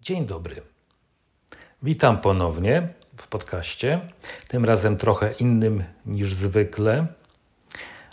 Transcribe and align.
Dzień 0.00 0.26
dobry. 0.26 0.62
Witam 1.82 2.20
ponownie 2.20 2.88
w 3.16 3.26
podcaście, 3.26 4.00
tym 4.48 4.64
razem 4.64 4.96
trochę 4.96 5.32
innym 5.32 5.84
niż 6.06 6.34
zwykle. 6.34 7.06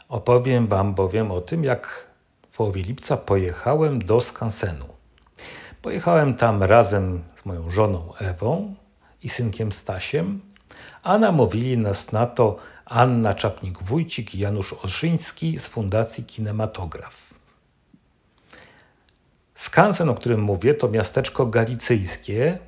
Opowiem 0.09 0.67
Wam 0.67 0.93
bowiem 0.93 1.31
o 1.31 1.41
tym, 1.41 1.63
jak 1.63 2.07
w 2.47 2.57
połowie 2.57 2.83
lipca 2.83 3.17
pojechałem 3.17 3.99
do 3.99 4.21
Skansenu. 4.21 4.85
Pojechałem 5.81 6.33
tam 6.33 6.63
razem 6.63 7.23
z 7.35 7.45
moją 7.45 7.69
żoną 7.69 8.13
Ewą 8.15 8.75
i 9.23 9.29
synkiem 9.29 9.71
Stasiem, 9.71 10.41
a 11.03 11.17
namówili 11.17 11.77
nas 11.77 12.11
na 12.11 12.25
to 12.25 12.57
Anna 12.85 13.33
Czapnik-Wójcik 13.33 14.35
i 14.35 14.39
Janusz 14.39 14.73
Olszyński 14.73 15.59
z 15.59 15.67
Fundacji 15.67 16.23
Kinematograf. 16.23 17.33
Skansen, 19.55 20.09
o 20.09 20.15
którym 20.15 20.41
mówię, 20.41 20.73
to 20.73 20.87
miasteczko 20.87 21.45
galicyjskie, 21.45 22.59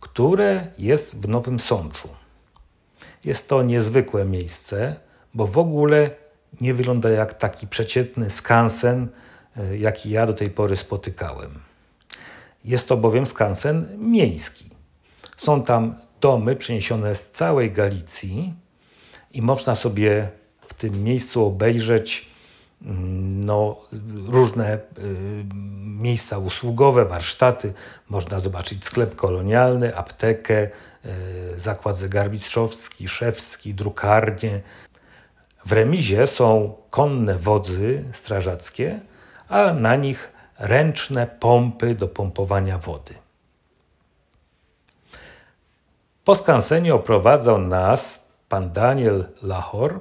które 0.00 0.66
jest 0.78 1.22
w 1.22 1.28
Nowym 1.28 1.60
Sączu. 1.60 2.08
Jest 3.24 3.48
to 3.48 3.62
niezwykłe 3.62 4.24
miejsce, 4.24 4.96
bo 5.34 5.46
w 5.46 5.58
ogóle 5.58 6.10
nie 6.60 6.74
wygląda 6.74 7.10
jak 7.10 7.34
taki 7.34 7.66
przeciętny 7.66 8.30
skansen, 8.30 9.08
e, 9.56 9.78
jaki 9.78 10.10
ja 10.10 10.26
do 10.26 10.32
tej 10.32 10.50
pory 10.50 10.76
spotykałem. 10.76 11.60
Jest 12.64 12.88
to 12.88 12.96
bowiem 12.96 13.26
skansen 13.26 13.98
miejski. 13.98 14.70
Są 15.36 15.62
tam 15.62 15.94
domy 16.20 16.56
przyniesione 16.56 17.14
z 17.14 17.30
całej 17.30 17.72
Galicji 17.72 18.54
i 19.32 19.42
można 19.42 19.74
sobie 19.74 20.28
w 20.66 20.74
tym 20.74 21.04
miejscu 21.04 21.46
obejrzeć 21.46 22.26
mm, 22.82 23.44
no, 23.44 23.76
różne 24.28 24.74
y, 24.74 24.80
miejsca 25.84 26.38
usługowe, 26.38 27.04
warsztaty. 27.04 27.72
Można 28.08 28.40
zobaczyć 28.40 28.84
sklep 28.84 29.16
kolonialny, 29.16 29.96
aptekę, 29.96 30.62
y, 30.64 30.70
zakład 31.56 31.96
zegarmistrzowski, 31.96 33.08
szewski, 33.08 33.74
drukarnię. 33.74 34.60
W 35.66 35.72
remizie 35.72 36.26
są 36.26 36.74
konne 36.90 37.38
wodzy 37.38 38.04
strażackie, 38.12 39.00
a 39.48 39.72
na 39.72 39.96
nich 39.96 40.32
ręczne 40.58 41.26
pompy 41.26 41.94
do 41.94 42.08
pompowania 42.08 42.78
wody. 42.78 43.14
Po 46.24 46.34
skansenie 46.34 46.94
oprowadzał 46.94 47.58
nas 47.58 48.21
pan 48.52 48.70
Daniel 48.70 49.24
Lachor, 49.42 50.00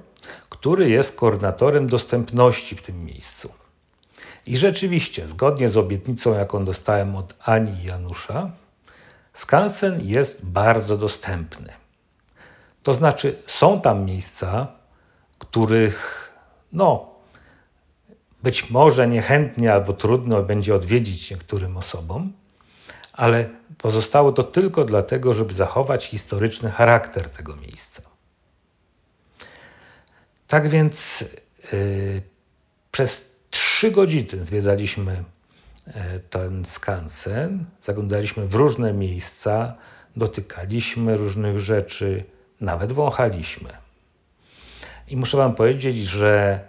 który 0.49 0.89
jest 0.89 1.15
koordynatorem 1.15 1.87
dostępności 1.87 2.75
w 2.75 2.81
tym 2.81 3.05
miejscu. 3.05 3.51
I 4.45 4.57
rzeczywiście, 4.57 5.27
zgodnie 5.27 5.69
z 5.69 5.77
obietnicą, 5.77 6.33
jaką 6.33 6.65
dostałem 6.65 7.15
od 7.15 7.33
Ani 7.39 7.71
i 7.71 7.83
Janusza, 7.83 8.51
skansen 9.33 10.01
jest 10.01 10.45
bardzo 10.45 10.97
dostępny. 10.97 11.73
To 12.83 12.93
znaczy, 12.93 13.37
są 13.45 13.81
tam 13.81 14.05
miejsca, 14.05 14.67
których 15.39 16.31
no, 16.73 17.09
być 18.43 18.69
może 18.69 19.07
niechętnie 19.07 19.73
albo 19.73 19.93
trudno 19.93 20.43
będzie 20.43 20.75
odwiedzić 20.75 21.31
niektórym 21.31 21.77
osobom, 21.77 22.33
ale 23.13 23.49
pozostało 23.77 24.31
to 24.31 24.43
tylko 24.43 24.83
dlatego, 24.83 25.33
żeby 25.33 25.53
zachować 25.53 26.05
historyczny 26.05 26.71
charakter 26.71 27.29
tego 27.29 27.55
miejsca. 27.55 28.10
Tak 30.51 30.69
więc 30.69 31.25
yy, 31.73 32.21
przez 32.91 33.25
trzy 33.49 33.91
godziny 33.91 34.43
zwiedzaliśmy 34.43 35.23
yy, 35.87 35.93
ten 36.29 36.65
skansen, 36.65 37.65
zaglądaliśmy 37.81 38.47
w 38.47 38.55
różne 38.55 38.93
miejsca, 38.93 39.75
dotykaliśmy 40.15 41.17
różnych 41.17 41.59
rzeczy, 41.59 42.23
nawet 42.61 42.93
wąchaliśmy. 42.93 43.69
I 45.07 45.17
muszę 45.17 45.37
Wam 45.37 45.55
powiedzieć, 45.55 45.97
że 45.97 46.59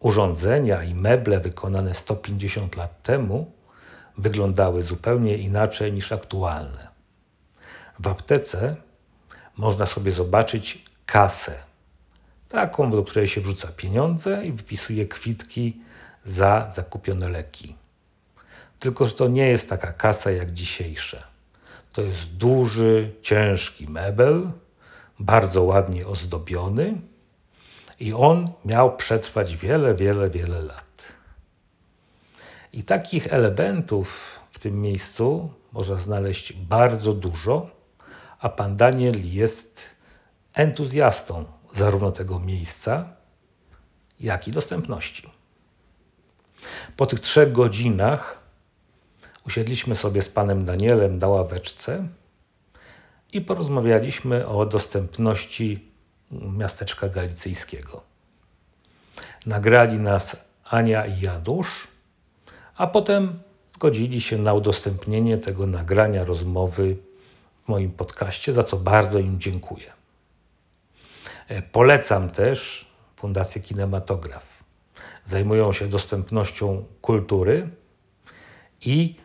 urządzenia 0.00 0.82
i 0.82 0.94
meble 0.94 1.40
wykonane 1.40 1.94
150 1.94 2.76
lat 2.76 3.02
temu 3.02 3.52
wyglądały 4.18 4.82
zupełnie 4.82 5.36
inaczej 5.38 5.92
niż 5.92 6.12
aktualne. 6.12 6.88
W 7.98 8.08
aptece 8.08 8.76
można 9.56 9.86
sobie 9.86 10.12
zobaczyć 10.12 10.84
kasę, 11.06 11.54
taką, 12.54 12.90
do 12.90 13.02
której 13.02 13.26
się 13.28 13.40
wrzuca 13.40 13.68
pieniądze 13.76 14.44
i 14.46 14.52
wypisuje 14.52 15.06
kwitki 15.06 15.76
za 16.24 16.70
zakupione 16.70 17.28
leki. 17.28 17.74
Tylko, 18.78 19.06
że 19.06 19.12
to 19.12 19.28
nie 19.28 19.48
jest 19.48 19.68
taka 19.68 19.92
kasa 19.92 20.30
jak 20.30 20.52
dzisiejsze. 20.52 21.22
To 21.92 22.02
jest 22.02 22.36
duży, 22.36 23.12
ciężki 23.22 23.88
mebel, 23.88 24.50
bardzo 25.18 25.62
ładnie 25.62 26.06
ozdobiony 26.06 27.00
i 28.00 28.12
on 28.12 28.44
miał 28.64 28.96
przetrwać 28.96 29.56
wiele, 29.56 29.94
wiele, 29.94 30.30
wiele 30.30 30.62
lat. 30.62 31.12
I 32.72 32.82
takich 32.82 33.32
elementów 33.32 34.40
w 34.52 34.58
tym 34.58 34.80
miejscu 34.80 35.50
można 35.72 35.98
znaleźć 35.98 36.52
bardzo 36.52 37.12
dużo, 37.12 37.70
a 38.38 38.48
pan 38.48 38.76
Daniel 38.76 39.14
jest 39.22 39.90
entuzjastą 40.54 41.44
zarówno 41.74 42.12
tego 42.12 42.38
miejsca, 42.38 43.08
jak 44.20 44.48
i 44.48 44.50
dostępności. 44.50 45.30
Po 46.96 47.06
tych 47.06 47.20
trzech 47.20 47.52
godzinach 47.52 48.40
usiedliśmy 49.46 49.94
sobie 49.94 50.22
z 50.22 50.28
panem 50.28 50.64
Danielem 50.64 51.18
na 51.18 51.28
ławeczce 51.28 52.08
i 53.32 53.40
porozmawialiśmy 53.40 54.46
o 54.46 54.66
dostępności 54.66 55.88
miasteczka 56.30 57.08
galicyjskiego. 57.08 58.02
Nagrali 59.46 59.98
nas 59.98 60.36
Ania 60.64 61.06
i 61.06 61.20
Janusz, 61.20 61.88
a 62.76 62.86
potem 62.86 63.38
zgodzili 63.70 64.20
się 64.20 64.38
na 64.38 64.54
udostępnienie 64.54 65.38
tego 65.38 65.66
nagrania 65.66 66.24
rozmowy 66.24 66.96
w 67.64 67.68
moim 67.68 67.90
podcaście, 67.90 68.52
za 68.52 68.62
co 68.62 68.76
bardzo 68.76 69.18
im 69.18 69.40
dziękuję. 69.40 69.92
E, 71.48 71.62
polecam 71.62 72.30
też 72.30 72.88
Fundację 73.16 73.62
Kinematograf. 73.62 74.64
Zajmują 75.24 75.72
się 75.72 75.88
dostępnością 75.88 76.84
kultury 77.00 77.68
i 78.80 79.16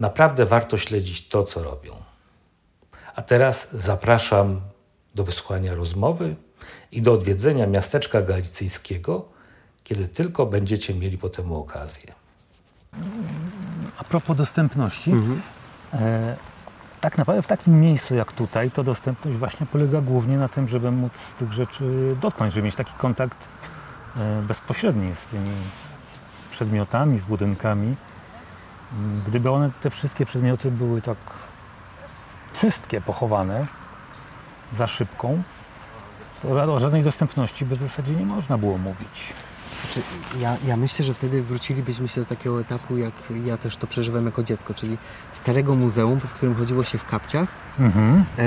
naprawdę 0.00 0.46
warto 0.46 0.76
śledzić 0.76 1.28
to, 1.28 1.42
co 1.42 1.62
robią. 1.62 1.96
A 3.14 3.22
teraz 3.22 3.72
zapraszam 3.72 4.60
do 5.14 5.24
wysłuchania 5.24 5.74
rozmowy 5.74 6.36
i 6.92 7.02
do 7.02 7.12
odwiedzenia 7.12 7.66
miasteczka 7.66 8.22
galicyjskiego, 8.22 9.28
kiedy 9.84 10.08
tylko 10.08 10.46
będziecie 10.46 10.94
mieli 10.94 11.18
po 11.18 11.28
temu 11.28 11.60
okazję. 11.60 12.14
A 13.98 14.04
propos 14.04 14.36
dostępności, 14.36 15.10
mhm. 15.10 15.42
e, 15.92 16.36
tak 17.00 17.18
naprawdę 17.18 17.42
w 17.42 17.46
takim 17.46 17.80
miejscu 17.80 18.14
jak 18.14 18.32
tutaj, 18.32 18.70
to 18.70 18.84
dostępność 18.84 19.38
właśnie 19.38 19.66
polega 19.66 20.00
głównie 20.00 20.36
na 20.36 20.48
tym, 20.48 20.68
żeby 20.68 20.90
móc 20.90 21.12
tych 21.38 21.52
rzeczy 21.52 22.16
dotknąć, 22.20 22.54
żeby 22.54 22.66
mieć 22.66 22.74
taki 22.74 22.92
kontakt 22.92 23.38
e, 24.16 24.42
bezpośredni 24.42 25.14
z 25.14 25.30
tymi 25.30 25.50
przedmiotami, 26.50 27.18
z 27.18 27.24
budynkami. 27.24 27.96
Gdyby 29.26 29.50
one, 29.50 29.70
te 29.82 29.90
wszystkie 29.90 30.26
przedmioty 30.26 30.70
były 30.70 31.02
tak 31.02 31.18
wszystkie 32.52 33.00
pochowane, 33.00 33.66
za 34.78 34.86
szybką, 34.86 35.42
to 36.42 36.74
o 36.74 36.80
żadnej 36.80 37.02
dostępności 37.02 37.64
by 37.64 37.76
w 37.76 37.80
zasadzie 37.80 38.14
nie 38.14 38.26
można 38.26 38.58
było 38.58 38.78
mówić. 38.78 39.34
Znaczy, 39.84 40.02
ja, 40.40 40.56
ja 40.66 40.76
myślę, 40.76 41.04
że 41.04 41.14
wtedy 41.14 41.42
wrócilibyśmy 41.42 42.08
się 42.08 42.20
do 42.20 42.26
takiego 42.26 42.60
etapu, 42.60 42.96
jak 42.96 43.12
ja 43.44 43.56
też 43.56 43.76
to 43.76 43.86
przeżywam 43.86 44.26
jako 44.26 44.42
dziecko, 44.42 44.74
czyli 44.74 44.98
starego 45.32 45.74
muzeum, 45.74 46.20
w 46.20 46.32
którym 46.32 46.54
chodziło 46.54 46.82
się 46.82 46.98
w 46.98 47.06
kapciach. 47.06 47.48
Mhm. 47.80 48.24
E, 48.38 48.44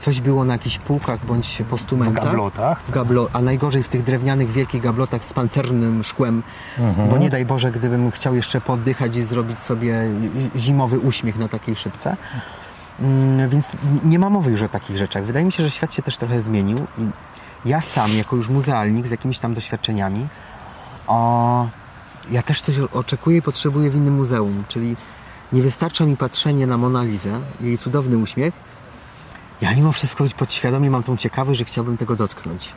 coś 0.00 0.20
było 0.20 0.44
na 0.44 0.52
jakichś 0.52 0.78
półkach 0.78 1.26
bądź 1.26 1.62
postumentach. 1.70 2.24
W 2.24 2.26
gablotach. 2.26 2.82
W 2.82 2.90
gablo 2.90 3.28
a 3.32 3.42
najgorzej 3.42 3.82
w 3.82 3.88
tych 3.88 4.04
drewnianych, 4.04 4.52
wielkich 4.52 4.82
gablotach 4.82 5.24
z 5.24 5.32
pancernym 5.32 6.04
szkłem, 6.04 6.42
mhm. 6.78 7.08
bo 7.08 7.18
nie 7.18 7.30
daj 7.30 7.44
Boże, 7.44 7.72
gdybym 7.72 8.10
chciał 8.10 8.34
jeszcze 8.34 8.60
poddychać 8.60 9.16
i 9.16 9.22
zrobić 9.22 9.58
sobie 9.58 10.02
zimowy 10.56 10.98
uśmiech 10.98 11.38
na 11.38 11.48
takiej 11.48 11.76
szybce. 11.76 12.16
Mm, 13.00 13.48
więc 13.48 13.68
nie 14.04 14.18
ma 14.18 14.30
mowy 14.30 14.50
już 14.50 14.62
o 14.62 14.68
takich 14.68 14.96
rzeczach. 14.96 15.24
Wydaje 15.24 15.44
mi 15.44 15.52
się, 15.52 15.62
że 15.62 15.70
świat 15.70 15.94
się 15.94 16.02
też 16.02 16.16
trochę 16.16 16.40
zmienił 16.40 16.78
i 16.78 17.02
ja 17.64 17.80
sam, 17.80 18.16
jako 18.16 18.36
już 18.36 18.48
muzealnik 18.48 19.06
z 19.06 19.10
jakimiś 19.10 19.38
tam 19.38 19.54
doświadczeniami, 19.54 20.28
o, 21.06 21.68
ja 22.30 22.42
też 22.42 22.62
coś 22.62 22.78
oczekuję 22.78 23.38
i 23.38 23.42
potrzebuję 23.42 23.90
w 23.90 23.94
innym 23.94 24.14
muzeum, 24.14 24.64
czyli 24.68 24.96
nie 25.52 25.62
wystarcza 25.62 26.04
mi 26.04 26.16
patrzenie 26.16 26.66
na 26.66 26.76
Monalizę, 26.76 27.40
jej 27.60 27.78
cudowny 27.78 28.18
uśmiech. 28.18 28.54
Ja 29.60 29.74
mimo 29.74 29.92
wszystko 29.92 30.24
podświadomie 30.36 30.90
mam 30.90 31.02
tą 31.02 31.16
ciekawość, 31.16 31.58
że 31.58 31.64
chciałbym 31.64 31.96
tego 31.96 32.16
dotknąć. 32.16 32.72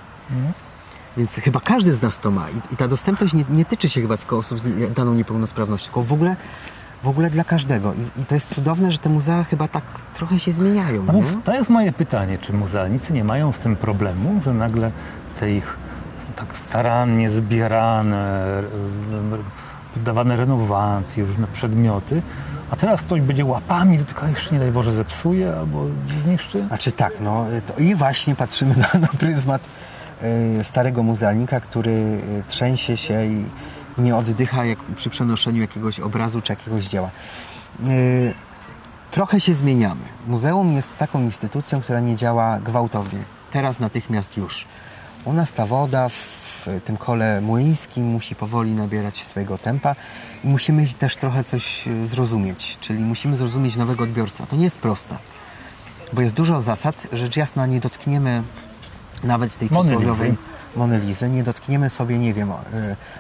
Więc 1.17 1.33
chyba 1.33 1.59
każdy 1.59 1.93
z 1.93 2.01
nas 2.01 2.19
to 2.19 2.31
ma. 2.31 2.49
I, 2.49 2.73
i 2.73 2.77
ta 2.77 2.87
dostępność 2.87 3.33
nie, 3.33 3.45
nie, 3.49 3.65
tyczy 3.65 3.89
się 3.89 4.01
chyba 4.01 4.17
tylko 4.17 4.37
osób 4.37 4.59
z 4.59 4.93
daną 4.93 5.13
niepełnosprawnością, 5.13 5.85
tylko 5.85 6.03
w 6.03 6.13
ogóle, 6.13 6.35
w 7.03 7.07
ogóle 7.07 7.29
dla 7.29 7.43
każdego. 7.43 7.93
I, 7.93 8.21
I, 8.21 8.25
to 8.25 8.35
jest 8.35 8.55
cudowne, 8.55 8.91
że 8.91 8.97
te 8.97 9.09
muzea 9.09 9.43
chyba 9.43 9.67
tak 9.67 9.83
trochę 10.13 10.39
się 10.39 10.51
zmieniają. 10.51 11.03
No 11.03 11.13
więc 11.13 11.33
to 11.43 11.53
jest 11.53 11.69
moje 11.69 11.91
pytanie, 11.91 12.37
czy 12.37 12.53
muzealnicy 12.53 13.13
nie 13.13 13.23
mają 13.23 13.51
z 13.51 13.59
tym 13.59 13.75
problemu, 13.75 14.41
że 14.43 14.53
nagle 14.53 14.91
te 15.39 15.51
ich 15.51 15.77
tak 16.35 16.57
starannie 16.57 17.29
zbierane, 17.29 18.45
poddawane 19.93 20.37
renowacji, 20.37 21.23
różne 21.23 21.47
przedmioty, 21.47 22.21
a 22.71 22.75
teraz 22.75 23.01
ktoś 23.01 23.21
będzie 23.21 23.45
łapami 23.45 23.97
dotykał, 23.97 24.29
jeszcze 24.29 24.53
nie 24.53 24.59
daj 24.59 24.71
Boże 24.71 24.91
zepsuje 24.91 25.55
albo 25.55 25.85
zniszczy? 26.23 26.67
Znaczy 26.67 26.91
tak, 26.91 27.13
no 27.21 27.45
i 27.77 27.95
właśnie 27.95 28.35
patrzymy 28.35 28.75
na, 28.93 28.99
na 28.99 29.07
pryzmat 29.07 29.61
y, 30.23 30.63
starego 30.63 31.03
muzealnika, 31.03 31.59
który 31.59 31.91
y, 31.91 32.43
trzęsie 32.47 32.97
się 32.97 33.25
i, 33.25 33.45
nie 33.97 34.15
oddycha 34.15 34.65
jak 34.65 34.79
przy 34.79 35.09
przenoszeniu 35.09 35.61
jakiegoś 35.61 35.99
obrazu 35.99 36.41
czy 36.41 36.51
jakiegoś 36.51 36.85
dzieła. 36.85 37.09
Y, 37.87 38.33
trochę 39.11 39.41
się 39.41 39.55
zmieniamy. 39.55 40.01
Muzeum 40.27 40.71
jest 40.73 40.97
taką 40.97 41.21
instytucją, 41.21 41.81
która 41.81 41.99
nie 41.99 42.15
działa 42.15 42.59
gwałtownie. 42.59 43.19
Teraz 43.51 43.79
natychmiast 43.79 44.37
już. 44.37 44.65
U 45.25 45.33
nas 45.33 45.53
ta 45.53 45.65
woda 45.65 46.09
w 46.09 46.67
tym 46.85 46.97
kole 46.97 47.41
młyńskim 47.41 48.05
musi 48.05 48.35
powoli 48.35 48.71
nabierać 48.71 49.17
swojego 49.17 49.57
tempa 49.57 49.95
i 50.43 50.47
musimy 50.47 50.87
też 50.99 51.15
trochę 51.15 51.43
coś 51.43 51.87
e, 51.87 52.07
zrozumieć, 52.07 52.77
czyli 52.81 52.99
musimy 52.99 53.37
zrozumieć 53.37 53.75
nowego 53.75 54.03
odbiorcę. 54.03 54.47
To 54.49 54.55
nie 54.55 54.63
jest 54.63 54.77
proste, 54.77 55.15
bo 56.13 56.21
jest 56.21 56.35
dużo 56.35 56.61
zasad. 56.61 57.07
Rzecz 57.13 57.37
jasna, 57.37 57.65
nie 57.65 57.79
dotkniemy 57.79 58.43
nawet 59.23 59.57
tej 59.57 59.69
przysłowiowej 59.69 60.35
Monelizy, 60.75 61.29
nie 61.29 61.43
dotkniemy 61.43 61.89
sobie, 61.89 62.19
nie 62.19 62.33
wiem, 62.33 62.51
e, 62.51 62.55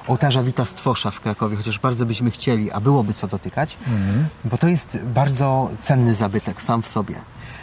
ołtarza 0.07 0.43
Wita 0.43 0.65
Stwosza 0.65 1.11
w 1.11 1.19
Krakowie, 1.19 1.57
chociaż 1.57 1.79
bardzo 1.79 2.05
byśmy 2.05 2.31
chcieli, 2.31 2.71
a 2.71 2.79
byłoby 2.79 3.13
co 3.13 3.27
dotykać, 3.27 3.77
mhm. 3.87 4.27
bo 4.45 4.57
to 4.57 4.67
jest 4.67 4.97
bardzo 5.03 5.69
cenny 5.81 6.15
zabytek 6.15 6.61
sam 6.61 6.81
w 6.81 6.87
sobie. 6.87 7.15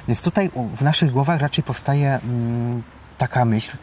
Więc 0.08 0.22
tutaj 0.22 0.50
w 0.76 0.82
naszych 0.82 1.10
głowach 1.10 1.40
raczej 1.40 1.64
powstaje 1.64 2.20
mm, 2.24 2.82
taka 3.18 3.44
myśl, 3.44 3.76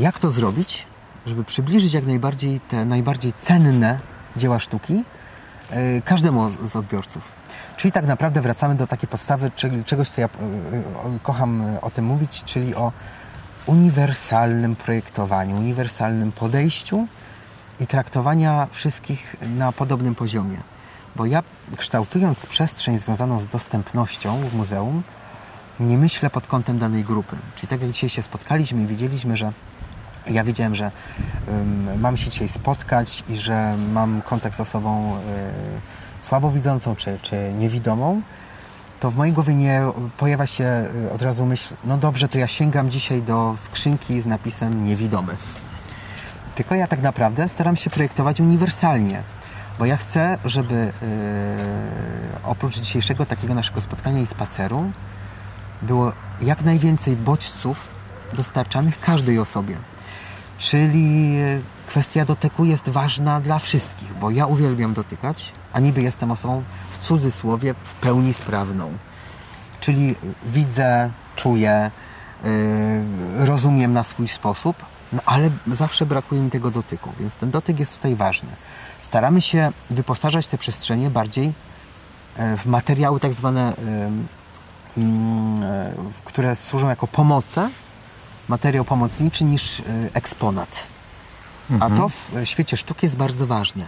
jak 0.00 0.18
to 0.18 0.30
zrobić, 0.30 0.86
żeby 1.26 1.44
przybliżyć 1.44 1.92
jak 1.92 2.06
najbardziej 2.06 2.60
te 2.60 2.84
najbardziej 2.84 3.32
cenne 3.42 3.98
dzieła 4.36 4.58
sztuki 4.58 5.04
e, 5.70 6.02
każdemu 6.02 6.50
z 6.68 6.76
odbiorców. 6.76 7.22
Czyli 7.76 7.92
tak 7.92 8.06
naprawdę 8.06 8.40
wracamy 8.40 8.74
do 8.74 8.86
takiej 8.86 9.08
podstawy 9.08 9.50
czegoś, 9.86 10.08
co 10.08 10.20
ja 10.20 10.26
e, 10.26 10.30
kocham 11.22 11.62
o 11.82 11.90
tym 11.90 12.04
mówić, 12.04 12.42
czyli 12.44 12.74
o 12.74 12.92
uniwersalnym 13.66 14.76
projektowaniu, 14.76 15.56
uniwersalnym 15.56 16.32
podejściu 16.32 17.06
i 17.80 17.86
traktowania 17.86 18.66
wszystkich 18.72 19.36
na 19.56 19.72
podobnym 19.72 20.14
poziomie. 20.14 20.58
Bo 21.16 21.26
ja 21.26 21.42
kształtując 21.76 22.46
przestrzeń 22.46 22.98
związaną 22.98 23.40
z 23.40 23.46
dostępnością 23.46 24.48
w 24.48 24.54
muzeum, 24.54 25.02
nie 25.80 25.98
myślę 25.98 26.30
pod 26.30 26.46
kątem 26.46 26.78
danej 26.78 27.04
grupy. 27.04 27.36
Czyli 27.56 27.68
tak 27.68 27.82
jak 27.82 27.90
dzisiaj 27.90 28.10
się 28.10 28.22
spotkaliśmy 28.22 28.82
i 28.82 28.86
widzieliśmy, 28.86 29.36
że 29.36 29.52
ja 30.26 30.44
wiedziałem, 30.44 30.74
że 30.74 30.90
um, 31.48 32.00
mam 32.00 32.16
się 32.16 32.30
dzisiaj 32.30 32.48
spotkać 32.48 33.24
i 33.28 33.36
że 33.36 33.76
mam 33.92 34.22
kontakt 34.22 34.56
z 34.56 34.60
osobą 34.60 35.16
y, 36.20 36.24
słabowidzącą 36.24 36.96
czy, 36.96 37.18
czy 37.22 37.52
niewidomą, 37.58 38.22
to 39.04 39.10
w 39.10 39.16
mojej 39.16 39.34
głowie 39.34 39.54
nie 39.54 39.82
pojawia 40.16 40.46
się 40.46 40.64
e, 40.64 41.12
od 41.14 41.22
razu 41.22 41.46
myśl, 41.46 41.74
no 41.84 41.96
dobrze, 41.96 42.28
to 42.28 42.38
ja 42.38 42.48
sięgam 42.48 42.90
dzisiaj 42.90 43.22
do 43.22 43.54
skrzynki 43.58 44.20
z 44.20 44.26
napisem 44.26 44.86
niewidomy. 44.86 45.36
Tylko 46.54 46.74
ja 46.74 46.86
tak 46.86 47.02
naprawdę 47.02 47.48
staram 47.48 47.76
się 47.76 47.90
projektować 47.90 48.40
uniwersalnie, 48.40 49.22
bo 49.78 49.86
ja 49.86 49.96
chcę, 49.96 50.38
żeby 50.44 50.74
yy, 50.74 50.90
oprócz 52.44 52.78
dzisiejszego 52.78 53.26
takiego 53.26 53.54
naszego 53.54 53.80
spotkania 53.80 54.20
i 54.20 54.26
spaceru 54.26 54.90
było 55.82 56.12
jak 56.40 56.62
najwięcej 56.62 57.16
bodźców 57.16 57.88
dostarczanych 58.32 59.00
każdej 59.00 59.38
osobie. 59.38 59.76
Czyli 60.58 61.36
kwestia 61.86 62.24
dotyku 62.24 62.64
jest 62.64 62.88
ważna 62.88 63.40
dla 63.40 63.58
wszystkich, 63.58 64.14
bo 64.14 64.30
ja 64.30 64.46
uwielbiam 64.46 64.94
dotykać, 64.94 65.52
a 65.72 65.80
niby 65.80 66.02
jestem 66.02 66.30
osobą 66.30 66.62
cudzysłowie 67.04 67.74
w 67.74 67.94
pełni 67.94 68.34
sprawną. 68.34 68.92
Czyli 69.80 70.14
widzę, 70.46 71.10
czuję, 71.36 71.90
yy, 72.44 73.46
rozumiem 73.46 73.92
na 73.92 74.04
swój 74.04 74.28
sposób, 74.28 74.76
no 75.12 75.20
ale 75.26 75.50
zawsze 75.72 76.06
brakuje 76.06 76.40
mi 76.40 76.50
tego 76.50 76.70
dotyku, 76.70 77.10
więc 77.20 77.36
ten 77.36 77.50
dotyk 77.50 77.80
jest 77.80 77.96
tutaj 77.96 78.14
ważny. 78.14 78.48
Staramy 79.02 79.42
się 79.42 79.72
wyposażać 79.90 80.46
te 80.46 80.58
przestrzenie 80.58 81.10
bardziej 81.10 81.46
yy, 81.46 82.56
w 82.56 82.66
materiały 82.66 83.20
tak 83.20 83.34
zwane, 83.34 83.72
yy, 84.96 85.02
yy, 85.02 85.08
które 86.24 86.56
służą 86.56 86.88
jako 86.88 87.06
pomoce 87.06 87.70
materiał 88.48 88.84
pomocniczy 88.84 89.44
niż 89.44 89.78
y, 89.78 89.84
eksponat. 90.14 90.86
Mhm. 91.70 91.92
A 91.92 91.96
to 91.96 92.08
w 92.08 92.44
świecie 92.44 92.76
sztuki 92.76 93.06
jest 93.06 93.16
bardzo 93.16 93.46
ważne. 93.46 93.84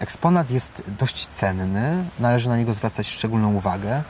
Eksponat 0.00 0.50
jest 0.50 0.82
dość 0.98 1.28
cenny, 1.28 2.04
należy 2.18 2.48
na 2.48 2.56
niego 2.56 2.74
zwracać 2.74 3.08
szczególną 3.08 3.54
uwagę, 3.54 4.02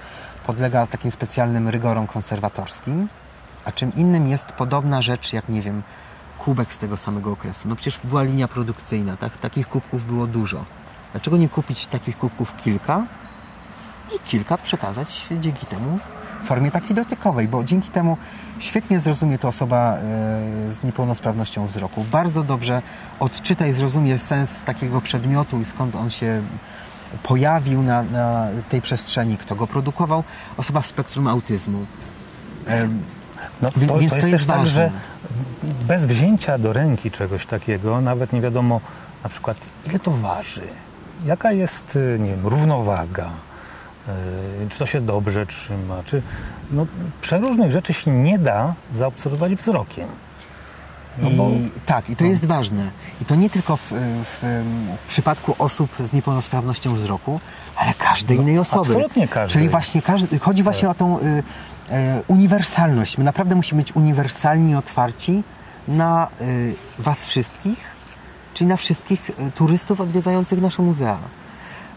podlega 0.46 0.86
takim 0.86 1.10
specjalnym 1.10 1.68
rygorom 1.68 2.06
konserwatorskim, 2.06 3.08
a 3.64 3.72
czym 3.72 3.94
innym 3.96 4.28
jest 4.28 4.46
podobna 4.46 5.02
rzecz, 5.02 5.32
jak 5.32 5.48
nie 5.48 5.62
wiem, 5.62 5.82
kubek 6.38 6.74
z 6.74 6.78
tego 6.78 6.96
samego 6.96 7.32
okresu. 7.32 7.68
No 7.68 7.76
przecież 7.76 8.00
była 8.04 8.22
linia 8.22 8.48
produkcyjna, 8.48 9.16
tak? 9.16 9.38
takich 9.38 9.68
kubków 9.68 10.06
było 10.06 10.26
dużo. 10.26 10.64
Dlaczego 11.12 11.36
nie 11.36 11.48
kupić 11.48 11.86
takich 11.86 12.18
kubków 12.18 12.56
kilka 12.56 13.04
i 14.16 14.28
kilka 14.28 14.58
przekazać 14.58 15.26
dzięki 15.40 15.66
temu 15.66 15.98
w 16.42 16.46
formie 16.46 16.70
takiej 16.70 16.96
dotykowej, 16.96 17.48
bo 17.48 17.64
dzięki 17.64 17.90
temu 17.90 18.16
świetnie 18.58 19.00
zrozumie 19.00 19.38
to 19.38 19.48
osoba 19.48 19.96
e, 19.96 20.00
z 20.72 20.82
niepełnosprawnością 20.82 21.66
wzroku. 21.66 22.04
Bardzo 22.12 22.42
dobrze 22.42 22.82
odczyta 23.20 23.66
i 23.66 23.72
zrozumie 23.72 24.18
sens 24.18 24.62
takiego 24.62 25.00
przedmiotu 25.00 25.60
i 25.60 25.64
skąd 25.64 25.94
on 25.94 26.10
się 26.10 26.42
pojawił 27.22 27.82
na, 27.82 28.02
na 28.02 28.46
tej 28.70 28.82
przestrzeni, 28.82 29.36
kto 29.36 29.54
go 29.56 29.66
produkował. 29.66 30.24
Osoba 30.56 30.80
w 30.80 30.86
spektrum 30.86 31.26
autyzmu. 31.26 31.86
No, 33.62 33.70
to, 33.70 33.80
Więc 33.80 33.92
to 33.92 34.00
jest, 34.00 34.20
to 34.20 34.26
jest 34.26 34.46
tak, 34.46 34.66
że 34.66 34.90
bez 35.88 36.06
wzięcia 36.06 36.58
do 36.58 36.72
ręki 36.72 37.10
czegoś 37.10 37.46
takiego, 37.46 38.00
nawet 38.00 38.32
nie 38.32 38.40
wiadomo 38.40 38.80
na 39.22 39.28
przykład 39.28 39.56
ile 39.86 39.98
to 39.98 40.10
waży, 40.10 40.62
jaka 41.24 41.52
jest 41.52 41.98
nie 42.18 42.30
wiem, 42.30 42.46
równowaga, 42.46 43.30
E, 43.30 43.49
czy 44.70 44.78
to 44.78 44.86
się 44.86 45.00
dobrze 45.00 45.46
trzyma, 45.46 46.02
czy 46.06 46.22
no, 46.70 46.86
przeróżnych 47.22 47.72
rzeczy 47.72 47.92
się 47.92 48.10
nie 48.10 48.38
da 48.38 48.74
zaobserwować 48.94 49.54
wzrokiem. 49.54 50.08
No 51.18 51.30
I, 51.30 51.34
bo, 51.34 51.50
tak, 51.86 52.10
i 52.10 52.16
to 52.16 52.24
no. 52.24 52.30
jest 52.30 52.46
ważne. 52.46 52.90
I 53.22 53.24
to 53.24 53.34
nie 53.34 53.50
tylko 53.50 53.76
w, 53.76 53.82
w, 53.82 53.92
w, 55.04 55.08
przypadku 55.08 55.54
osób 55.58 55.90
z 56.04 56.12
niepełnosprawnością 56.12 56.94
wzroku, 56.94 57.40
ale 57.76 57.94
każdej 57.94 58.36
no, 58.36 58.42
innej 58.42 58.58
osoby. 58.58 58.80
Absolutnie 58.80 59.28
każdej. 59.28 59.52
Czyli 59.52 59.68
właśnie 59.68 60.02
każdy, 60.02 60.38
chodzi 60.38 60.62
właśnie 60.62 60.88
tak. 60.88 60.96
o 60.96 60.98
tą 60.98 61.18
y, 61.18 61.22
y, 61.22 61.42
uniwersalność. 62.28 63.18
My 63.18 63.24
naprawdę 63.24 63.54
musimy 63.54 63.82
być 63.82 63.96
uniwersalni 63.96 64.70
i 64.72 64.74
otwarci 64.74 65.42
na 65.88 66.28
y, 66.40 66.74
Was 66.98 67.24
wszystkich, 67.24 67.78
czyli 68.54 68.68
na 68.68 68.76
wszystkich 68.76 69.30
y, 69.30 69.34
turystów 69.54 70.00
odwiedzających 70.00 70.60
nasze 70.60 70.82
muzea 70.82 71.18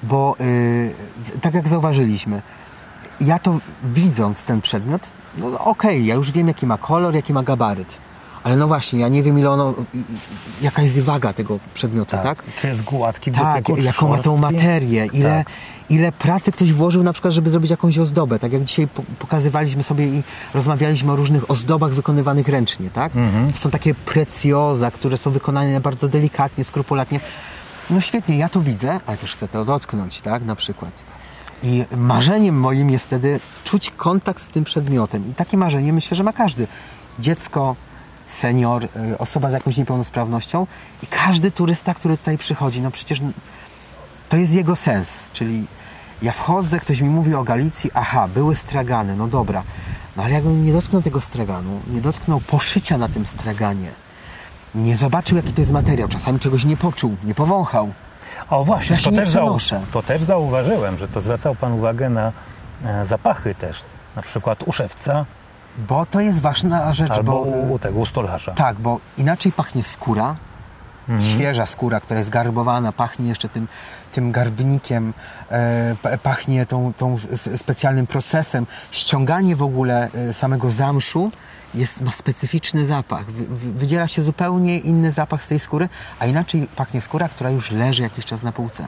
bo 0.03 0.35
yy, 0.39 1.39
tak 1.41 1.53
jak 1.53 1.67
zauważyliśmy, 1.67 2.41
ja 3.21 3.39
to 3.39 3.59
widząc 3.83 4.43
ten 4.43 4.61
przedmiot, 4.61 5.01
no 5.37 5.47
okej, 5.47 5.61
okay, 5.65 5.99
ja 5.99 6.15
już 6.15 6.31
wiem 6.31 6.47
jaki 6.47 6.65
ma 6.65 6.77
kolor, 6.77 7.15
jaki 7.15 7.33
ma 7.33 7.43
gabaryt. 7.43 7.97
Ale 8.43 8.55
no 8.55 8.67
właśnie, 8.67 8.99
ja 8.99 9.07
nie 9.07 9.23
wiem 9.23 9.39
ile 9.39 9.49
ono, 9.49 9.73
jaka 10.61 10.81
jest 10.81 10.99
waga 10.99 11.33
tego 11.33 11.59
przedmiotu, 11.73 12.11
tak? 12.11 12.23
tak? 12.23 12.43
Czy 12.61 12.67
jest 12.67 12.83
gładki 12.83 13.31
w 13.31 13.35
Tak, 13.35 13.63
dotyku, 13.63 13.81
jaką 13.81 14.07
ma 14.07 14.17
tą 14.17 14.37
materię, 14.37 15.09
ile, 15.13 15.43
tak. 15.45 15.53
ile 15.89 16.11
pracy 16.11 16.51
ktoś 16.51 16.73
włożył 16.73 17.03
na 17.03 17.13
przykład, 17.13 17.33
żeby 17.33 17.49
zrobić 17.49 17.71
jakąś 17.71 17.97
ozdobę. 17.97 18.39
Tak 18.39 18.53
jak 18.53 18.63
dzisiaj 18.63 18.87
pokazywaliśmy 19.19 19.83
sobie 19.83 20.05
i 20.05 20.23
rozmawialiśmy 20.53 21.11
o 21.11 21.15
różnych 21.15 21.51
ozdobach 21.51 21.91
wykonywanych 21.91 22.47
ręcznie, 22.47 22.89
tak? 22.89 23.15
Mhm. 23.15 23.53
Są 23.59 23.69
takie 23.69 23.93
precjoza, 23.93 24.91
które 24.91 25.17
są 25.17 25.31
wykonane 25.31 25.81
bardzo 25.81 26.07
delikatnie, 26.07 26.63
skrupulatnie. 26.63 27.19
No 27.89 28.01
świetnie, 28.01 28.37
ja 28.37 28.49
to 28.49 28.61
widzę, 28.61 28.99
ale 29.05 29.17
też 29.17 29.33
chcę 29.33 29.47
to 29.47 29.65
dotknąć, 29.65 30.21
tak, 30.21 30.43
na 30.43 30.55
przykład. 30.55 30.91
I 31.63 31.85
marzeniem 31.97 32.59
moim 32.59 32.89
jest 32.89 33.05
wtedy 33.05 33.39
czuć 33.63 33.91
kontakt 33.97 34.43
z 34.43 34.47
tym 34.47 34.63
przedmiotem. 34.63 35.31
I 35.31 35.33
takie 35.33 35.57
marzenie 35.57 35.93
myślę, 35.93 36.17
że 36.17 36.23
ma 36.23 36.33
każdy. 36.33 36.67
Dziecko, 37.19 37.75
senior, 38.27 38.83
y, 38.83 39.17
osoba 39.17 39.49
z 39.49 39.53
jakąś 39.53 39.77
niepełnosprawnością 39.77 40.67
i 41.03 41.07
każdy 41.07 41.51
turysta, 41.51 41.93
który 41.93 42.17
tutaj 42.17 42.37
przychodzi. 42.37 42.81
No 42.81 42.91
przecież 42.91 43.21
to 44.29 44.37
jest 44.37 44.53
jego 44.53 44.75
sens. 44.75 45.31
Czyli 45.33 45.65
ja 46.21 46.31
wchodzę, 46.31 46.79
ktoś 46.79 47.01
mi 47.01 47.09
mówi 47.09 47.35
o 47.35 47.43
Galicji, 47.43 47.91
aha, 47.93 48.27
były 48.27 48.55
stragany, 48.55 49.15
no 49.15 49.27
dobra. 49.27 49.63
No 50.17 50.23
ale 50.23 50.33
jakbym 50.33 50.65
nie 50.65 50.73
dotknął 50.73 51.01
tego 51.01 51.21
straganu, 51.21 51.79
nie 51.87 52.01
dotknął 52.01 52.39
poszycia 52.39 52.97
na 52.97 53.09
tym 53.09 53.25
straganie, 53.25 53.91
nie 54.75 54.97
zobaczył, 54.97 55.37
jaki 55.37 55.53
to 55.53 55.61
jest 55.61 55.71
materiał, 55.71 56.07
czasami 56.07 56.39
czegoś 56.39 56.65
nie 56.65 56.77
poczuł, 56.77 57.15
nie 57.23 57.35
powąchał. 57.35 57.89
O 58.49 58.65
właśnie, 58.65 58.93
Ja 58.93 58.99
się 58.99 59.05
to, 59.05 59.11
nie 59.11 59.17
też 59.17 59.29
zau- 59.29 59.79
to 59.91 60.03
też 60.03 60.23
zauważyłem, 60.23 60.97
że 60.97 61.07
to 61.07 61.21
zwracał 61.21 61.55
Pan 61.55 61.73
uwagę 61.73 62.09
na 62.09 62.31
e, 62.85 63.05
zapachy 63.05 63.55
też. 63.55 63.81
Na 64.15 64.21
przykład 64.21 64.63
u 64.63 64.71
szewca 64.71 65.25
Bo 65.77 66.05
to 66.05 66.19
jest 66.19 66.41
ważna 66.41 66.93
rzecz, 66.93 67.11
albo 67.11 67.31
bo... 67.31 67.39
u, 67.41 67.73
u 67.73 67.79
tego, 67.79 67.99
u 67.99 68.05
stolarza. 68.05 68.51
Tak, 68.51 68.79
bo 68.79 68.99
inaczej 69.17 69.51
pachnie 69.51 69.83
skóra, 69.83 70.35
Mhm. 71.09 71.31
świeża 71.35 71.65
skóra, 71.65 71.99
która 71.99 72.17
jest 72.17 72.29
garbowana, 72.29 72.91
pachnie 72.91 73.29
jeszcze 73.29 73.49
tym, 73.49 73.67
tym 74.13 74.31
garbnikiem, 74.31 75.13
e, 75.51 75.95
pa- 76.01 76.17
pachnie 76.17 76.65
tą, 76.65 76.93
tą 76.97 77.15
specjalnym 77.57 78.07
procesem. 78.07 78.65
Ściąganie 78.91 79.55
w 79.55 79.63
ogóle 79.63 80.09
e, 80.29 80.33
samego 80.33 80.71
zamszu 80.71 81.31
jest, 81.75 82.01
ma 82.01 82.11
specyficzny 82.11 82.85
zapach. 82.85 83.25
Wy, 83.25 83.45
wy, 83.45 83.71
wydziela 83.71 84.07
się 84.07 84.21
zupełnie 84.21 84.79
inny 84.79 85.11
zapach 85.11 85.43
z 85.43 85.47
tej 85.47 85.59
skóry, 85.59 85.89
a 86.19 86.25
inaczej 86.25 86.67
pachnie 86.75 87.01
skóra, 87.01 87.29
która 87.29 87.49
już 87.49 87.71
leży 87.71 88.01
jakiś 88.03 88.25
czas 88.25 88.43
na 88.43 88.51
półce. 88.51 88.87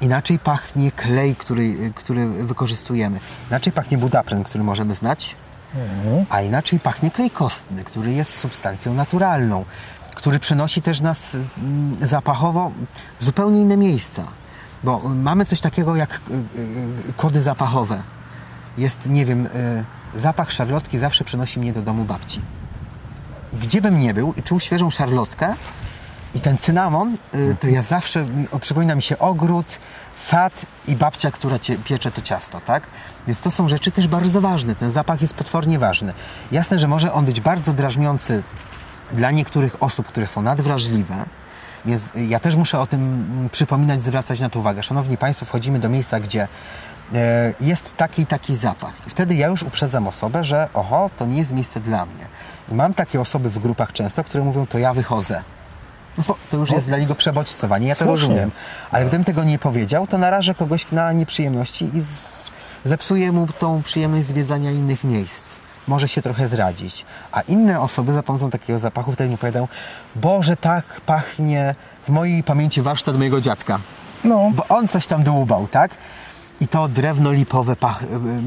Inaczej 0.00 0.38
pachnie 0.38 0.92
klej, 0.92 1.36
który, 1.36 1.92
który 1.94 2.26
wykorzystujemy. 2.26 3.20
Inaczej 3.50 3.72
pachnie 3.72 3.98
budapren, 3.98 4.44
który 4.44 4.64
możemy 4.64 4.94
znać, 4.94 5.36
Mhm. 5.74 6.26
a 6.30 6.40
inaczej 6.40 6.80
pachnie 6.80 7.10
klej 7.10 7.30
kostny, 7.30 7.84
który 7.84 8.12
jest 8.12 8.38
substancją 8.40 8.94
naturalną, 8.94 9.64
który 10.14 10.38
przenosi 10.38 10.82
też 10.82 11.00
nas 11.00 11.36
mm, 11.58 11.96
zapachowo 12.08 12.70
w 13.20 13.24
zupełnie 13.24 13.60
inne 13.60 13.76
miejsca. 13.76 14.22
Bo 14.84 15.02
y, 15.04 15.08
mamy 15.08 15.44
coś 15.44 15.60
takiego 15.60 15.96
jak 15.96 16.10
y, 16.10 16.34
y, 16.34 17.12
kody 17.16 17.42
zapachowe. 17.42 18.02
Jest, 18.78 19.06
nie 19.06 19.24
wiem, 19.24 19.46
y, 19.46 19.84
zapach 20.16 20.52
szarlotki 20.52 20.98
zawsze 20.98 21.24
przenosi 21.24 21.60
mnie 21.60 21.72
do 21.72 21.82
domu 21.82 22.04
babci. 22.04 22.40
Gdzie 23.52 23.82
bym 23.82 23.98
nie 23.98 24.14
był 24.14 24.34
i 24.36 24.42
czuł 24.42 24.60
świeżą 24.60 24.90
szarlotkę 24.90 25.54
i 26.34 26.40
ten 26.40 26.58
cynamon, 26.58 27.16
y, 27.34 27.56
to 27.60 27.68
ja 27.68 27.82
zawsze, 27.82 28.26
przypomina 28.60 28.94
mi 28.94 29.02
się 29.02 29.18
ogród, 29.18 29.78
sad 30.16 30.52
i 30.88 30.96
babcia, 30.96 31.30
która 31.30 31.58
piecze 31.84 32.10
to 32.10 32.22
ciasto, 32.22 32.60
tak? 32.60 32.82
Więc 33.26 33.40
to 33.40 33.50
są 33.50 33.68
rzeczy 33.68 33.90
też 33.90 34.08
bardzo 34.08 34.40
ważne. 34.40 34.74
Ten 34.74 34.90
zapach 34.90 35.22
jest 35.22 35.34
potwornie 35.34 35.78
ważny. 35.78 36.12
Jasne, 36.52 36.78
że 36.78 36.88
może 36.88 37.12
on 37.12 37.24
być 37.24 37.40
bardzo 37.40 37.72
drażniący 37.72 38.42
dla 39.12 39.30
niektórych 39.30 39.82
osób, 39.82 40.06
które 40.06 40.26
są 40.26 40.42
nadwrażliwe, 40.42 41.24
więc 41.84 42.04
ja 42.28 42.40
też 42.40 42.56
muszę 42.56 42.80
o 42.80 42.86
tym 42.86 43.26
przypominać, 43.52 44.02
zwracać 44.02 44.40
na 44.40 44.50
to 44.50 44.58
uwagę. 44.58 44.82
Szanowni 44.82 45.16
Państwo, 45.16 45.46
wchodzimy 45.46 45.78
do 45.78 45.88
miejsca, 45.88 46.20
gdzie 46.20 46.48
jest 47.60 47.96
taki 47.96 48.22
i 48.22 48.26
taki 48.26 48.56
zapach. 48.56 48.92
I 49.06 49.10
wtedy 49.10 49.34
ja 49.34 49.46
już 49.46 49.62
uprzedzam 49.62 50.08
osobę, 50.08 50.44
że 50.44 50.68
oho, 50.74 51.10
to 51.18 51.26
nie 51.26 51.38
jest 51.38 51.52
miejsce 51.52 51.80
dla 51.80 52.06
mnie. 52.06 52.24
I 52.72 52.74
mam 52.74 52.94
takie 52.94 53.20
osoby 53.20 53.50
w 53.50 53.58
grupach 53.58 53.92
często, 53.92 54.24
które 54.24 54.44
mówią, 54.44 54.66
to 54.66 54.78
ja 54.78 54.94
wychodzę. 54.94 55.42
No, 56.18 56.34
to 56.50 56.56
już 56.56 56.70
jest 56.70 56.86
dla 56.86 56.98
niego 56.98 57.14
przebodźcowanie, 57.14 57.88
ja 57.88 57.94
to 57.94 58.04
Słusznie. 58.04 58.28
rozumiem. 58.28 58.50
Ale 58.90 59.04
gdybym 59.06 59.24
tego 59.24 59.44
nie 59.44 59.58
powiedział, 59.58 60.06
to 60.06 60.18
narażę 60.18 60.54
kogoś 60.54 60.92
na 60.92 61.12
nieprzyjemności 61.12 61.84
i 61.96 62.02
z, 62.02 62.44
zepsuję 62.84 63.32
mu 63.32 63.46
tą 63.46 63.82
przyjemność 63.82 64.26
zwiedzania 64.26 64.70
innych 64.70 65.04
miejsc. 65.04 65.42
Może 65.88 66.08
się 66.08 66.22
trochę 66.22 66.48
zradzić. 66.48 67.04
A 67.32 67.40
inne 67.40 67.80
osoby 67.80 68.12
za 68.12 68.22
pomocą 68.22 68.50
takiego 68.50 68.78
zapachu 68.78 69.12
wtedy 69.12 69.30
mi 69.30 69.38
powiadają, 69.38 69.68
Boże, 70.16 70.56
tak 70.56 70.84
pachnie 71.06 71.74
w 72.06 72.08
mojej 72.08 72.42
pamięci 72.42 72.82
warsztat 72.82 73.16
mojego 73.18 73.40
dziadka. 73.40 73.78
No, 74.24 74.50
Bo 74.54 74.68
on 74.68 74.88
coś 74.88 75.06
tam 75.06 75.22
dłubał, 75.22 75.66
tak? 75.66 75.90
I 76.60 76.68
to 76.68 76.88
drewno 76.88 77.32
lipowe 77.32 77.76
pach, 77.76 78.02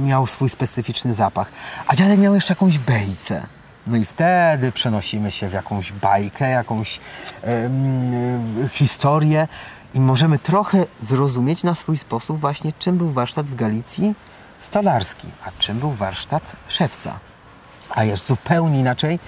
miał 0.06 0.28
swój 0.28 0.50
specyficzny 0.50 1.14
zapach. 1.14 1.52
A 1.88 1.96
dziadek 1.96 2.20
miał 2.20 2.36
jeszcze 2.36 2.52
jakąś 2.52 2.78
bejcę. 2.78 3.44
No 3.88 3.98
i 3.98 4.06
wtedy 4.06 4.72
przenosimy 4.72 5.32
się 5.32 5.50
w 5.50 5.54
jakąś 5.54 5.92
bajkę, 5.92 6.50
jakąś 6.50 7.00
em, 7.42 8.70
historię 8.72 9.48
i 9.94 10.00
możemy 10.00 10.40
trochę 10.40 10.86
zrozumieć 11.02 11.64
na 11.64 11.76
swój 11.76 11.98
sposób 11.98 12.40
właśnie, 12.40 12.74
czym 12.80 12.98
był 12.98 13.12
warsztat 13.12 13.46
w 13.46 13.56
Galicji 13.56 14.14
stolarski, 14.60 15.28
a 15.46 15.52
czym 15.60 15.80
był 15.80 15.92
warsztat 15.92 16.56
szewca. 16.68 17.20
A 17.90 18.04
jest 18.04 18.28
zupełnie 18.28 18.80
inaczej 18.80 19.20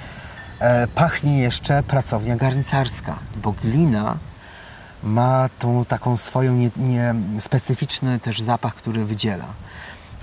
e, 0.59 0.88
pachnie 0.88 1.39
jeszcze 1.39 1.83
pracownia 1.83 2.36
garncarska, 2.36 3.15
bo 3.36 3.51
glina 3.51 4.17
ma 5.03 5.50
tą 5.60 5.86
taką 5.86 6.18
swoją 6.18 6.53
nie, 6.53 6.70
nie, 6.77 7.15
specyficzny 7.41 8.20
też 8.20 8.41
zapach, 8.41 8.75
który 8.75 9.06
wydziela. 9.06 9.46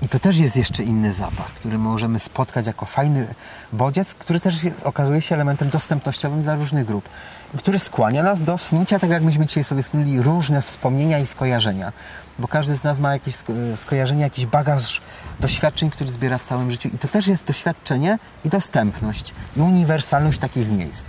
I 0.01 0.09
to 0.09 0.19
też 0.19 0.37
jest 0.37 0.55
jeszcze 0.55 0.83
inny 0.83 1.13
zapach, 1.13 1.53
który 1.53 1.77
możemy 1.77 2.19
spotkać 2.19 2.67
jako 2.67 2.85
fajny 2.85 3.27
bodziec, 3.73 4.13
który 4.13 4.39
też 4.39 4.63
jest, 4.63 4.83
okazuje 4.83 5.21
się 5.21 5.35
elementem 5.35 5.69
dostępnościowym 5.69 6.41
dla 6.41 6.55
różnych 6.55 6.85
grup. 6.85 7.09
Który 7.57 7.79
skłania 7.79 8.23
nas 8.23 8.41
do 8.41 8.57
snucia, 8.57 8.99
tak 8.99 9.09
jak 9.09 9.23
myśmy 9.23 9.45
dzisiaj 9.45 9.63
sobie 9.63 9.83
snuli, 9.83 10.21
różne 10.21 10.61
wspomnienia 10.61 11.19
i 11.19 11.27
skojarzenia. 11.27 11.91
Bo 12.39 12.47
każdy 12.47 12.75
z 12.75 12.83
nas 12.83 12.99
ma 12.99 13.13
jakieś 13.13 13.35
sko- 13.35 13.77
skojarzenia, 13.77 14.23
jakiś 14.23 14.45
bagaż 14.45 15.01
doświadczeń, 15.39 15.89
który 15.89 16.09
zbiera 16.09 16.37
w 16.37 16.45
całym 16.45 16.71
życiu. 16.71 16.89
I 16.93 16.97
to 16.97 17.07
też 17.07 17.27
jest 17.27 17.45
doświadczenie 17.45 18.19
i 18.45 18.49
dostępność, 18.49 19.33
i 19.57 19.61
uniwersalność 19.61 20.39
takich 20.39 20.71
miejsc. 20.71 21.05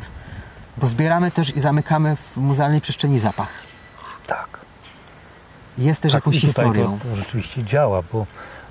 Bo 0.81 0.87
zbieramy 0.87 1.31
też 1.31 1.57
i 1.57 1.61
zamykamy 1.61 2.17
w 2.17 2.37
muzealnej 2.37 2.81
przestrzeni 2.81 3.19
zapach. 3.19 3.49
tak. 4.27 4.49
Jest 5.79 6.01
też 6.01 6.13
tak 6.13 6.19
jakąś 6.23 6.41
historią. 6.41 6.99
to, 7.03 7.09
to 7.09 7.17
rzeczywiście 7.17 7.65
działa, 7.65 8.03
bo 8.13 8.27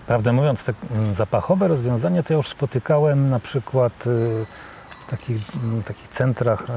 prawdę 0.08 0.34
mówiąc, 0.34 0.64
te 0.64 0.74
mm, 0.96 1.16
zapachowe 1.16 1.68
rozwiązania 1.68 2.24
to 2.24 2.34
ja 2.34 2.38
już 2.38 2.48
spotykałem 2.48 3.30
na 3.30 3.40
przykład 3.40 4.08
y, 4.08 4.46
w 5.00 5.06
takich, 5.10 5.38
mm, 5.64 5.84
takich 5.84 6.08
centrach, 6.08 6.62
y, 6.62 6.74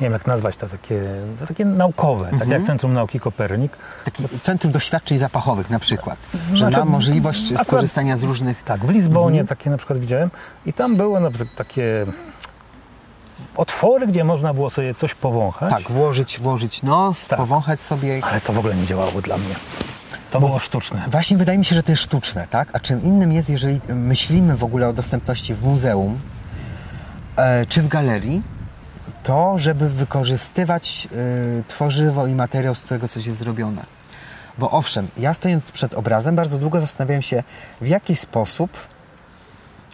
nie 0.00 0.04
wiem 0.04 0.12
jak 0.12 0.26
nazwać 0.26 0.56
to, 0.56 0.66
takie, 0.68 1.02
takie 1.48 1.64
naukowe, 1.64 2.24
tak 2.24 2.32
Mhm. 2.32 2.50
jak 2.50 2.62
Centrum 2.62 2.92
Nauki 2.92 3.20
Kopernik. 3.20 3.72
Taki 4.04 4.24
centrum 4.42 4.72
doświadczeń 4.72 5.18
zapachowych 5.18 5.70
na 5.70 5.78
przykład. 5.78 6.18
Że 6.52 6.58
Znaczy, 6.58 6.78
ma 6.78 6.84
możliwość 6.84 7.58
skorzystania 7.62 8.16
z 8.16 8.22
różnych... 8.22 8.64
Tak, 8.64 8.84
w 8.86 8.88
Lizbonie 8.90 9.40
Mhm. 9.40 9.46
takie 9.58 9.70
na 9.70 9.76
przykład 9.76 9.98
widziałem 9.98 10.30
i 10.66 10.72
tam 10.72 10.96
były 10.96 11.20
na 11.20 11.30
przykład 11.30 11.54
takie 11.54 12.06
otwory, 13.56 14.06
gdzie 14.06 14.24
można 14.24 14.54
było 14.54 14.70
sobie 14.70 14.94
coś 14.94 15.14
powąchać, 15.14 15.70
Tak, 15.70 15.82
włożyć, 15.82 16.38
włożyć 16.38 16.82
nos, 16.82 17.26
Tak. 17.26 17.38
powąchać 17.38 17.80
sobie. 17.80 18.20
ale 18.24 18.40
to 18.40 18.52
w 18.52 18.58
ogóle 18.58 18.74
nie 18.74 18.86
działało 18.86 19.22
dla 19.22 19.36
mnie. 19.38 19.54
To 20.30 20.40
było 20.40 20.58
sztuczne. 20.58 21.04
Właśnie 21.08 21.36
wydaje 21.36 21.58
mi 21.58 21.64
się, 21.64 21.74
że 21.74 21.82
to 21.82 21.92
jest 21.92 22.02
sztuczne, 22.02 22.46
tak? 22.50 22.68
A 22.72 22.80
czym 22.80 23.02
innym 23.02 23.32
jest, 23.32 23.48
jeżeli 23.50 23.80
myślimy 23.88 24.56
w 24.56 24.64
ogóle 24.64 24.88
o 24.88 24.92
dostępności 24.92 25.54
w 25.54 25.62
muzeum 25.62 26.18
e, 27.36 27.66
czy 27.66 27.82
w 27.82 27.88
galerii, 27.88 28.42
to 29.24 29.54
żeby 29.58 29.88
wykorzystywać 29.88 31.08
e, 31.60 31.62
tworzywo 31.68 32.26
i 32.26 32.34
materiał, 32.34 32.74
z 32.74 32.80
którego 32.80 33.08
coś 33.08 33.26
jest 33.26 33.38
zrobione. 33.38 33.82
Bo 34.58 34.70
owszem, 34.70 35.08
ja 35.18 35.34
stojąc 35.34 35.72
przed 35.72 35.94
obrazem 35.94 36.36
bardzo 36.36 36.58
długo 36.58 36.80
zastanawiałem 36.80 37.22
się, 37.22 37.42
w 37.80 37.88
jaki 37.88 38.16
sposób 38.16 38.70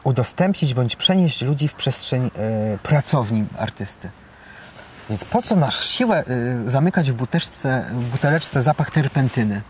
udostępnić 0.05 0.75
bądź 0.75 0.97
przenieść 0.97 1.43
ludzi 1.43 1.69
w 1.69 1.75
przestrzeń 1.75 2.31
e, 2.37 2.79
pracowni 2.79 3.45
artysty. 3.59 4.09
Więc 5.11 5.25
po 5.25 5.43
co 5.43 5.57
nasz 5.57 5.87
siłę 5.89 6.25
y, 6.67 6.71
zamykać 6.71 7.11
w, 7.11 7.15
buteczce, 7.15 7.85
w 7.93 8.05
buteleczce 8.05 8.63
zapach 8.63 8.91
terpentyny? 8.91 9.63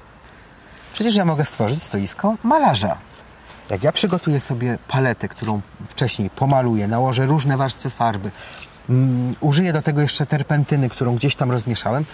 Przecież 0.92 1.14
ja 1.14 1.24
mogę 1.24 1.44
stworzyć 1.44 1.82
stoisko 1.82 2.36
malarza. 2.42 2.96
Jak 3.70 3.82
ja 3.82 3.92
przygotuję 3.92 4.40
sobie 4.40 4.78
paletę, 4.88 5.28
którą 5.28 5.60
wcześniej 5.88 6.30
pomaluję, 6.30 6.88
nałożę 6.88 7.26
różne 7.26 7.56
warstwy 7.56 7.90
farby, 7.90 8.30
mm, 8.90 9.34
użyję 9.40 9.72
do 9.72 9.82
tego 9.82 10.00
jeszcze 10.00 10.26
terpentyny, 10.26 10.88
którą 10.88 11.16
gdzieś 11.16 11.36
tam 11.36 11.50
rozmieszałem, 11.50 12.04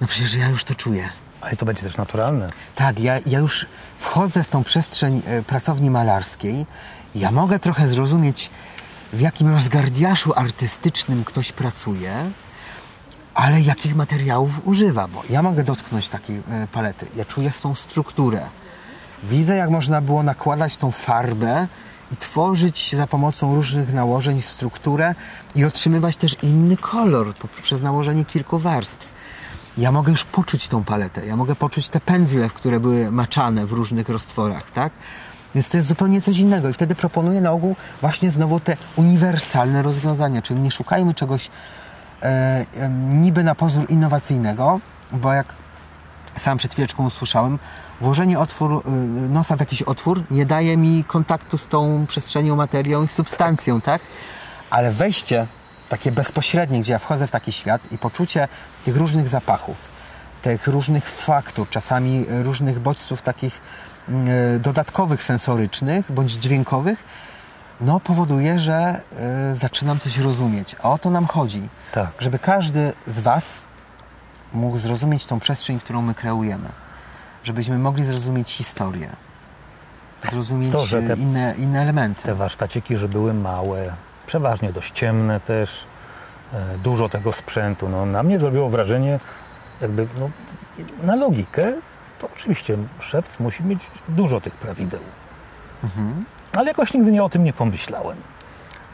no 0.00 0.06
przecież 0.06 0.34
ja 0.34 0.48
już 0.48 0.64
to 0.64 0.74
czuję. 0.74 1.08
Ale 1.44 1.56
to 1.56 1.66
będzie 1.66 1.82
też 1.82 1.96
naturalne. 1.96 2.48
Tak, 2.76 3.00
ja, 3.00 3.18
ja 3.26 3.38
już 3.38 3.66
wchodzę 3.98 4.44
w 4.44 4.48
tą 4.48 4.64
przestrzeń 4.64 5.22
e, 5.26 5.42
pracowni 5.42 5.90
malarskiej. 5.90 6.66
Ja 7.14 7.30
mogę 7.30 7.58
trochę 7.58 7.88
zrozumieć, 7.88 8.50
w 9.12 9.20
jakim 9.20 9.52
rozgardiaszu 9.52 10.32
artystycznym 10.36 11.24
ktoś 11.24 11.52
pracuje, 11.52 12.12
ale 13.34 13.60
jakich 13.60 13.96
materiałów 13.96 14.66
używa, 14.66 15.08
bo 15.08 15.22
ja 15.30 15.42
mogę 15.42 15.64
dotknąć 15.64 16.08
takiej 16.08 16.36
e, 16.36 16.66
palety. 16.72 17.06
Ja 17.16 17.24
czuję 17.24 17.50
tą 17.62 17.74
strukturę. 17.74 18.42
Widzę, 19.22 19.56
jak 19.56 19.70
można 19.70 20.00
było 20.00 20.22
nakładać 20.22 20.76
tą 20.76 20.90
farbę 20.90 21.66
i 22.12 22.16
tworzyć 22.16 22.96
za 22.96 23.06
pomocą 23.06 23.54
różnych 23.54 23.94
nałożeń 23.94 24.42
strukturę 24.42 25.14
i 25.54 25.64
otrzymywać 25.64 26.16
też 26.16 26.36
inny 26.42 26.76
kolor 26.76 27.34
poprzez 27.34 27.82
nałożenie 27.82 28.24
kilku 28.24 28.58
warstw. 28.58 29.13
Ja 29.78 29.92
mogę 29.92 30.10
już 30.10 30.24
poczuć 30.24 30.68
tą 30.68 30.84
paletę, 30.84 31.26
ja 31.26 31.36
mogę 31.36 31.54
poczuć 31.54 31.88
te 31.88 32.00
pędzle, 32.00 32.48
które 32.48 32.80
były 32.80 33.10
maczane 33.10 33.66
w 33.66 33.72
różnych 33.72 34.08
roztworach, 34.08 34.70
tak? 34.70 34.92
Więc 35.54 35.68
to 35.68 35.76
jest 35.76 35.88
zupełnie 35.88 36.22
coś 36.22 36.38
innego 36.38 36.68
i 36.68 36.72
wtedy 36.72 36.94
proponuję 36.94 37.40
na 37.40 37.52
ogół 37.52 37.76
właśnie 38.00 38.30
znowu 38.30 38.60
te 38.60 38.76
uniwersalne 38.96 39.82
rozwiązania, 39.82 40.42
czyli 40.42 40.60
nie 40.60 40.70
szukajmy 40.70 41.14
czegoś 41.14 41.50
e, 42.22 42.26
e, 42.26 42.88
niby 43.10 43.44
na 43.44 43.54
pozór 43.54 43.86
innowacyjnego, 43.88 44.80
bo 45.12 45.32
jak 45.32 45.46
sam 46.38 46.58
przed 46.58 46.72
chwileczką 46.72 47.06
usłyszałem, 47.06 47.58
włożenie 48.00 48.38
otwór, 48.38 48.82
y, 48.86 48.90
nosa 49.28 49.56
w 49.56 49.60
jakiś 49.60 49.82
otwór 49.82 50.22
nie 50.30 50.46
daje 50.46 50.76
mi 50.76 51.04
kontaktu 51.04 51.58
z 51.58 51.66
tą 51.66 52.06
przestrzenią, 52.08 52.56
materią 52.56 53.04
i 53.04 53.08
substancją, 53.08 53.80
tak? 53.80 54.02
Ale 54.70 54.92
wejście 54.92 55.46
takie 55.88 56.12
bezpośrednie, 56.12 56.80
gdzie 56.80 56.92
ja 56.92 56.98
wchodzę 56.98 57.26
w 57.26 57.30
taki 57.30 57.52
świat 57.52 57.92
i 57.92 57.98
poczucie 57.98 58.48
tych 58.84 58.96
różnych 58.96 59.28
zapachów, 59.28 59.76
tych 60.42 60.66
różnych 60.66 61.10
faktur, 61.10 61.68
czasami 61.70 62.24
różnych 62.28 62.78
bodźców 62.78 63.22
takich 63.22 63.60
mm, 64.08 64.28
e, 64.56 64.58
dodatkowych, 64.58 65.22
sensorycznych 65.22 66.12
bądź 66.12 66.32
dźwiękowych, 66.32 67.04
no 67.80 68.00
powoduje, 68.00 68.58
że 68.58 69.00
y, 69.52 69.56
zaczynam 69.56 70.00
coś 70.00 70.18
rozumieć. 70.18 70.76
A 70.82 70.90
o 70.90 70.98
to 70.98 71.10
nam 71.10 71.26
chodzi. 71.26 71.68
Tak. 71.92 72.08
Żeby 72.18 72.38
każdy 72.38 72.92
z 73.06 73.18
Was 73.18 73.60
mógł 74.52 74.78
zrozumieć 74.78 75.26
tą 75.26 75.40
przestrzeń, 75.40 75.80
którą 75.80 76.02
my 76.02 76.14
kreujemy. 76.14 76.68
Żebyśmy 77.44 77.78
mogli 77.78 78.04
zrozumieć 78.04 78.52
historię. 78.52 79.08
Zrozumieć 80.30 80.72
To, 80.72 80.86
te- 80.86 81.14
inne, 81.16 81.54
inne 81.58 81.82
elementy. 81.82 82.22
Te 82.22 82.34
warsztaciki, 82.34 82.96
że 82.96 83.08
były 83.08 83.34
małe, 83.34 83.92
przeważnie 84.26 84.72
dość 84.72 84.92
ciemne 84.92 85.40
też, 85.40 85.84
e, 86.52 86.78
dużo 86.78 87.08
tego 87.08 87.32
sprzętu. 87.32 87.88
No, 87.88 88.06
na 88.06 88.22
mnie 88.22 88.38
zrobiło 88.38 88.70
wrażenie, 88.70 89.20
jakby 89.80 90.06
no, 90.20 90.30
na 91.02 91.16
logikę, 91.16 91.72
to 92.18 92.28
oczywiście 92.34 92.76
szewc 93.00 93.40
musi 93.40 93.64
mieć 93.64 93.80
dużo 94.08 94.40
tych 94.40 94.54
prawideł. 94.54 95.00
Mhm. 95.84 96.24
Ale 96.52 96.66
jakoś 96.66 96.94
nigdy 96.94 97.12
nie 97.12 97.24
o 97.24 97.28
tym 97.28 97.44
nie 97.44 97.52
pomyślałem. 97.52 98.16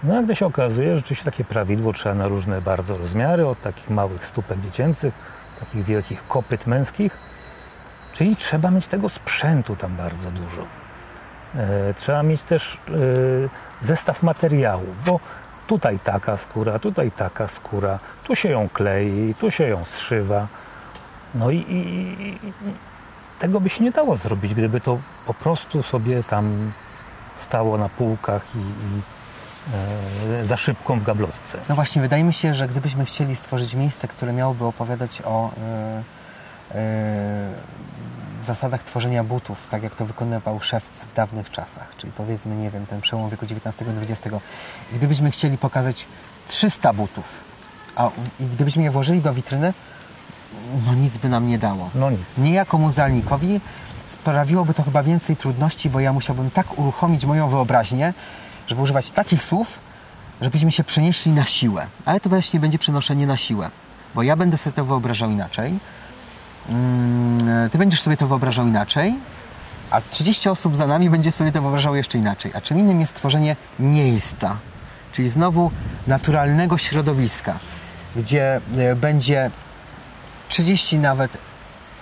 No 0.02 0.22
jak 0.22 0.36
się 0.36 0.46
okazuje, 0.46 0.96
rzeczywiście 0.96 1.24
takie 1.24 1.44
prawidło 1.44 1.92
trzeba 1.92 2.14
na 2.14 2.28
różne 2.28 2.60
bardzo 2.60 2.98
rozmiary, 2.98 3.46
od 3.46 3.62
takich 3.62 3.90
małych 3.90 4.26
stópek 4.26 4.60
dziecięcych, 4.60 5.14
takich 5.60 5.84
wielkich 5.84 6.28
kopyt 6.28 6.66
męskich. 6.66 7.18
Czyli 8.12 8.36
trzeba 8.36 8.70
mieć 8.70 8.86
tego 8.86 9.08
sprzętu 9.08 9.76
tam 9.76 9.96
bardzo 9.96 10.30
dużo. 10.30 10.79
E, 11.56 11.94
trzeba 11.94 12.22
mieć 12.22 12.42
też 12.42 12.74
e, 12.74 12.90
zestaw 13.86 14.22
materiałów, 14.22 15.04
bo 15.06 15.20
tutaj 15.66 15.98
taka 15.98 16.36
skóra, 16.36 16.78
tutaj 16.78 17.10
taka 17.10 17.48
skóra, 17.48 17.98
tu 18.24 18.36
się 18.36 18.48
ją 18.48 18.68
klei, 18.68 19.34
tu 19.40 19.50
się 19.50 19.64
ją 19.64 19.84
zszywa. 19.84 20.46
No 21.34 21.50
i, 21.50 21.56
i, 21.56 22.38
tego 23.38 23.60
by 23.60 23.68
się 23.68 23.84
nie 23.84 23.90
dało 23.90 24.16
zrobić, 24.16 24.54
gdyby 24.54 24.80
to 24.80 24.98
po 25.26 25.34
prostu 25.34 25.82
sobie 25.82 26.24
tam 26.24 26.72
stało 27.36 27.78
na 27.78 27.88
półkach 27.88 28.42
i, 28.54 28.58
i 28.58 29.00
e, 30.40 30.44
za 30.44 30.56
szybką 30.56 31.00
w 31.00 31.04
gablotce. 31.04 31.58
No 31.68 31.74
właśnie, 31.74 32.02
wydaje 32.02 32.24
mi 32.24 32.32
się, 32.32 32.54
że 32.54 32.68
gdybyśmy 32.68 33.04
chcieli 33.04 33.36
stworzyć 33.36 33.74
miejsce, 33.74 34.08
które 34.08 34.32
miałoby 34.32 34.64
opowiadać 34.64 35.22
o 35.24 35.50
y, 36.74 36.78
y, 36.78 36.80
zasadach 38.46 38.82
tworzenia 38.82 39.24
butów, 39.24 39.58
tak 39.70 39.82
jak 39.82 39.94
to 39.94 40.06
wykonywał 40.06 40.60
szewc 40.60 41.04
w 41.04 41.14
dawnych 41.14 41.50
czasach, 41.50 41.96
czyli 41.96 42.12
powiedzmy, 42.16 42.56
nie 42.56 42.70
wiem, 42.70 42.86
ten 42.86 43.00
przełom 43.00 43.30
wieku 43.30 43.46
XIX-XX, 43.46 44.36
gdybyśmy 44.92 45.30
chcieli 45.30 45.58
pokazać 45.58 46.06
300 46.48 46.92
butów, 46.92 47.24
a, 47.96 48.10
gdybyśmy 48.40 48.82
je 48.82 48.90
włożyli 48.90 49.20
do 49.20 49.34
witryny, 49.34 49.74
no 50.86 50.94
nic 50.94 51.18
by 51.18 51.28
nam 51.28 51.48
nie 51.48 51.58
dało. 51.58 51.90
No 51.94 52.10
nic. 52.10 52.38
Mnie 52.38 52.52
jako 52.52 52.78
muzealnikowi 52.78 53.60
sprawiłoby 54.06 54.74
to 54.74 54.82
chyba 54.82 55.02
więcej 55.02 55.36
trudności, 55.36 55.90
bo 55.90 56.00
ja 56.00 56.12
musiałbym 56.12 56.50
tak 56.50 56.78
uruchomić 56.78 57.24
moją 57.24 57.48
wyobraźnię, 57.48 58.14
żeby 58.66 58.82
używać 58.82 59.10
takich 59.10 59.42
słów, 59.42 59.78
żebyśmy 60.42 60.72
się 60.72 60.84
przenieśli 60.84 61.32
na 61.32 61.46
siłę. 61.46 61.86
Ale 62.04 62.20
to 62.20 62.28
właśnie 62.28 62.60
będzie 62.60 62.78
przenoszenie 62.78 63.26
na 63.26 63.36
siłę, 63.36 63.70
bo 64.14 64.22
ja 64.22 64.36
będę 64.36 64.58
sobie 64.58 64.76
to 64.76 64.84
wyobrażał 64.84 65.30
inaczej, 65.30 65.78
ty 67.72 67.78
będziesz 67.78 68.02
sobie 68.02 68.16
to 68.16 68.26
wyobrażał 68.26 68.66
inaczej, 68.66 69.14
a 69.90 70.00
30 70.00 70.48
osób 70.48 70.76
za 70.76 70.86
nami 70.86 71.10
będzie 71.10 71.32
sobie 71.32 71.52
to 71.52 71.62
wyobrażało 71.62 71.96
jeszcze 71.96 72.18
inaczej. 72.18 72.52
A 72.54 72.60
czym 72.60 72.78
innym 72.78 73.00
jest 73.00 73.14
tworzenie 73.14 73.56
miejsca, 73.78 74.56
czyli 75.12 75.28
znowu 75.28 75.70
naturalnego 76.06 76.78
środowiska, 76.78 77.58
gdzie 78.16 78.60
e, 78.76 78.96
będzie 78.96 79.50
30 80.48 80.98
nawet, 80.98 81.38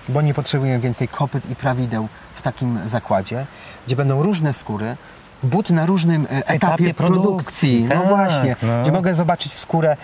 bo 0.08 0.22
nie 0.22 0.34
potrzebuję 0.34 0.78
więcej 0.78 1.08
kopyt 1.08 1.50
i 1.50 1.56
prawideł 1.56 2.08
w 2.36 2.42
takim 2.42 2.78
zakładzie, 2.86 3.46
gdzie 3.86 3.96
będą 3.96 4.22
różne 4.22 4.52
skóry, 4.52 4.96
but 5.42 5.70
na 5.70 5.86
różnym 5.86 6.24
e, 6.24 6.28
etapie, 6.30 6.54
Etapie 6.54 6.94
produkcji. 6.94 7.84
No 7.84 7.94
tak, 7.94 8.08
właśnie, 8.08 8.56
no. 8.62 8.82
gdzie 8.82 8.92
mogę 8.92 9.14
zobaczyć 9.14 9.52
skórę, 9.52 9.96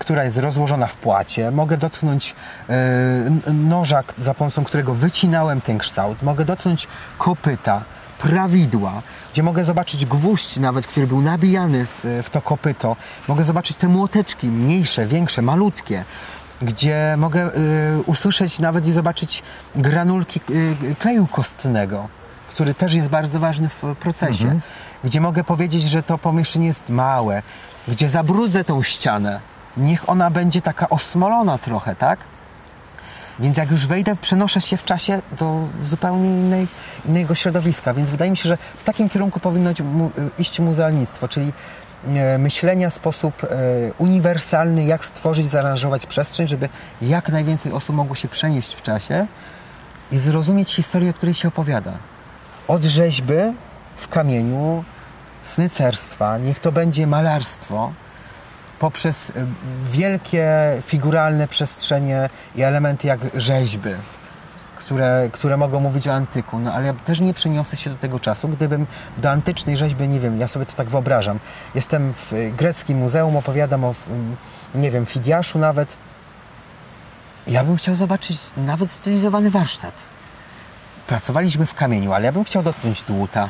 która 0.00 0.24
jest 0.24 0.36
rozłożona 0.36 0.86
w 0.86 0.94
płacie, 0.94 1.50
mogę 1.50 1.76
dotknąć 1.76 2.34
e, 2.68 3.52
noża, 3.52 4.02
za 4.18 4.34
pomocą 4.34 4.64
którego 4.64 4.94
wycinałem 4.94 5.60
ten 5.60 5.78
kształt, 5.78 6.22
mogę 6.22 6.44
dotknąć 6.44 6.88
kopyta, 7.18 7.82
prawidła, 8.18 9.02
gdzie 9.32 9.42
mogę 9.42 9.64
zobaczyć 9.64 10.06
gwóźdź 10.06 10.56
nawet, 10.56 10.86
który 10.86 11.06
był 11.06 11.20
nabijany 11.20 11.86
w, 11.86 12.22
w 12.22 12.30
to 12.30 12.42
kopyto, 12.42 12.96
mogę 13.28 13.44
zobaczyć 13.44 13.76
te 13.76 13.88
młoteczki, 13.88 14.46
mniejsze, 14.46 15.06
większe, 15.06 15.42
malutkie, 15.42 16.04
gdzie 16.62 17.14
mogę 17.18 17.46
y, 17.46 18.02
usłyszeć 18.06 18.58
nawet 18.58 18.86
i 18.86 18.92
zobaczyć 18.92 19.42
granulki 19.76 20.40
y, 20.50 20.96
kleju 20.98 21.26
kostnego, 21.26 22.08
który 22.58 22.74
też 22.74 22.94
jest 22.94 23.08
bardzo 23.08 23.40
ważny 23.40 23.68
w 23.68 23.82
procesie. 24.00 24.44
Gdzie 25.04 25.20
mogę 25.20 25.44
powiedzieć, 25.44 25.82
że 25.82 26.02
to 26.02 26.18
pomieszczenie 26.18 26.66
jest 26.66 26.88
małe, 26.88 27.42
gdzie 27.88 28.08
zabrudzę 28.08 28.64
tą 28.64 28.82
ścianę. 28.82 29.40
Niech 29.76 30.08
ona 30.08 30.30
będzie 30.30 30.62
taka 30.62 30.88
osmolona 30.88 31.58
trochę, 31.58 31.96
tak? 31.96 32.18
Więc 33.38 33.56
jak 33.56 33.70
już 33.70 33.86
wejdę, 33.86 34.16
przenoszę 34.16 34.60
się 34.60 34.76
w 34.76 34.82
czasie 34.84 35.22
do 35.38 35.64
zupełnie 35.84 36.28
innej, 36.28 36.66
innego 37.06 37.34
środowiska. 37.34 37.94
Więc 37.94 38.10
wydaje 38.10 38.30
mi 38.30 38.36
się, 38.36 38.48
że 38.48 38.58
w 38.78 38.84
takim 38.84 39.08
kierunku 39.08 39.40
powinno 39.40 39.70
iść 39.70 39.80
mu- 39.80 40.10
iść 40.38 40.60
muzealnictwo, 40.60 41.28
czyli 41.28 41.52
e, 42.14 42.38
myślenia 42.38 42.90
w 42.90 42.94
sposób 42.94 43.44
e, 43.44 43.48
uniwersalny, 43.98 44.84
jak 44.84 45.04
stworzyć, 45.04 45.50
zaaranżować 45.50 46.06
przestrzeń, 46.06 46.48
żeby 46.48 46.68
jak 47.02 47.28
najwięcej 47.28 47.72
osób 47.72 47.96
mogło 47.96 48.16
się 48.16 48.28
przenieść 48.28 48.74
w 48.74 48.82
czasie 48.82 49.26
i 50.12 50.18
zrozumieć 50.18 50.74
historię, 50.74 51.10
o 51.10 51.14
której 51.14 51.34
się 51.34 51.48
opowiada. 51.48 51.92
Od 52.68 52.84
rzeźby 52.84 53.34
w 53.96 54.08
kamieniu, 54.08 54.84
snycerstwa, 55.44 56.38
niech 56.38 56.60
to 56.60 56.72
będzie 56.72 57.06
malarstwo, 57.06 57.92
poprzez 58.78 59.30
y, 59.30 59.32
wielkie 59.90 60.48
figuralne 60.86 61.48
przestrzenie 61.48 62.28
i 62.56 62.62
elementy 62.62 63.06
jak 63.06 63.20
rzeźby, 63.34 63.90
które, 64.76 65.28
które 65.32 65.56
mogą 65.56 65.80
mówić 65.80 66.08
o 66.08 66.14
antyku, 66.14 66.58
no 66.58 66.72
ale 66.72 66.86
ja 66.86 66.92
też 66.92 67.20
nie 67.20 67.34
przeniosę 67.34 67.76
się 67.76 67.90
do 67.90 67.96
tego 67.96 68.20
czasu, 68.20 68.48
gdybym 68.48 68.86
do 69.18 69.30
antycznej 69.30 69.76
rzeźby, 69.76 70.08
nie 70.08 70.20
wiem, 70.20 70.40
ja 70.40 70.48
sobie 70.48 70.66
to 70.66 70.72
tak 70.72 70.88
wyobrażam. 70.88 71.38
Jestem 71.74 72.14
w 72.14 72.32
y, 72.32 72.52
greckim 72.56 72.98
muzeum, 72.98 73.36
opowiadam 73.36 73.84
o, 73.84 73.90
y, 74.74 74.78
nie 74.78 74.90
wiem, 74.90 75.06
Fidiaszu 75.06 75.58
nawet. 75.58 75.96
Ja 77.46 77.64
bym 77.64 77.76
chciał 77.76 77.94
zobaczyć 77.94 78.38
nawet 78.56 78.90
stylizowany 78.90 79.50
warsztat. 79.50 79.92
Pracowaliśmy 81.08 81.66
w 81.66 81.74
kamieniu, 81.74 82.12
ale 82.12 82.24
ja 82.24 82.32
bym 82.32 82.44
chciał 82.44 82.62
dotknąć 82.62 83.02
dłuta. 83.02 83.48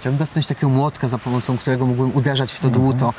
Chciałbym 0.00 0.18
dotknąć 0.18 0.46
takiego 0.46 0.68
młotka, 0.68 1.08
za 1.08 1.18
pomocą 1.18 1.58
którego 1.58 1.86
mógłbym 1.86 2.16
uderzać 2.16 2.52
w 2.52 2.60
to 2.60 2.70
dłuto. 2.70 3.14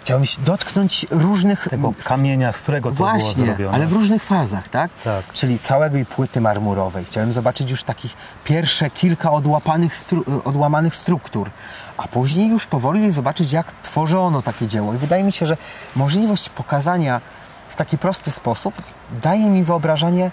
Chciałbym 0.00 0.26
dotknąć 0.38 1.06
różnych 1.10 1.68
Tego 1.70 1.92
kamienia, 2.04 2.52
z 2.52 2.58
którego 2.58 2.88
to 2.90 2.94
było 2.94 3.08
Właśnie, 3.08 3.46
zrobione. 3.46 3.74
ale 3.74 3.86
w 3.86 3.92
różnych 3.92 4.24
fazach, 4.24 4.68
tak? 4.68 4.90
Tak. 5.04 5.32
Czyli 5.32 5.58
całej 5.58 6.04
płyty 6.06 6.40
marmurowej. 6.40 7.04
Chciałem 7.04 7.32
zobaczyć 7.32 7.70
już 7.70 7.84
takich 7.84 8.12
pierwsze 8.44 8.90
kilka 8.90 9.32
odłapanych 9.32 10.04
stru- 10.04 10.40
odłamanych 10.44 10.96
struktur, 10.96 11.50
a 11.96 12.08
później 12.08 12.48
już 12.48 12.66
powoli 12.66 13.12
zobaczyć, 13.12 13.52
jak 13.52 13.66
tworzono 13.82 14.42
takie 14.42 14.66
dzieło. 14.66 14.94
I 14.94 14.96
wydaje 14.96 15.24
mi 15.24 15.32
się, 15.32 15.46
że 15.46 15.56
możliwość 15.96 16.48
pokazania 16.48 17.20
w 17.68 17.76
taki 17.76 17.98
prosty 17.98 18.30
sposób 18.30 18.74
daje 19.22 19.50
mi 19.50 19.64
wyobrażenie, 19.64 20.30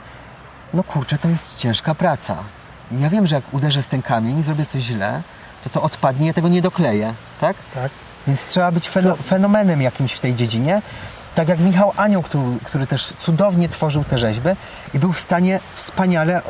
no 0.73 0.84
kurczę, 0.84 1.17
to 1.17 1.27
jest 1.27 1.55
ciężka 1.55 1.95
praca. 1.95 2.38
Ja 2.91 3.10
wiem, 3.10 3.27
że 3.27 3.36
jak 3.36 3.43
uderzę 3.53 3.84
w 3.84 3.88
ten 3.88 4.01
kamień 4.01 4.39
i 4.39 4.43
zrobię 4.43 4.65
coś 4.65 4.82
źle, 4.84 5.21
to 5.63 5.69
to 5.69 5.82
odpadnie, 5.82 6.27
ja 6.27 6.34
tego 6.34 6.47
nie 6.47 6.62
dokleję, 6.62 7.13
tak? 7.41 7.58
Tak. 7.75 7.91
Więc 8.27 8.47
trzeba 8.47 8.71
być 8.71 8.89
feno- 8.89 9.15
fenomenem 9.17 9.82
jakimś 9.82 10.13
w 10.13 10.19
tej 10.19 10.36
dziedzinie. 10.36 10.82
Tak 11.36 11.47
jak 11.47 11.60
Michał 11.60 11.93
Anioł, 11.97 12.23
który, 12.23 12.43
który 12.65 12.88
też 12.88 13.13
cudownie 13.19 13.69
tworzył 13.69 14.03
te 14.03 14.17
rzeźby 14.17 14.49
i 14.93 14.99
był 14.99 15.13
w 15.13 15.19
stanie 15.19 15.60
wspaniale 15.75 16.41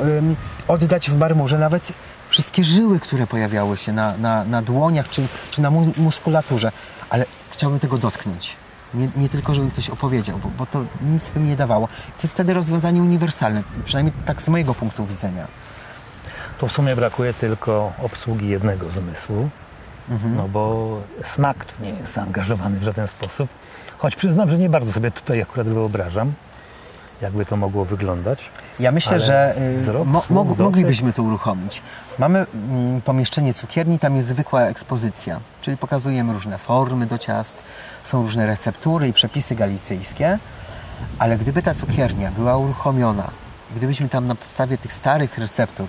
oddać 0.68 1.10
w 1.10 1.18
marmurze 1.18 1.58
nawet 1.60 1.92
wszystkie 2.30 2.64
żyły, 2.64 3.00
które 3.00 3.28
pojawiały 3.28 3.78
się 3.78 3.94
na, 3.94 4.18
na, 4.18 4.46
na 4.46 4.62
dłoniach 4.62 5.10
czy, 5.10 5.28
czy 5.52 5.62
na 5.62 5.70
mu- 5.72 5.94
muskulaturze. 5.98 6.72
Ale 7.10 7.26
chciałbym 7.52 7.80
tego 7.80 7.98
dotknąć. 7.98 8.56
Nie, 8.94 9.10
nie 9.18 9.30
tylko, 9.30 9.56
żeby 9.56 9.72
ktoś 9.72 9.90
opowiedział, 9.90 10.38
bo, 10.38 10.50
bo 10.58 10.66
to 10.66 10.84
nic 11.02 11.30
by 11.30 11.40
mi 11.40 11.50
nie 11.50 11.56
dawało. 11.56 11.88
To 11.88 12.24
jest 12.24 12.34
wtedy 12.34 12.54
rozwiązanie 12.54 13.02
uniwersalne, 13.02 13.64
przynajmniej 13.84 14.14
tak 14.26 14.42
z 14.42 14.48
mojego 14.48 14.74
punktu 14.74 15.06
widzenia. 15.06 15.48
Tu 16.60 16.68
w 16.68 16.72
sumie 16.72 16.96
brakuje 16.96 17.34
tylko 17.34 17.92
obsługi 18.04 18.48
jednego 18.50 18.90
zmysłu, 18.90 19.50
no 20.36 20.48
bo 20.48 20.98
smak 21.24 21.66
tu 21.66 21.84
nie 21.84 21.90
jest 21.90 22.14
zaangażowany 22.14 22.80
w 22.80 22.84
żaden 22.84 23.08
sposób. 23.08 23.50
Choć 23.98 24.16
przyznam, 24.16 24.50
że 24.50 24.58
nie 24.58 24.70
bardzo 24.70 24.92
sobie 24.92 25.12
tutaj 25.12 25.42
akurat 25.42 25.68
wyobrażam. 25.68 26.34
jakby 27.22 27.46
to 27.46 27.58
mogło 27.58 27.86
wyglądać. 27.86 28.50
Ja 28.80 28.92
myślę, 28.92 29.12
Ale 29.12 29.20
że 29.20 29.56
y, 29.58 29.78
wzrok, 29.82 30.08
mo, 30.08 30.24
mo, 30.30 30.44
moglibyśmy 30.44 31.14
to 31.14 31.24
uruchomić. 31.24 31.82
Mamy 32.20 32.46
mm, 32.54 33.02
pomieszczenie 33.02 33.54
cukierni, 33.54 34.00
tam 34.00 34.16
jest 34.16 34.30
zwykła 34.30 34.62
ekspozycja, 34.62 35.40
czyli 35.62 35.78
pokazujemy 35.78 36.34
różne 36.34 36.58
formy 36.58 37.06
do 37.06 37.18
ciast, 37.18 37.56
są 38.04 38.22
różne 38.22 38.48
receptury 38.48 39.08
i 39.08 39.14
przepisy 39.14 39.56
galicyjskie, 39.56 40.40
ale 41.20 41.38
gdyby 41.38 41.62
ta 41.62 41.74
cukiernia 41.74 42.32
była 42.32 42.58
uruchomiona, 42.58 43.28
gdybyśmy 43.76 44.10
tam 44.10 44.28
na 44.28 44.36
podstawie 44.36 44.78
tych 44.78 44.94
starych 44.94 45.38
receptur 45.38 45.88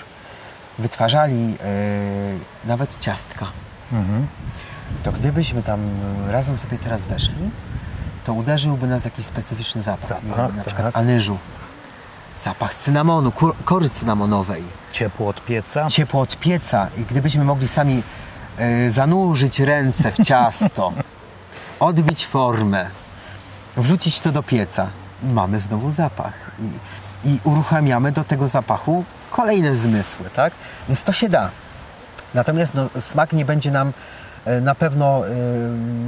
wytwarzali 0.78 1.54
y, 2.64 2.68
nawet 2.68 3.00
ciastka, 3.00 3.46
Mhm. 3.92 4.26
to 5.04 5.12
gdybyśmy 5.12 5.62
tam 5.62 5.80
razem 6.30 6.58
sobie 6.58 6.78
teraz 6.78 7.02
weszli, 7.02 7.50
to 8.26 8.32
uderzyłby 8.32 8.86
nas 8.86 9.04
jakiś 9.04 9.26
specyficzny 9.26 9.82
zapach. 9.82 10.08
Zapach, 10.08 10.24
Nie 10.24 10.34
wiem, 10.46 10.56
na 10.56 10.64
przykład 10.64 10.86
tak. 10.86 10.96
anyżu, 10.96 11.38
zapach 12.44 12.74
cynamonu, 12.74 13.32
kory 13.64 13.90
cynamonowej, 13.90 14.62
Ciepło 14.92 15.28
od 15.28 15.44
pieca. 15.44 15.88
ciepło 15.88 16.20
od 16.20 16.36
pieca 16.36 16.88
i 16.98 17.00
gdybyśmy 17.02 17.44
mogli 17.44 17.68
sami 17.68 18.02
y, 18.60 18.90
zanurzyć 18.92 19.60
ręce 19.60 20.12
w 20.12 20.16
ciasto, 20.26 20.92
odbić 21.80 22.26
formę, 22.26 22.86
wrzucić 23.76 24.20
to 24.20 24.32
do 24.32 24.42
pieca, 24.42 24.86
mamy 25.22 25.60
znowu 25.60 25.92
zapach 25.92 26.32
i, 27.24 27.28
i 27.28 27.40
uruchamiamy 27.44 28.12
do 28.12 28.24
tego 28.24 28.48
zapachu 28.48 29.04
kolejne 29.30 29.76
zmysły, 29.76 30.30
tak? 30.36 30.52
Więc 30.88 31.02
to 31.02 31.12
się 31.12 31.28
da. 31.28 31.50
Natomiast 32.34 32.74
no, 32.74 32.88
smak 33.00 33.32
nie 33.32 33.44
będzie 33.44 33.70
nam 33.70 33.92
e, 34.44 34.60
na 34.60 34.74
pewno 34.74 35.26
e, 35.28 35.30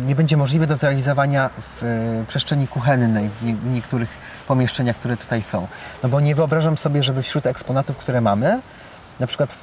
nie 0.06 0.14
będzie 0.14 0.37
możliwy 0.37 0.66
do 0.66 0.76
zrealizowania 0.76 1.50
w 1.80 1.82
e, 1.85 2.24
przestrzeni 2.28 2.68
kuchennej, 2.68 3.30
w 3.40 3.44
nie- 3.44 3.54
w 3.54 3.66
niektórych 3.66 4.08
pomieszczeniach, 4.48 4.96
które 4.96 5.16
tutaj 5.16 5.42
są. 5.42 5.66
No 6.02 6.08
bo 6.08 6.20
nie 6.20 6.35
wyobrażam 6.35 6.76
sobie, 6.76 7.02
żeby 7.02 7.22
wśród 7.22 7.46
eksponatów, 7.46 7.96
które 7.96 8.20
mamy, 8.20 8.61
na 9.20 9.26
przykład 9.26 9.52
w, 9.52 9.58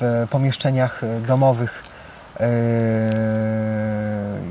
w 0.00 0.26
pomieszczeniach 0.30 1.00
domowych 1.26 1.84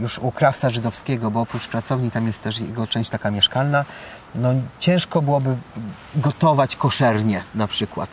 już 0.08 0.20
u 0.20 0.32
krawca 0.32 0.70
żydowskiego, 0.70 1.32
bo 1.32 1.42
oprócz 1.42 1.68
pracowni 1.68 2.12
tam 2.12 2.28
jest 2.28 2.44
też 2.44 2.60
jego 2.60 2.88
część 2.88 3.10
taka 3.10 3.32
mieszkalna, 3.32 3.86
no 4.36 4.50
ciężko 4.80 5.22
byłoby 5.22 5.56
gotować 6.16 6.76
koszernie 6.76 7.44
na 7.56 7.68
przykład 7.68 8.10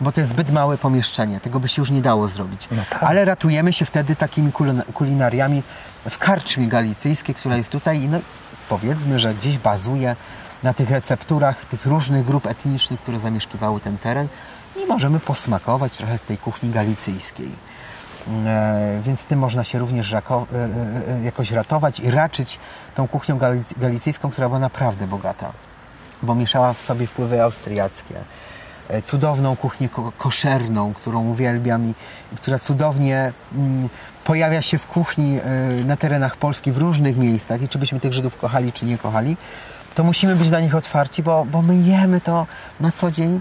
bo 0.00 0.12
to 0.12 0.20
jest 0.20 0.32
zbyt 0.32 0.50
małe 0.50 0.78
pomieszczenie, 0.78 1.40
tego 1.40 1.60
by 1.60 1.68
się 1.68 1.82
już 1.82 1.90
nie 1.90 2.02
dało 2.02 2.28
zrobić. 2.28 2.68
No 2.70 2.82
tak. 2.90 3.02
Ale 3.02 3.24
ratujemy 3.24 3.72
się 3.72 3.84
wtedy 3.84 4.16
takimi 4.16 4.52
kulina- 4.52 4.92
kulinariami 4.92 5.62
w 6.10 6.18
karczmie 6.18 6.68
galicyjskiej, 6.68 7.34
która 7.34 7.56
jest 7.56 7.70
tutaj 7.70 8.02
i 8.02 8.08
no, 8.08 8.18
powiedzmy, 8.68 9.20
że 9.20 9.34
gdzieś 9.34 9.58
bazuje 9.58 10.16
na 10.62 10.74
tych 10.74 10.90
recepturach 10.90 11.64
tych 11.64 11.86
różnych 11.86 12.26
grup 12.26 12.46
etnicznych, 12.46 13.00
które 13.00 13.18
zamieszkiwały 13.18 13.80
ten 13.80 13.98
teren 13.98 14.28
i 14.76 14.86
możemy 14.86 15.20
posmakować 15.20 15.96
trochę 15.96 16.18
w 16.18 16.26
tej 16.26 16.38
kuchni 16.38 16.70
galicyjskiej. 16.70 17.48
E, 18.46 19.00
więc 19.02 19.24
tym 19.24 19.38
można 19.38 19.64
się 19.64 19.78
również 19.78 20.12
e, 20.12 20.18
e, 20.18 21.24
jakoś 21.24 21.50
ratować 21.50 22.00
i 22.00 22.10
raczyć 22.10 22.58
tą 22.94 23.08
kuchnią 23.08 23.38
gali- 23.38 23.62
galicyjską, 23.76 24.30
która 24.30 24.48
była 24.48 24.60
naprawdę 24.60 25.06
bogata 25.06 25.52
bo 26.22 26.34
mieszała 26.34 26.72
w 26.72 26.82
sobie 26.82 27.06
wpływy 27.06 27.42
austriackie. 27.42 28.14
Cudowną 29.06 29.56
kuchnię 29.56 29.88
ko- 29.88 30.12
koszerną, 30.18 30.94
którą 30.94 31.28
uwielbiam 31.28 31.90
i, 31.90 31.94
która 32.36 32.58
cudownie 32.58 33.32
mm, 33.54 33.88
pojawia 34.24 34.62
się 34.62 34.78
w 34.78 34.86
kuchni 34.86 35.38
na 35.84 35.96
terenach 35.96 36.36
Polski 36.36 36.72
w 36.72 36.78
różnych 36.78 37.16
miejscach 37.16 37.62
i 37.62 37.68
czy 37.68 37.78
byśmy 37.78 38.00
tych 38.00 38.12
Żydów 38.12 38.38
kochali, 38.38 38.72
czy 38.72 38.84
nie 38.84 38.98
kochali, 38.98 39.36
to 39.94 40.04
musimy 40.04 40.36
być 40.36 40.50
na 40.50 40.60
nich 40.60 40.74
otwarci, 40.74 41.22
bo, 41.22 41.44
bo 41.44 41.62
my 41.62 41.76
jemy 41.76 42.20
to 42.20 42.46
na 42.80 42.92
co 42.92 43.10
dzień 43.10 43.40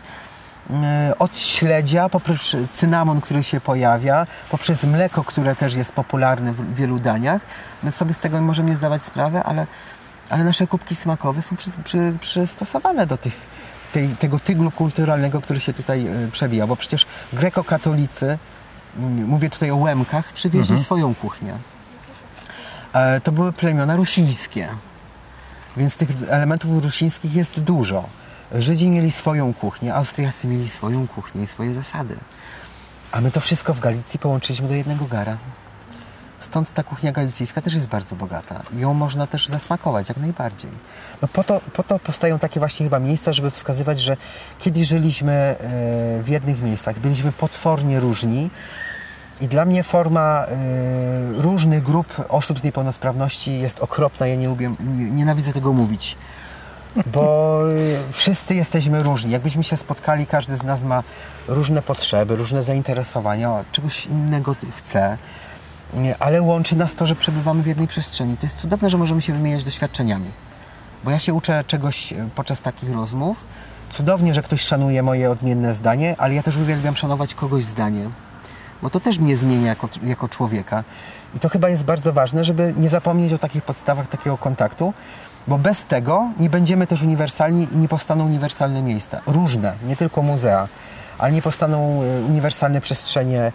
od 1.19 1.39
śledzia, 1.39 2.09
poprzez 2.09 2.55
cynamon, 2.73 3.21
który 3.21 3.43
się 3.43 3.61
pojawia, 3.61 4.27
poprzez 4.49 4.83
mleko, 4.83 5.23
które 5.23 5.55
też 5.55 5.73
jest 5.73 5.91
popularne 5.91 6.51
w 6.51 6.75
wielu 6.75 6.99
daniach. 6.99 7.41
My 7.83 7.91
sobie 7.91 8.13
z 8.13 8.19
tego 8.19 8.41
możemy 8.41 8.69
nie 8.69 8.77
zdawać 8.77 9.03
sprawy, 9.03 9.43
ale, 9.43 9.67
ale 10.29 10.43
nasze 10.43 10.67
kubki 10.67 10.95
smakowe 10.95 11.41
są 11.41 11.55
przy, 11.55 11.71
przy, 11.83 12.13
przystosowane 12.19 13.07
do 13.07 13.17
tych, 13.17 13.33
tej, 13.93 14.09
tego 14.09 14.39
tyglu 14.39 14.71
kulturalnego, 14.71 15.41
który 15.41 15.59
się 15.59 15.73
tutaj 15.73 16.07
e, 16.07 16.27
przewija, 16.31 16.67
bo 16.67 16.75
przecież 16.75 17.05
grekokatolicy, 17.33 18.37
mm, 18.97 19.25
mówię 19.25 19.49
tutaj 19.49 19.71
o 19.71 19.75
Łemkach, 19.75 20.33
przywieźli 20.33 20.83
swoją 20.83 21.15
kuchnię. 21.15 21.53
E, 22.93 23.21
To 23.21 23.31
były 23.31 23.53
plemiona 23.53 23.95
rusińskie. 23.95 24.67
Więc 25.77 25.95
tych 25.95 26.09
elementów 26.29 26.83
rusińskich 26.83 27.33
jest 27.35 27.59
dużo. 27.59 28.03
Żydzi 28.55 28.89
mieli 28.89 29.11
swoją 29.11 29.53
kuchnię, 29.53 29.95
Austriacy 29.95 30.47
mieli 30.47 30.69
swoją 30.69 31.07
kuchnię 31.07 31.43
i 31.43 31.47
swoje 31.47 31.73
zasady. 31.73 32.15
A 33.11 33.21
my 33.21 33.31
to 33.31 33.39
wszystko 33.39 33.73
w 33.73 33.79
Galicji 33.79 34.19
połączyliśmy 34.19 34.67
do 34.67 34.73
jednego 34.73 35.05
gara. 35.05 35.37
Stąd 36.39 36.73
ta 36.73 36.83
kuchnia 36.83 37.11
galicyjska 37.11 37.61
też 37.61 37.73
jest 37.73 37.87
bardzo 37.87 38.15
bogata. 38.15 38.63
Ją 38.73 38.93
można 38.93 39.27
też 39.27 39.47
zasmakować 39.47 40.09
jak 40.09 40.17
najbardziej. 40.17 40.71
No 41.21 41.27
po, 41.27 41.43
to, 41.43 41.61
po 41.73 41.83
to 41.83 41.99
powstają 41.99 42.39
takie 42.39 42.59
właśnie 42.59 42.85
chyba 42.85 42.99
miejsca, 42.99 43.33
żeby 43.33 43.51
wskazywać, 43.51 44.01
że 44.01 44.17
kiedyś 44.59 44.87
żyliśmy 44.87 45.31
e, 45.31 45.55
w 46.23 46.27
jednych 46.27 46.61
miejscach, 46.61 46.99
byliśmy 46.99 47.31
potwornie 47.31 47.99
różni, 47.99 48.49
i 49.41 49.47
dla 49.47 49.65
mnie 49.65 49.83
forma 49.83 50.45
y, 50.45 51.41
różnych 51.41 51.83
grup 51.83 52.07
osób 52.29 52.59
z 52.59 52.63
niepełnosprawności 52.63 53.59
jest 53.59 53.79
okropna. 53.79 54.27
Ja 54.27 54.35
nie 54.35 54.47
lubię, 54.47 54.71
nie, 54.79 55.03
nienawidzę 55.03 55.53
tego 55.53 55.73
mówić. 55.73 56.17
Bo 57.05 57.61
y, 57.71 58.13
wszyscy 58.13 58.55
jesteśmy 58.55 59.03
różni. 59.03 59.31
Jakbyśmy 59.31 59.63
się 59.63 59.77
spotkali, 59.77 60.27
każdy 60.27 60.57
z 60.57 60.63
nas 60.63 60.83
ma 60.83 61.03
różne 61.47 61.81
potrzeby, 61.81 62.35
różne 62.35 62.63
zainteresowania, 62.63 63.63
czegoś 63.71 64.05
innego 64.05 64.55
chce. 64.77 65.17
Ale 66.19 66.41
łączy 66.41 66.75
nas 66.75 66.93
to, 66.93 67.05
że 67.05 67.15
przebywamy 67.15 67.63
w 67.63 67.67
jednej 67.67 67.87
przestrzeni. 67.87 68.37
To 68.37 68.45
jest 68.45 68.57
cudowne, 68.57 68.89
że 68.89 68.97
możemy 68.97 69.21
się 69.21 69.33
wymieniać 69.33 69.63
doświadczeniami. 69.63 70.31
Bo 71.03 71.11
ja 71.11 71.19
się 71.19 71.33
uczę 71.33 71.63
czegoś 71.67 72.13
y, 72.13 72.29
podczas 72.35 72.61
takich 72.61 72.93
rozmów. 72.93 73.37
Cudownie, 73.91 74.33
że 74.33 74.43
ktoś 74.43 74.61
szanuje 74.61 75.03
moje 75.03 75.31
odmienne 75.31 75.75
zdanie, 75.75 76.15
ale 76.17 76.33
ja 76.33 76.43
też 76.43 76.57
uwielbiam 76.57 76.95
szanować 76.95 77.35
kogoś 77.35 77.65
zdanie 77.65 78.09
bo 78.81 78.89
to 78.89 78.99
też 78.99 79.19
mnie 79.19 79.35
zmienia 79.35 79.67
jako, 79.67 79.89
jako 80.03 80.29
człowieka. 80.29 80.83
I 81.35 81.39
to 81.39 81.49
chyba 81.49 81.69
jest 81.69 81.83
bardzo 81.83 82.13
ważne, 82.13 82.43
żeby 82.45 82.73
nie 82.77 82.89
zapomnieć 82.89 83.33
o 83.33 83.37
takich 83.37 83.63
podstawach 83.63 84.07
takiego 84.07 84.37
kontaktu, 84.37 84.93
bo 85.51 85.57
bez 85.57 85.85
tego 85.85 86.29
nie 86.39 86.49
będziemy 86.49 86.87
też 86.87 87.01
uniwersalni 87.01 87.67
i 87.71 87.77
nie 87.77 87.87
powstaną 87.87 88.25
uniwersalne 88.25 88.81
miejsca. 88.81 89.21
Różne, 89.27 89.73
nie 89.83 89.95
tylko 89.95 90.21
muzea, 90.21 90.67
ale 91.17 91.31
nie 91.31 91.41
powstaną 91.41 92.01
e, 92.03 92.21
uniwersalne 92.25 92.81
przestrzenie 92.81 93.41
e, 93.41 93.51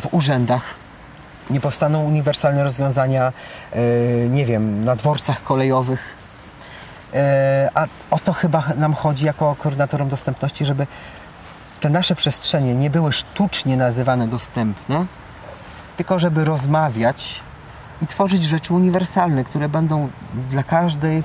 w 0.00 0.08
urzędach, 0.10 0.62
nie 1.50 1.60
powstaną 1.60 2.04
uniwersalne 2.04 2.64
rozwiązania, 2.64 3.32
e, 3.72 3.78
nie 4.28 4.46
wiem, 4.46 4.84
na 4.84 4.96
dworcach 4.96 5.42
kolejowych. 5.42 6.22
A 7.74 7.86
o 8.10 8.18
to 8.18 8.32
chyba 8.32 8.62
nam 8.76 8.94
chodzi 8.94 9.24
jako 9.24 9.56
koordynatorom 9.58 10.08
dostępności, 10.08 10.64
żeby 10.64 10.86
te 11.80 11.90
nasze 11.90 12.14
przestrzenie 12.16 12.74
nie 12.74 12.90
były 12.90 13.12
sztucznie 13.12 13.76
nazywane 13.76 14.28
dostępne, 14.28 15.06
tylko 15.96 16.18
żeby 16.18 16.44
rozmawiać 16.44 17.40
i 18.02 18.06
tworzyć 18.06 18.44
rzeczy 18.44 18.74
uniwersalne, 18.74 19.44
które 19.44 19.68
będą 19.68 20.08
dla 20.50 20.62
każdej, 20.62 21.22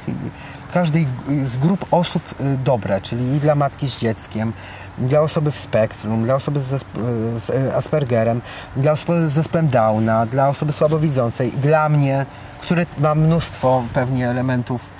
każdej 0.73 1.07
z 1.45 1.57
grup 1.57 1.85
osób 1.91 2.23
y, 2.41 2.57
dobre, 2.63 3.01
czyli 3.01 3.35
i 3.35 3.39
dla 3.39 3.55
matki 3.55 3.89
z 3.89 3.99
dzieckiem, 3.99 4.53
dla 4.97 5.19
osoby 5.19 5.51
w 5.51 5.59
spektrum, 5.59 6.23
dla 6.23 6.35
osoby 6.35 6.63
z, 6.63 6.71
zesp- 6.71 7.39
z 7.39 7.75
Aspergerem, 7.75 8.41
dla 8.75 8.91
osoby 8.91 9.29
z 9.29 9.33
zespołem 9.33 9.69
Downa, 9.69 10.25
dla 10.25 10.49
osoby 10.49 10.73
słabowidzącej, 10.73 11.51
dla 11.51 11.89
mnie, 11.89 12.25
który 12.61 12.85
ma 12.99 13.15
mnóstwo 13.15 13.83
pewnie 13.93 14.29
elementów 14.29 14.81
y, 14.81 14.96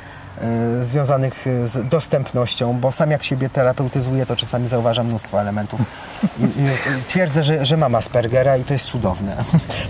związanych 0.82 1.48
y, 1.48 1.68
z 1.68 1.90
dostępnością, 1.90 2.80
bo 2.80 2.92
sam 2.92 3.12
jak 3.12 3.24
siebie 3.24 3.50
terapeutyzuję, 3.50 4.26
to 4.26 4.36
czasami 4.36 4.70
zauważam 4.70 5.08
mnóstwo 5.08 5.42
elementów. 5.42 5.82
Twierdzę, 7.08 7.42
że, 7.42 7.66
że 7.66 7.78
mam 7.78 7.96
Aspergera 7.96 8.58
i 8.58 8.64
to 8.64 8.74
jest 8.74 8.86
cudowne. 8.86 9.36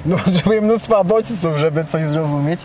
No, 0.06 0.18
potrzebuję 0.18 0.62
mnóstwa 0.62 1.04
bodźców, 1.04 1.58
żeby 1.58 1.86
coś 1.86 2.06
zrozumieć. 2.06 2.60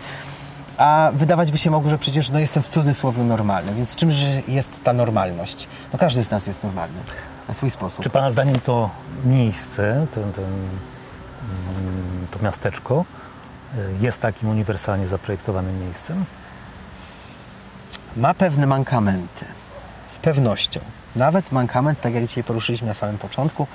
A 0.77 1.11
wydawać 1.13 1.51
by 1.51 1.57
się 1.57 1.71
mogło, 1.71 1.89
że 1.89 1.97
przecież 1.97 2.29
no, 2.29 2.39
jestem 2.39 2.63
w 2.63 2.69
cudzysłowie 2.69 3.23
normalny, 3.23 3.73
więc 3.73 3.95
czymże 3.95 4.41
jest 4.47 4.83
ta 4.83 4.93
normalność? 4.93 5.67
No 5.93 5.99
każdy 5.99 6.23
z 6.23 6.31
nas 6.31 6.47
jest 6.47 6.63
normalny 6.63 6.99
na 7.47 7.53
swój 7.53 7.71
sposób. 7.71 8.03
Czy 8.03 8.09
Pana 8.09 8.31
zdaniem 8.31 8.59
to 8.59 8.89
miejsce, 9.25 10.07
ten, 10.15 10.33
ten, 10.33 10.43
mm, 10.43 12.27
to 12.31 12.39
miasteczko 12.39 13.05
y, 13.75 13.77
jest 14.01 14.21
takim 14.21 14.49
uniwersalnie 14.49 15.07
zaprojektowanym 15.07 15.81
miejscem? 15.85 16.25
Ma 18.17 18.33
pewne 18.33 18.65
mankamenty. 18.67 19.45
Z 20.11 20.17
pewnością. 20.17 20.79
Nawet 21.15 21.51
mankament, 21.51 22.01
tak 22.01 22.13
jak 22.13 22.27
dzisiaj 22.27 22.43
poruszyliśmy 22.43 22.87
na 22.87 22.93
samym 22.93 23.17
początku. 23.17 23.67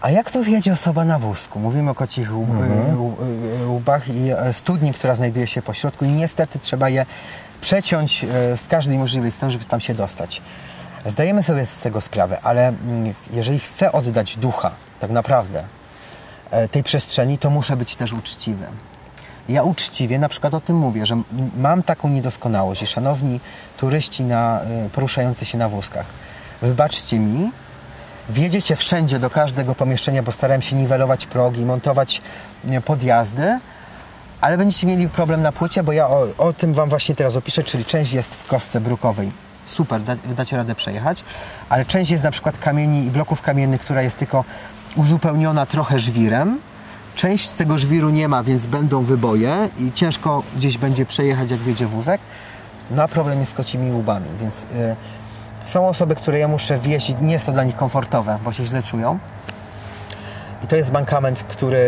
A 0.00 0.10
jak 0.10 0.30
to 0.30 0.44
wiedzie 0.44 0.72
osoba 0.72 1.04
na 1.04 1.18
wózku? 1.18 1.58
Mówimy 1.60 1.90
o 1.90 1.94
kocich 1.94 2.30
łb- 2.30 2.50
Mhm. 2.50 2.96
łb- 2.98 3.16
łbach 3.68 4.08
i 4.08 4.30
e, 4.30 4.52
studni, 4.52 4.94
która 4.94 5.14
znajduje 5.14 5.46
się 5.46 5.62
po 5.62 5.74
środku 5.74 6.04
i 6.04 6.08
niestety 6.08 6.58
trzeba 6.58 6.88
je 6.88 7.06
przeciąć 7.60 8.24
e, 8.24 8.56
z 8.56 8.66
każdej 8.68 8.98
możliwej 8.98 9.32
strony, 9.32 9.52
żeby 9.52 9.64
tam 9.64 9.80
się 9.80 9.94
dostać. 9.94 10.42
Zdajemy 11.06 11.42
sobie 11.42 11.66
z 11.66 11.76
tego 11.76 12.00
sprawę, 12.00 12.38
ale 12.42 12.68
mm, 12.68 13.14
jeżeli 13.32 13.58
chcę 13.60 13.92
oddać 13.92 14.36
ducha, 14.36 14.70
tak 15.00 15.10
naprawdę, 15.10 15.64
e, 16.50 16.68
tej 16.68 16.82
przestrzeni, 16.82 17.38
to 17.38 17.50
muszę 17.50 17.76
być 17.76 17.96
też 17.96 18.12
uczciwy. 18.12 18.66
Ja 19.48 19.62
uczciwie 19.62 20.18
na 20.18 20.28
przykład 20.28 20.54
o 20.54 20.60
tym 20.60 20.76
mówię, 20.76 21.06
że 21.06 21.22
mam 21.56 21.82
taką 21.82 22.08
niedoskonałość 22.08 22.82
i 22.82 22.86
szanowni 22.86 23.40
turyści 23.76 24.22
na, 24.22 24.60
e, 24.60 24.88
poruszający 24.92 25.44
się 25.44 25.58
na 25.58 25.68
wózkach, 25.68 26.06
wybaczcie 26.62 27.18
mi, 27.18 27.50
wjedziecie 28.28 28.76
wszędzie 28.76 29.18
do 29.18 29.30
każdego 29.30 29.74
pomieszczenia, 29.74 30.22
bo 30.22 30.32
starałem 30.32 30.62
się 30.62 30.76
niwelować 30.76 31.26
progi, 31.26 31.64
montować 31.64 32.22
nie, 32.64 32.80
podjazdy, 32.80 33.58
ale 34.40 34.58
będziecie 34.58 34.86
mieli 34.86 35.08
problem 35.08 35.42
na 35.42 35.52
płycie, 35.52 35.82
bo 35.82 35.92
ja 35.92 36.08
o, 36.08 36.26
o 36.38 36.52
tym 36.52 36.74
Wam 36.74 36.88
właśnie 36.88 37.14
teraz 37.14 37.36
opiszę, 37.36 37.64
czyli 37.64 37.84
część 37.84 38.12
jest 38.12 38.34
w 38.34 38.46
kostce 38.46 38.80
brukowej. 38.80 39.32
Super, 39.66 40.00
da, 40.00 40.16
dacie 40.16 40.56
radę 40.56 40.74
przejechać, 40.74 41.24
ale 41.68 41.84
część 41.84 42.10
jest 42.10 42.24
na 42.24 42.30
przykład 42.30 42.58
kamieni 42.58 43.06
i 43.06 43.10
bloków 43.10 43.42
kamiennych, 43.42 43.80
która 43.80 44.02
jest 44.02 44.16
tylko 44.16 44.44
uzupełniona 44.96 45.66
trochę 45.66 45.98
żwirem. 45.98 46.58
Część 47.18 47.48
tego 47.48 47.78
żwiru 47.78 48.10
nie 48.10 48.28
ma, 48.28 48.42
więc 48.42 48.66
będą 48.66 49.02
wyboje 49.02 49.68
i 49.78 49.92
ciężko 49.92 50.42
gdzieś 50.56 50.78
będzie 50.78 51.06
przejechać, 51.06 51.50
jak 51.50 51.60
wjedzie 51.60 51.86
wózek. 51.86 52.20
No 52.90 53.02
a 53.02 53.08
problem 53.08 53.40
jest 53.40 53.52
z 53.52 53.54
kocimi 53.54 53.92
łubami, 53.92 54.26
więc 54.40 54.54
y, 54.62 54.66
są 55.66 55.88
osoby, 55.88 56.14
które 56.14 56.38
ja 56.38 56.48
muszę 56.48 56.78
wjeździć, 56.78 57.16
nie 57.20 57.32
jest 57.32 57.46
to 57.46 57.52
dla 57.52 57.64
nich 57.64 57.76
komfortowe, 57.76 58.38
bo 58.44 58.52
się 58.52 58.64
źle 58.64 58.82
czują. 58.82 59.18
I 60.64 60.66
to 60.66 60.76
jest 60.76 60.92
mankament, 60.92 61.42
który 61.42 61.78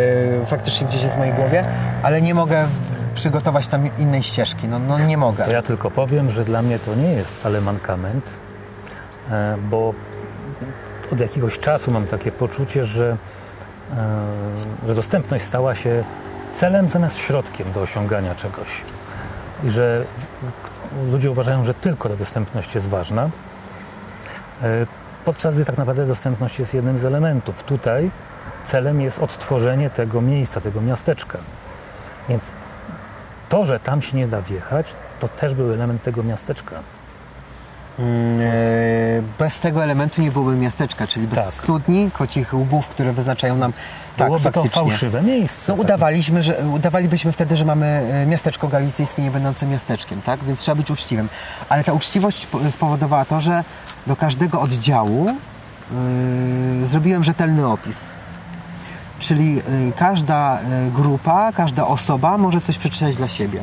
faktycznie 0.46 0.86
gdzieś 0.86 1.02
jest 1.02 1.14
w 1.14 1.18
mojej 1.18 1.34
głowie, 1.34 1.64
ale 2.02 2.22
nie 2.22 2.34
mogę 2.34 2.66
przygotować 3.14 3.68
tam 3.68 3.90
innej 3.98 4.22
ścieżki. 4.22 4.68
No, 4.68 4.78
no 4.78 4.98
nie 4.98 5.16
mogę. 5.16 5.44
To 5.44 5.52
ja 5.52 5.62
tylko 5.62 5.90
powiem, 5.90 6.30
że 6.30 6.44
dla 6.44 6.62
mnie 6.62 6.78
to 6.78 6.94
nie 6.94 7.12
jest 7.12 7.30
wcale 7.30 7.60
mankament, 7.60 8.24
e, 9.30 9.56
bo 9.70 9.94
od 11.12 11.20
jakiegoś 11.20 11.58
czasu 11.58 11.90
mam 11.90 12.06
takie 12.06 12.32
poczucie, 12.32 12.84
że, 12.84 13.16
że 14.86 14.94
dostępność 14.94 15.44
stała 15.44 15.74
się 15.74 16.04
celem 16.54 16.88
zamiast 16.88 17.16
środkiem 17.16 17.72
do 17.72 17.80
osiągania 17.82 18.34
czegoś. 18.34 18.68
I 19.64 19.70
że 19.70 20.04
ludzie 21.10 21.30
uważają, 21.30 21.64
że 21.64 21.74
tylko 21.74 22.08
ta 22.08 22.16
dostępność 22.16 22.74
jest 22.74 22.88
ważna, 22.88 23.30
e, 24.62 24.86
podczas 25.24 25.54
gdy 25.54 25.64
tak 25.64 25.78
naprawdę 25.78 26.06
dostępność 26.06 26.58
jest 26.58 26.74
jednym 26.74 26.98
z 26.98 27.04
elementów. 27.04 27.64
Tutaj 27.64 28.10
celem 28.64 29.00
jest 29.00 29.18
odtworzenie 29.18 29.90
tego 29.90 30.20
miejsca, 30.20 30.60
tego 30.60 30.80
miasteczka. 30.80 31.38
Więc 32.28 32.50
to, 33.48 33.64
że 33.64 33.80
tam 33.80 34.02
się 34.02 34.16
nie 34.16 34.28
da 34.28 34.42
wjechać, 34.42 34.86
to 35.20 35.28
też 35.28 35.54
był 35.54 35.72
element 35.72 36.02
tego 36.02 36.22
miasteczka. 36.22 36.76
Mm, 38.00 38.40
e, 38.40 38.44
Bez 39.38 39.60
tego 39.60 39.84
elementu 39.84 40.22
nie 40.22 40.30
byłoby 40.30 40.56
miasteczka, 40.56 41.06
czyli 41.06 41.26
bez 41.28 41.44
Tak. 41.44 41.54
studni, 41.54 42.10
kocich 42.10 42.54
łbów, 42.54 42.88
które 42.88 43.12
wyznaczają 43.12 43.56
nam 43.56 43.72
tak, 44.16 44.26
Byłoby 44.28 44.44
to 44.44 44.52
faktycznie. 44.62 44.80
fałszywe 44.90 45.22
miejsce. 45.22 45.72
No 45.72 45.74
udawaliśmy, 45.82 46.42
że, 46.42 46.58
udawalibyśmy 46.74 47.32
wtedy, 47.32 47.56
że 47.56 47.64
mamy 47.64 47.86
e, 47.86 48.26
miasteczko 48.26 48.68
galicyjskie 48.68 49.22
nie 49.22 49.30
będące 49.30 49.66
miasteczkiem, 49.66 50.22
tak? 50.22 50.44
Więc 50.44 50.58
trzeba 50.60 50.74
być 50.74 50.90
uczciwym. 50.90 51.28
Ale 51.68 51.84
ta 51.84 51.92
uczciwość 51.92 52.46
po- 52.46 52.70
spowodowała 52.70 53.24
to, 53.24 53.40
że 53.40 53.64
do 54.06 54.16
każdego 54.16 54.60
oddziału 54.60 55.26
yy, 56.80 56.86
zrobiłem 56.86 57.24
rzetelny 57.24 57.66
opis. 57.66 57.96
Czyli 59.18 59.54
yy, 59.54 59.62
każda 59.98 60.58
grupa, 60.94 61.52
każda 61.52 61.86
osoba 61.86 62.38
może 62.38 62.60
coś 62.60 62.78
przeczytać 62.78 63.16
dla 63.16 63.28
siebie. 63.28 63.60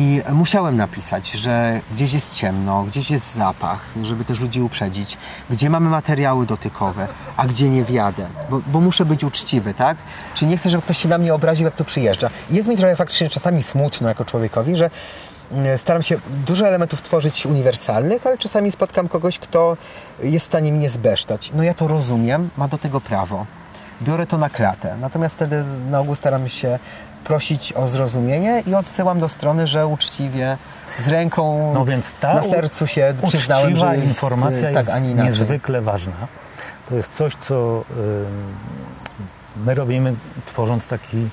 I 0.00 0.22
musiałem 0.32 0.76
napisać, 0.76 1.30
że 1.30 1.80
gdzieś 1.92 2.12
jest 2.12 2.32
ciemno, 2.32 2.82
gdzieś 2.82 3.10
jest 3.10 3.34
zapach, 3.34 3.80
żeby 4.02 4.24
też 4.24 4.40
ludzi 4.40 4.60
uprzedzić, 4.60 5.18
gdzie 5.50 5.70
mamy 5.70 5.90
materiały 5.90 6.46
dotykowe, 6.46 7.08
a 7.36 7.46
gdzie 7.46 7.68
nie 7.68 7.84
wjadę, 7.84 8.26
bo, 8.50 8.60
bo 8.66 8.80
muszę 8.80 9.04
być 9.04 9.24
uczciwy, 9.24 9.74
tak? 9.74 9.96
Czyli 10.34 10.50
nie 10.50 10.56
chcę, 10.56 10.70
żeby 10.70 10.82
ktoś 10.82 10.98
się 10.98 11.08
na 11.08 11.18
mnie 11.18 11.34
obraził, 11.34 11.64
jak 11.64 11.74
tu 11.74 11.84
przyjeżdża. 11.84 12.30
Jest 12.50 12.68
mi 12.68 12.76
trochę 12.76 12.96
faktycznie 12.96 13.30
czasami 13.30 13.62
smutno 13.62 14.08
jako 14.08 14.24
człowiekowi, 14.24 14.76
że 14.76 14.90
mm, 15.52 15.78
staram 15.78 16.02
się 16.02 16.16
dużo 16.46 16.68
elementów 16.68 17.02
tworzyć 17.02 17.46
uniwersalnych, 17.46 18.26
ale 18.26 18.38
czasami 18.38 18.72
spotkam 18.72 19.08
kogoś, 19.08 19.38
kto 19.38 19.76
jest 20.22 20.44
w 20.44 20.48
stanie 20.48 20.72
mnie 20.72 20.90
zbesztać. 20.90 21.50
No 21.54 21.62
ja 21.62 21.74
to 21.74 21.88
rozumiem, 21.88 22.48
ma 22.56 22.68
do 22.68 22.78
tego 22.78 23.00
prawo. 23.00 23.46
Biorę 24.02 24.26
to 24.26 24.38
na 24.38 24.50
klatę. 24.50 24.96
Natomiast 25.00 25.34
wtedy 25.34 25.64
na 25.90 26.00
ogół 26.00 26.14
staram 26.14 26.48
się 26.48 26.78
prosić 27.24 27.72
o 27.72 27.88
zrozumienie 27.88 28.62
i 28.66 28.74
odsyłam 28.74 29.20
do 29.20 29.28
strony, 29.28 29.66
że 29.66 29.86
uczciwie 29.86 30.56
z 31.04 31.08
ręką 31.08 31.72
No 31.74 31.84
więc 31.84 32.14
ta 32.20 32.34
na 32.34 32.42
sercu 32.42 32.86
się 32.86 33.14
przyznałem, 33.28 33.76
że 33.76 33.96
jest, 33.96 34.08
informacja 34.08 34.72
tak, 34.72 34.86
jest 34.86 35.04
niezwykle 35.04 35.80
ważna. 35.80 36.26
To 36.88 36.94
jest 36.94 37.16
coś, 37.16 37.34
co 37.34 37.84
ym, 37.90 38.56
my 39.64 39.74
robimy 39.74 40.14
tworząc 40.46 40.86
taki 40.86 41.28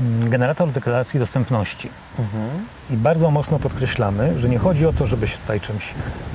mm, 0.00 0.30
generator 0.30 0.70
deklaracji 0.70 1.20
dostępności. 1.20 1.90
Mhm. 2.18 2.66
I 2.90 2.96
bardzo 2.96 3.30
mocno 3.30 3.58
podkreślamy, 3.58 4.38
że 4.38 4.48
nie 4.48 4.58
chodzi 4.58 4.86
o 4.86 4.92
to, 4.92 5.06
żeby 5.06 5.28
się 5.28 5.38
tutaj 5.38 5.60
czymś 5.60 5.94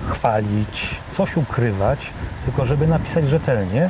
chwalić, 0.10 0.96
coś 1.18 1.38
ukrywać, 1.38 2.00
tylko 2.46 2.66
żeby 2.66 2.88
napisać 2.88 3.30
rzetelnie, 3.30 3.90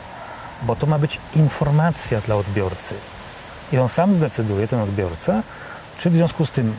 bo 0.63 0.76
to 0.76 0.88
ma 0.88 1.00
być 1.00 1.20
informacja 1.36 2.22
dla 2.22 2.36
odbiorcy. 2.36 2.96
I 3.73 3.78
on 3.78 3.89
sam 3.89 4.15
zdecyduje, 4.15 4.67
ten 4.67 4.80
odbiorca, 4.80 5.41
czy 5.99 6.10
w 6.10 6.13
związku 6.13 6.45
z 6.45 6.51
tym 6.51 6.75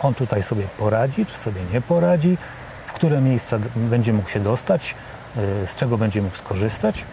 on 0.00 0.14
tutaj 0.14 0.42
sobie 0.42 0.64
poradzi, 0.78 1.26
czy 1.26 1.38
sobie 1.38 1.60
nie 1.72 1.80
poradzi, 1.80 2.38
w 2.86 2.92
które 2.92 3.20
miejsca 3.20 3.58
będzie 3.76 4.12
mógł 4.12 4.28
się 4.28 4.40
dostać, 4.40 4.94
y, 5.36 5.66
z 5.66 5.74
czego 5.74 5.98
będzie 5.98 6.22
mógł 6.22 6.36
skorzystać, 6.36 7.04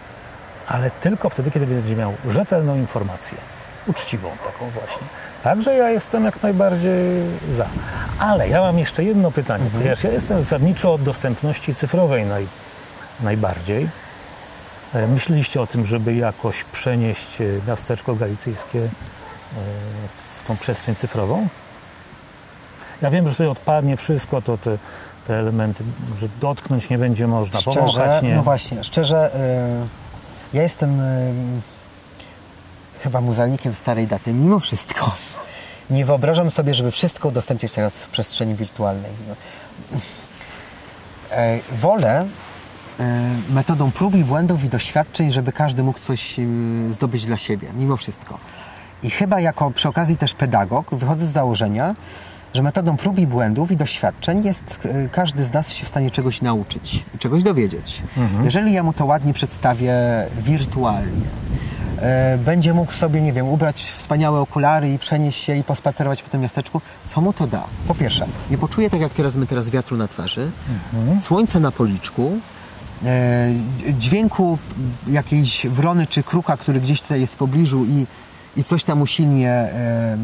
ale 0.68 0.90
tylko 0.90 1.30
wtedy, 1.30 1.50
kiedy 1.50 1.66
będzie 1.66 1.96
miał 1.96 2.12
rzetelną 2.28 2.76
informację, 2.76 3.38
uczciwą 3.86 4.28
taką 4.44 4.70
właśnie. 4.70 5.06
Także 5.42 5.74
ja 5.74 5.90
jestem 5.90 6.24
jak 6.24 6.42
najbardziej 6.42 7.22
za. 7.56 7.66
Ale 8.18 8.48
ja 8.48 8.60
mam 8.60 8.78
jeszcze 8.78 9.04
jedno 9.04 9.30
pytanie, 9.30 9.64
ponieważ 9.72 10.04
ja 10.04 10.10
jestem 10.10 10.42
zasadniczo 10.42 10.94
od 10.94 11.02
dostępności 11.02 11.74
cyfrowej 11.74 12.26
naj, 12.26 12.46
najbardziej. 13.20 13.88
E, 14.94 15.06
Myśleliście 15.06 15.60
o 15.62 15.66
tym, 15.66 15.86
żeby 15.86 16.14
jakoś 16.14 16.64
przenieść 16.64 17.40
e, 17.40 17.44
miasteczko 17.68 18.14
galicyjskie 18.14 18.78
e, 18.78 18.88
w 20.42 20.46
tą 20.46 20.56
przestrzeń 20.56 20.94
cyfrową? 20.94 21.48
Ja 23.02 23.10
wiem, 23.10 23.28
że 23.28 23.34
sobie 23.34 23.50
odpadnie 23.50 23.96
wszystko, 23.96 24.42
to 24.42 24.58
te, 24.58 24.78
te 25.26 25.34
elementy, 25.38 25.84
że 26.20 26.28
dotknąć 26.40 26.90
nie 26.90 26.98
będzie 26.98 27.26
można, 27.26 27.60
Szczerze, 27.60 27.80
powąchać 27.80 28.22
nie. 28.22 28.36
no 28.36 28.42
właśnie, 28.42 28.84
szczerze, 28.84 29.30
ja 30.52 30.62
jestem 30.62 31.02
chyba 33.02 33.20
muzealnikiem 33.20 33.74
starej 33.74 34.06
daty. 34.06 34.32
Mimo 34.32 34.58
wszystko 34.60 35.14
nie 35.90 36.04
wyobrażam 36.04 36.50
sobie, 36.50 36.74
żeby 36.74 36.90
wszystko 36.90 37.28
udostępniać 37.28 37.72
teraz 37.72 37.94
w 37.94 38.08
przestrzeni 38.08 38.54
wirtualnej. 38.54 39.10
Wolę 41.72 42.26
metodą 43.50 43.90
prób 43.90 44.14
i 44.14 44.24
błędów 44.24 44.64
i 44.64 44.68
doświadczeń, 44.68 45.30
żeby 45.30 45.52
każdy 45.52 45.82
mógł 45.82 45.98
coś 45.98 46.38
y, 46.38 46.92
zdobyć 46.92 47.26
dla 47.26 47.36
siebie, 47.36 47.68
mimo 47.78 47.96
wszystko. 47.96 48.38
I 49.02 49.10
chyba 49.10 49.40
jako 49.40 49.70
przy 49.70 49.88
okazji 49.88 50.16
też 50.16 50.34
pedagog 50.34 50.94
wychodzę 50.94 51.26
z 51.26 51.30
założenia, 51.30 51.94
że 52.54 52.62
metodą 52.62 52.96
prób 52.96 53.18
i 53.18 53.26
błędów 53.26 53.70
i 53.70 53.76
doświadczeń 53.76 54.44
jest 54.44 54.78
y, 54.84 55.08
każdy 55.12 55.44
z 55.44 55.52
nas 55.52 55.72
się 55.72 55.84
w 55.84 55.88
stanie 55.88 56.10
czegoś 56.10 56.42
nauczyć, 56.42 57.04
czegoś 57.18 57.42
dowiedzieć. 57.42 58.02
Jeżeli 58.44 58.72
ja 58.72 58.82
mu 58.82 58.92
to 58.92 59.04
ładnie 59.04 59.32
przedstawię 59.32 59.94
wirtualnie, 60.38 61.26
będzie 62.44 62.74
mógł 62.74 62.92
sobie, 62.92 63.22
nie 63.22 63.32
wiem, 63.32 63.48
ubrać 63.48 63.92
wspaniałe 63.98 64.40
okulary 64.40 64.92
i 64.92 64.98
przenieść 64.98 65.44
się 65.44 65.56
i 65.56 65.64
pospacerować 65.64 66.22
po 66.22 66.30
tym 66.30 66.40
miasteczku, 66.40 66.80
co 67.14 67.20
mu 67.20 67.32
to 67.32 67.46
da? 67.46 67.64
Po 67.88 67.94
pierwsze, 67.94 68.26
nie 68.50 68.58
poczuje 68.58 68.90
tak 68.90 69.00
jak 69.00 69.12
teraz 69.12 69.34
my 69.34 69.46
teraz 69.46 69.68
wiatru 69.68 69.96
na 69.96 70.08
twarzy, 70.08 70.50
słońce 71.20 71.60
na 71.60 71.70
policzku, 71.70 72.32
dźwięku 73.98 74.58
jakiejś 75.06 75.66
wrony 75.66 76.06
czy 76.06 76.22
kruka, 76.22 76.56
który 76.56 76.80
gdzieś 76.80 77.00
tutaj 77.00 77.20
jest 77.20 77.34
w 77.34 77.36
pobliżu 77.36 77.84
i, 77.84 78.06
i 78.56 78.64
coś 78.64 78.84
tam 78.84 79.02
usilnie 79.02 79.48
e, 79.48 79.68
e, 79.70 80.16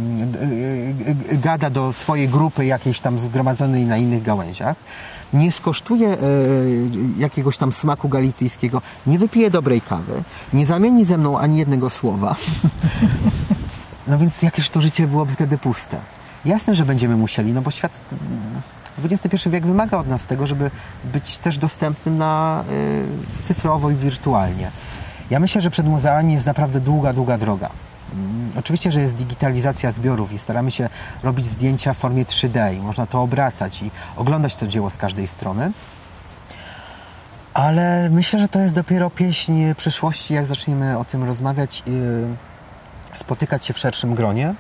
e, 1.32 1.36
gada 1.36 1.70
do 1.70 1.92
swojej 1.92 2.28
grupy 2.28 2.66
jakiejś 2.66 3.00
tam 3.00 3.18
zgromadzonej 3.18 3.86
na 3.86 3.96
innych 3.96 4.22
gałęziach, 4.22 4.76
nie 5.32 5.52
skosztuje 5.52 6.08
e, 6.08 6.16
jakiegoś 7.18 7.56
tam 7.56 7.72
smaku 7.72 8.08
galicyjskiego, 8.08 8.82
nie 9.06 9.18
wypije 9.18 9.50
dobrej 9.50 9.80
kawy, 9.80 10.22
nie 10.52 10.66
zamieni 10.66 11.04
ze 11.04 11.18
mną 11.18 11.38
ani 11.38 11.58
jednego 11.58 11.90
słowa. 11.90 12.36
No 14.08 14.18
więc 14.18 14.42
jakież 14.42 14.70
to 14.70 14.80
życie 14.80 15.06
byłoby 15.06 15.32
wtedy 15.34 15.58
puste. 15.58 15.96
Jasne, 16.44 16.74
że 16.74 16.84
będziemy 16.84 17.16
musieli, 17.16 17.52
no 17.52 17.62
bo 17.62 17.70
świat 17.70 18.00
XXI 19.04 19.50
wiek 19.50 19.66
wymaga 19.66 19.98
od 19.98 20.08
nas 20.08 20.26
tego, 20.26 20.46
żeby 20.46 20.70
być 21.04 21.38
też 21.38 21.58
dostępnym 21.58 22.18
na 22.18 22.64
y, 22.70 23.44
cyfrowo 23.44 23.90
i 23.90 23.94
wirtualnie. 23.94 24.70
Ja 25.30 25.40
myślę, 25.40 25.60
że 25.60 25.70
przed 25.70 25.86
muzeami 25.86 26.32
jest 26.32 26.46
naprawdę 26.46 26.80
długa, 26.80 27.12
długa 27.12 27.38
droga. 27.38 27.70
Mm, 28.14 28.50
Oczywiście, 28.58 28.92
że 28.92 29.00
jest 29.00 29.14
digitalizacja 29.14 29.92
zbiorów 29.92 30.32
i 30.32 30.38
staramy 30.38 30.70
się 30.70 30.88
robić 31.22 31.46
zdjęcia 31.46 31.94
w 31.94 31.96
formie 31.96 32.24
3D 32.24 32.74
i 32.74 32.80
można 32.80 33.06
to 33.06 33.22
obracać 33.22 33.82
i 33.82 33.90
oglądać 34.16 34.56
to 34.56 34.66
dzieło 34.66 34.90
z 34.90 34.96
każdej 34.96 35.28
strony. 35.28 35.72
Ale 37.54 38.10
myślę, 38.10 38.40
że 38.40 38.48
to 38.48 38.58
jest 38.58 38.74
dopiero 38.74 39.10
pieśń 39.10 39.74
przyszłości, 39.76 40.34
jak 40.34 40.46
zaczniemy 40.46 40.98
o 40.98 41.04
tym 41.04 41.24
rozmawiać, 41.24 41.82
yy, 41.86 42.28
spotykać 43.16 43.66
się 43.66 43.74
w 43.74 43.78
szerszym 43.78 44.14
gronie. 44.14 44.54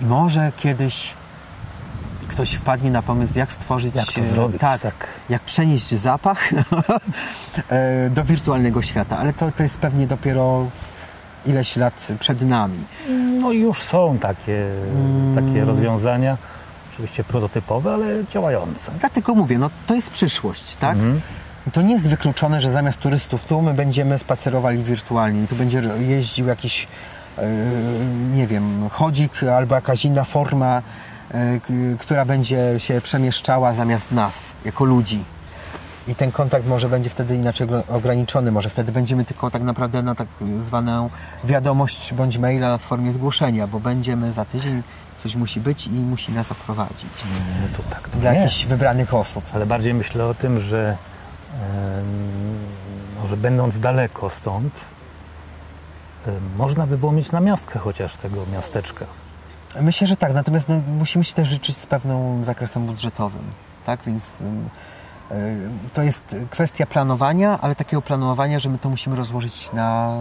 I 0.00 0.04
może 0.04 0.52
kiedyś 0.56 1.10
ktoś 2.36 2.52
wpadnie 2.54 2.90
na 2.90 3.02
pomysł, 3.02 3.38
jak 3.38 3.52
stworzyć... 3.52 3.94
Jak 3.94 4.12
to 4.12 4.24
zrobić, 4.24 4.60
Tak, 4.60 4.80
tak. 4.80 4.94
jak 5.30 5.42
przenieść 5.42 5.94
zapach 5.94 6.50
e, 7.70 8.10
do 8.10 8.24
wirtualnego 8.24 8.82
świata. 8.82 9.18
Ale 9.18 9.32
to, 9.32 9.52
to 9.56 9.62
jest 9.62 9.78
pewnie 9.78 10.06
dopiero 10.06 10.66
ileś 11.46 11.76
lat 11.76 12.06
przed 12.20 12.42
nami. 12.42 12.78
No 13.40 13.52
i 13.52 13.58
już 13.58 13.82
są 13.82 14.18
takie, 14.18 14.66
takie 15.34 15.64
rozwiązania, 15.64 16.36
oczywiście 16.92 17.24
prototypowe, 17.24 17.94
ale 17.94 18.24
działające. 18.30 18.92
Dlatego 19.00 19.34
mówię, 19.34 19.58
no 19.58 19.70
to 19.86 19.94
jest 19.94 20.10
przyszłość, 20.10 20.76
tak? 20.80 20.96
Mhm. 20.96 21.20
To 21.72 21.82
nie 21.82 21.94
jest 21.94 22.08
wykluczone, 22.08 22.60
że 22.60 22.72
zamiast 22.72 22.98
turystów 22.98 23.44
tu 23.44 23.62
my 23.62 23.74
będziemy 23.74 24.18
spacerowali 24.18 24.82
wirtualnie 24.82 25.46
tu 25.46 25.54
będzie 25.54 25.82
jeździł 25.98 26.46
jakiś, 26.46 26.88
e, 27.38 27.48
nie 28.34 28.46
wiem, 28.46 28.88
chodzik 28.90 29.42
albo 29.42 29.74
jakaś 29.74 30.04
inna 30.04 30.24
forma, 30.24 30.82
która 31.98 32.24
będzie 32.24 32.74
się 32.78 33.00
przemieszczała 33.00 33.74
zamiast 33.74 34.12
nas, 34.12 34.52
jako 34.64 34.84
ludzi. 34.84 35.24
I 36.08 36.14
ten 36.14 36.32
kontakt 36.32 36.66
może 36.66 36.88
będzie 36.88 37.10
wtedy 37.10 37.36
inaczej 37.36 37.68
ograniczony. 37.88 38.52
Może 38.52 38.70
wtedy 38.70 38.92
będziemy 38.92 39.24
tylko 39.24 39.50
tak 39.50 39.62
naprawdę 39.62 40.02
na 40.02 40.14
tak 40.14 40.28
zwaną 40.66 41.10
wiadomość 41.44 42.14
bądź 42.14 42.38
maila 42.38 42.78
w 42.78 42.80
formie 42.80 43.12
zgłoszenia, 43.12 43.66
bo 43.66 43.80
będziemy 43.80 44.32
za 44.32 44.44
tydzień, 44.44 44.82
ktoś 45.20 45.36
musi 45.36 45.60
być 45.60 45.86
i 45.86 45.90
musi 45.90 46.32
nas 46.32 46.52
oprowadzić. 46.52 47.10
No 47.62 47.76
to 47.76 47.82
tak 47.90 48.08
to 48.08 48.18
Dla 48.18 48.32
nie. 48.32 48.38
jakichś 48.38 48.64
wybranych 48.64 49.14
osób. 49.14 49.44
Ale 49.54 49.66
bardziej 49.66 49.94
myślę 49.94 50.24
o 50.26 50.34
tym, 50.34 50.60
że 50.60 50.96
em, 51.62 52.06
może 53.22 53.36
będąc 53.36 53.78
daleko 53.80 54.30
stąd, 54.30 54.72
można 56.56 56.86
by 56.86 56.98
było 56.98 57.12
mieć 57.12 57.32
namiastkę 57.32 57.78
chociaż 57.78 58.16
tego 58.16 58.46
miasteczka. 58.52 59.04
Myślę, 59.80 60.06
że 60.06 60.16
tak, 60.16 60.34
natomiast 60.34 60.68
no, 60.68 60.80
musimy 60.98 61.24
się 61.24 61.34
też 61.34 61.48
życzyć 61.48 61.78
z 61.78 61.86
pewnym 61.86 62.44
zakresem 62.44 62.86
budżetowym, 62.86 63.42
tak, 63.86 64.00
więc 64.06 64.24
y, 65.30 65.34
to 65.94 66.02
jest 66.02 66.36
kwestia 66.50 66.86
planowania, 66.86 67.58
ale 67.60 67.74
takiego 67.74 68.02
planowania, 68.02 68.58
że 68.58 68.68
my 68.68 68.78
to 68.78 68.88
musimy 68.90 69.16
rozłożyć 69.16 69.72
na 69.72 70.12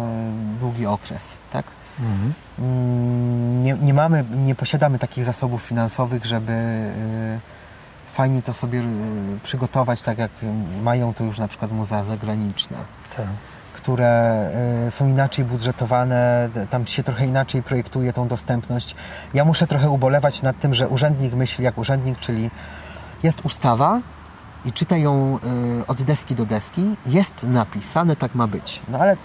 długi 0.59 0.85
okres, 0.85 1.23
tak. 1.53 1.65
Mm, 2.59 3.63
Nie, 3.63 3.73
nie 3.73 3.93
mamy, 3.93 4.25
nie 4.45 4.55
posiadamy 4.55 4.99
takich 4.99 5.23
zasobów 5.23 5.61
finansowych, 5.61 6.25
żeby 6.25 6.51
y, 6.51 7.39
fajnie 8.13 8.41
to 8.41 8.53
sobie 8.53 8.79
y, 8.79 8.83
przygotować, 9.43 10.01
tak 10.01 10.17
jak 10.17 10.31
mają 10.83 11.13
to 11.13 11.23
już 11.23 11.39
na 11.39 11.47
przykład 11.47 11.71
muzea 11.71 12.03
zagraniczne 12.03 12.77
Tak. 13.17 13.25
Które 13.85 14.49
y, 14.87 14.91
są 14.91 15.07
inaczej 15.07 15.45
budżetowane, 15.45 16.49
tam 16.69 16.87
się 16.87 17.03
trochę 17.03 17.25
inaczej 17.25 17.63
projektuje 17.63 18.13
tą 18.13 18.27
dostępność. 18.27 18.95
Ja 19.33 19.45
muszę 19.45 19.67
trochę 19.67 19.89
ubolewać 19.89 20.41
nad 20.41 20.59
tym, 20.59 20.73
że 20.73 20.89
urzędnik 20.89 21.33
myśli 21.33 21.63
jak 21.63 21.77
urzędnik, 21.77 22.19
czyli 22.19 22.49
jest 23.23 23.45
ustawa 23.45 23.99
i 24.65 24.73
czyta 24.73 24.97
ją 24.97 25.39
y, 25.81 25.87
od 25.87 26.01
deski 26.01 26.35
do 26.35 26.45
deski, 26.45 26.95
jest 27.05 27.43
napisane, 27.43 28.15
tak 28.15 28.35
ma 28.35 28.47
być. 28.47 28.81
No 28.89 28.99
ale 28.99 29.17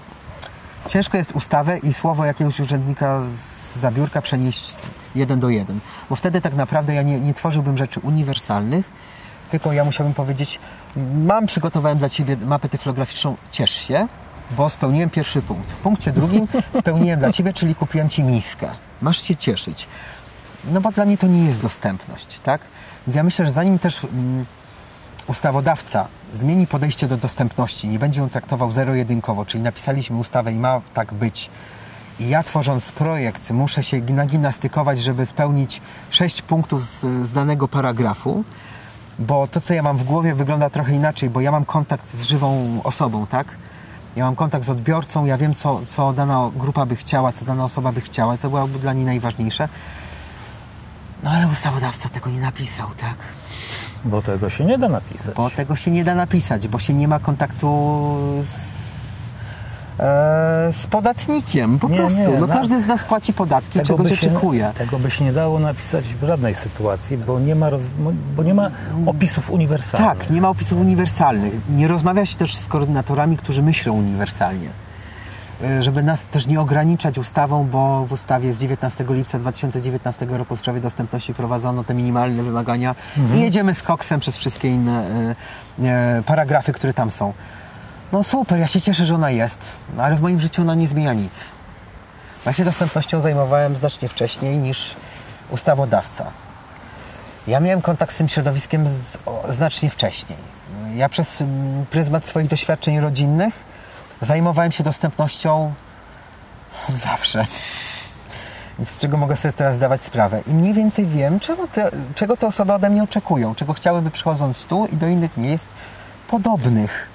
ciężko 0.88 1.16
jest 1.16 1.32
ustawę 1.32 1.78
i 1.78 1.92
słowo 1.92 2.24
jakiegoś 2.24 2.60
urzędnika 2.60 3.20
z 3.42 3.78
zabiórka 3.78 4.22
przenieść 4.22 4.74
jeden 5.14 5.40
do 5.40 5.48
jeden, 5.48 5.80
bo 6.10 6.16
wtedy 6.16 6.40
tak 6.40 6.54
naprawdę 6.54 6.94
ja 6.94 7.02
nie, 7.02 7.20
nie 7.20 7.34
tworzyłbym 7.34 7.76
rzeczy 7.76 8.00
uniwersalnych, 8.00 8.86
tylko 9.50 9.72
ja 9.72 9.84
musiałbym 9.84 10.14
powiedzieć, 10.14 10.58
mam, 11.24 11.46
przygotowałem 11.46 11.98
dla 11.98 12.08
Ciebie 12.08 12.36
mapę 12.36 12.68
tyflograficzną, 12.68 13.36
ciesz 13.52 13.70
się, 13.70 14.08
bo 14.56 14.70
spełniłem 14.70 15.10
pierwszy 15.10 15.42
punkt. 15.42 15.72
W 15.72 15.76
punkcie 15.76 16.12
drugim 16.12 16.48
spełniłem 16.80 17.20
dla 17.20 17.32
Ciebie, 17.32 17.52
czyli 17.52 17.74
kupiłem 17.74 18.08
Ci 18.08 18.22
miskę. 18.22 18.68
Masz 19.02 19.22
się 19.22 19.36
cieszyć. 19.36 19.88
No 20.64 20.80
bo 20.80 20.92
dla 20.92 21.04
mnie 21.04 21.18
to 21.18 21.26
nie 21.26 21.44
jest 21.44 21.62
dostępność, 21.62 22.40
tak? 22.44 22.60
Więc 23.06 23.16
ja 23.16 23.22
myślę, 23.22 23.46
że 23.46 23.52
zanim 23.52 23.78
też 23.78 24.04
mm, 24.04 24.44
ustawodawca 25.26 26.06
zmieni 26.34 26.66
podejście 26.66 27.08
do 27.08 27.16
dostępności, 27.16 27.88
nie 27.88 27.98
będzie 27.98 28.20
ją 28.20 28.30
traktował 28.30 28.72
zero-jedynkowo, 28.72 29.46
czyli 29.46 29.62
napisaliśmy 29.62 30.16
ustawę 30.16 30.52
i 30.52 30.56
ma 30.56 30.80
tak 30.94 31.14
być, 31.14 31.50
i 32.20 32.28
ja 32.28 32.42
tworząc 32.42 32.92
projekt 32.92 33.50
muszę 33.50 33.82
się 33.82 34.00
nagimnastykować, 34.00 35.02
żeby 35.02 35.26
spełnić 35.26 35.80
sześć 36.10 36.42
punktów 36.42 36.84
z, 36.86 37.28
z 37.28 37.32
danego 37.32 37.68
paragrafu, 37.68 38.44
bo 39.18 39.46
to, 39.46 39.60
co 39.60 39.74
ja 39.74 39.82
mam 39.82 39.96
w 39.96 40.04
głowie, 40.04 40.34
wygląda 40.34 40.70
trochę 40.70 40.94
inaczej, 40.94 41.30
bo 41.30 41.40
ja 41.40 41.50
mam 41.50 41.64
kontakt 41.64 42.14
z 42.14 42.22
żywą 42.22 42.80
osobą, 42.84 43.26
tak? 43.26 43.46
Ja 44.16 44.24
mam 44.24 44.36
kontakt 44.36 44.64
z 44.64 44.70
odbiorcą, 44.70 45.24
ja 45.24 45.38
wiem, 45.38 45.54
co, 45.54 45.80
co 45.88 46.12
dana 46.12 46.50
grupa 46.56 46.86
by 46.86 46.96
chciała, 46.96 47.32
co 47.32 47.44
dana 47.44 47.64
osoba 47.64 47.92
by 47.92 48.00
chciała, 48.00 48.36
co 48.36 48.50
byłoby 48.50 48.78
dla 48.78 48.92
niej 48.92 49.04
najważniejsze. 49.04 49.68
No 51.22 51.30
ale 51.30 51.48
ustawodawca 51.48 52.08
tego 52.08 52.30
nie 52.30 52.40
napisał, 52.40 52.88
tak? 53.00 53.16
Bo 54.04 54.22
tego 54.22 54.50
się 54.50 54.64
nie 54.64 54.78
da 54.78 54.88
napisać. 54.88 55.34
Bo 55.34 55.50
tego 55.50 55.76
się 55.76 55.90
nie 55.90 56.04
da 56.04 56.14
napisać, 56.14 56.68
bo 56.68 56.78
się 56.78 56.94
nie 56.94 57.08
ma 57.08 57.18
kontaktu 57.18 58.16
z, 58.44 58.79
e, 60.00 60.72
z 60.72 60.86
podatnikiem, 60.86 61.78
po 61.78 61.88
Nie, 61.88 61.96
prostu. 61.96 62.20
nie, 62.20 62.28
no, 62.40 62.48
każdy 62.48 62.82
z 62.82 62.86
nas 62.86 63.04
płaci 63.04 63.32
podatki, 63.32 63.80
czego 63.80 64.08
się 64.08 64.14
oczekuje. 64.14 64.72
tego 64.78 64.98
by 64.98 65.10
się 65.10 65.24
nie 65.24 65.32
dało 65.32 65.58
napisać 65.58 66.04
w 66.04 66.24
żadnej 66.24 66.54
sytuacji, 66.54 67.16
bo 67.18 67.40
nie 67.40 67.54
ma, 67.54 67.70
roz, 67.70 67.82
bo 68.36 68.42
nie 68.42 68.54
ma 68.54 68.70
opisów 69.06 69.50
uniwersalnych. 69.50 70.18
Tak, 70.18 70.30
nie 70.30 70.40
ma 70.40 70.48
opisów 70.48 70.80
uniwersalnych. 70.80 71.52
Nie 71.70 71.88
rozmawia 71.88 72.26
się 72.26 72.36
też 72.36 72.56
z 72.56 72.66
koordynatorami, 72.66 73.36
którzy 73.36 73.62
myślą 73.62 73.92
uniwersalnie. 73.92 74.68
E, 75.64 75.82
Żeby 75.82 76.02
nas 76.02 76.20
też 76.30 76.46
nie 76.46 76.60
ograniczać 76.60 77.18
ustawą, 77.18 77.66
bo 77.72 78.06
w 78.06 78.12
ustawie 78.12 78.54
z 78.54 78.58
19 78.58 79.04
lipca 79.10 79.38
2019 79.38 80.26
roku 80.26 80.56
w 80.56 80.60
sprawie 80.60 80.80
dostępności 80.80 81.34
prowadzono 81.34 81.84
te 81.84 81.94
minimalne 81.94 82.42
wymagania 82.42 82.94
i 83.34 83.40
jedziemy 83.40 83.74
z 83.74 83.82
koksem 83.82 84.20
przez 84.20 84.36
wszystkie 84.38 84.68
inne 84.68 85.04
e, 85.82 85.88
e, 86.18 86.22
paragrafy, 86.26 86.72
które 86.72 86.94
tam 86.94 87.10
są. 87.10 87.32
No 88.12 88.22
super, 88.22 88.58
ja 88.58 88.66
się 88.66 88.80
cieszę, 88.80 89.04
że 89.04 89.14
ona 89.14 89.30
jest, 89.30 89.58
no 89.96 90.02
ale 90.02 90.16
w 90.16 90.20
moim 90.20 90.40
życiu 90.40 90.62
ona 90.62 90.74
nie 90.74 90.88
zmienia 90.88 91.12
nic. 91.12 91.44
Ja 92.46 92.52
się 92.52 92.64
dostępnością 92.64 93.20
zajmowałem 93.20 93.76
znacznie 93.76 94.08
wcześniej 94.08 94.58
niż 94.58 94.96
ustawodawca. 95.50 96.26
Ja 97.46 97.60
miałem 97.60 97.82
kontakt 97.82 98.14
z 98.14 98.18
tym 98.18 98.28
środowiskiem 98.28 98.88
z, 98.88 99.18
o, 99.26 99.52
znacznie 99.52 99.90
wcześniej. 99.90 100.38
Ja 100.96 101.08
przez 101.08 101.40
mm, 101.40 101.86
pryzmat 101.86 102.26
swoich 102.26 102.48
doświadczeń 102.48 103.00
rodzinnych 103.00 103.54
zajmowałem 104.22 104.72
się 104.72 104.84
dostępnością 104.84 105.72
zawsze. 106.94 107.46
Z 108.86 109.00
czego 109.00 109.16
mogę 109.16 109.36
sobie 109.36 109.52
teraz 109.52 109.76
zdawać 109.76 110.02
sprawę. 110.02 110.42
I 110.46 110.50
mniej 110.50 110.74
więcej 110.74 111.06
wiem, 111.06 111.40
czego 111.40 111.68
te, 111.68 111.90
czego 112.14 112.36
te 112.36 112.46
osoby 112.46 112.72
ode 112.72 112.90
mnie 112.90 113.02
oczekują, 113.02 113.54
czego 113.54 113.72
chciałyby 113.72 114.10
przychodząc 114.10 114.64
tu 114.64 114.86
i 114.86 114.96
do 114.96 115.06
innych 115.06 115.36
miejsc 115.36 115.66
podobnych. 116.28 117.09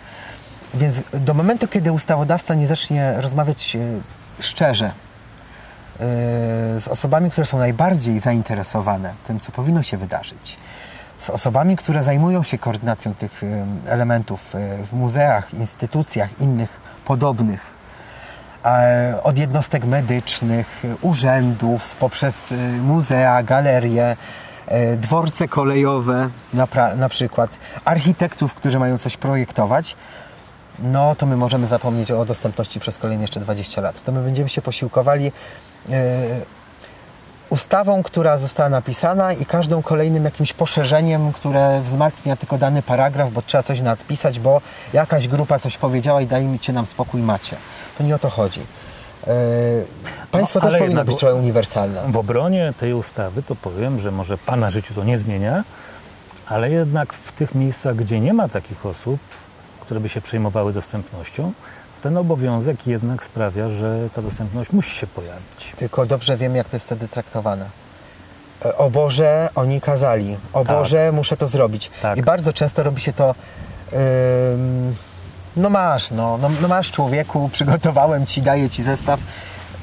Więc 0.75 0.95
do 1.13 1.33
momentu, 1.33 1.67
kiedy 1.67 1.91
ustawodawca 1.91 2.53
nie 2.53 2.67
zacznie 2.67 3.13
rozmawiać 3.17 3.75
e, 3.75 3.79
szczerze 4.43 4.85
e, 4.85 4.91
z 6.79 6.87
osobami, 6.87 7.31
które 7.31 7.45
są 7.45 7.57
najbardziej 7.57 8.19
zainteresowane 8.19 9.13
tym, 9.27 9.39
co 9.39 9.51
powinno 9.51 9.83
się 9.83 9.97
wydarzyć, 9.97 10.57
z 11.17 11.29
osobami, 11.29 11.77
które 11.77 12.03
zajmują 12.03 12.43
się 12.43 12.57
koordynacją 12.57 13.13
tych 13.13 13.43
e, 13.43 13.65
elementów 13.91 14.53
w 14.91 14.93
muzeach, 14.93 15.53
instytucjach 15.53 16.41
innych 16.41 16.69
podobnych, 17.05 17.75
od 19.23 19.37
jednostek 19.37 19.85
medycznych, 19.85 20.83
urzędów, 21.01 21.95
poprzez 21.95 22.53
muzea, 22.81 23.43
galerie, 23.43 24.15
dworce 24.97 25.47
kolejowe 25.47 26.29
na, 26.53 26.67
na 26.97 27.09
przykład, 27.09 27.49
architektów, 27.85 28.53
którzy 28.53 28.79
mają 28.79 28.97
coś 28.97 29.17
projektować, 29.17 29.95
no 30.79 31.15
to 31.15 31.25
my 31.25 31.37
możemy 31.37 31.67
zapomnieć 31.67 32.11
o 32.11 32.25
dostępności 32.25 32.79
przez 32.79 32.97
kolejne 32.97 33.23
jeszcze 33.23 33.39
20 33.39 33.81
lat. 33.81 34.03
To 34.03 34.11
my 34.11 34.23
będziemy 34.23 34.49
się 34.49 34.61
posiłkowali 34.61 35.31
e, 35.89 35.91
ustawą, 37.49 38.03
która 38.03 38.37
została 38.37 38.69
napisana 38.69 39.33
i 39.33 39.45
każdą 39.45 39.81
kolejnym 39.81 40.25
jakimś 40.25 40.53
poszerzeniem, 40.53 41.33
które 41.33 41.81
wzmacnia 41.81 42.35
tylko 42.35 42.57
dany 42.57 42.81
paragraf, 42.81 43.33
bo 43.33 43.41
trzeba 43.41 43.63
coś 43.63 43.81
nadpisać, 43.81 44.39
bo 44.39 44.61
jakaś 44.93 45.27
grupa 45.27 45.59
coś 45.59 45.77
powiedziała 45.77 46.21
i 46.21 46.27
dajcie 46.27 46.73
nam 46.73 46.85
spokój, 46.85 47.21
macie. 47.21 47.55
To 47.97 48.03
nie 48.03 48.15
o 48.15 48.19
to 48.19 48.29
chodzi. 48.29 48.61
E, 49.27 49.33
państwo 50.31 50.59
No, 50.59 50.69
też 50.69 50.79
powinno 50.79 51.05
być 51.05 51.17
trochę 51.17 51.35
uniwersalne. 51.35 52.01
W 52.07 52.17
obronie 52.17 52.73
tej 52.79 52.93
ustawy 52.93 53.43
to 53.43 53.55
powiem, 53.55 53.99
że 53.99 54.11
może 54.11 54.37
Pana 54.37 54.71
życiu 54.71 54.93
to 54.93 55.03
nie 55.03 55.17
zmienia, 55.17 55.63
ale 56.47 56.71
jednak 56.71 57.13
w 57.13 57.31
tych 57.31 57.55
miejscach, 57.55 57.95
gdzie 57.95 58.19
nie 58.19 58.33
ma 58.33 58.47
takich 58.47 58.85
osób, 58.85 59.19
które 59.85 59.99
by 59.99 60.09
się 60.09 60.21
przejmowały 60.21 60.73
dostępnością, 60.73 61.51
ten 62.03 62.17
obowiązek 62.17 62.87
jednak 62.87 63.23
sprawia, 63.23 63.69
że 63.69 64.09
ta 64.15 64.21
dostępność 64.21 64.71
musi 64.71 64.89
się 64.99 65.07
pojawić. 65.07 65.73
Tylko 65.77 66.05
dobrze 66.05 66.37
wiem, 66.37 66.55
jak 66.55 66.69
to 66.69 66.75
jest 66.75 66.85
wtedy 66.85 67.07
traktowane. 67.07 67.65
E, 68.65 68.77
O 68.77 68.89
Boże, 68.89 69.49
oni 69.55 69.81
kazali. 69.81 70.37
O 70.53 70.65
Tak. 70.65 70.77
Boże, 70.77 71.11
muszę 71.11 71.37
to 71.37 71.47
zrobić. 71.47 71.91
Tak. 72.01 72.17
I 72.17 72.21
bardzo 72.23 72.53
często 72.53 72.83
robi 72.83 73.01
się 73.01 73.13
to. 73.13 73.35
ym, 73.93 74.95
no 75.57 75.69
masz, 75.69 76.11
no, 76.11 76.37
no, 76.37 76.49
no 76.61 76.67
masz 76.67 76.91
człowieku, 76.91 77.49
przygotowałem 77.53 78.25
ci, 78.25 78.41
daję 78.41 78.69
ci 78.69 78.83
zestaw. 78.83 79.19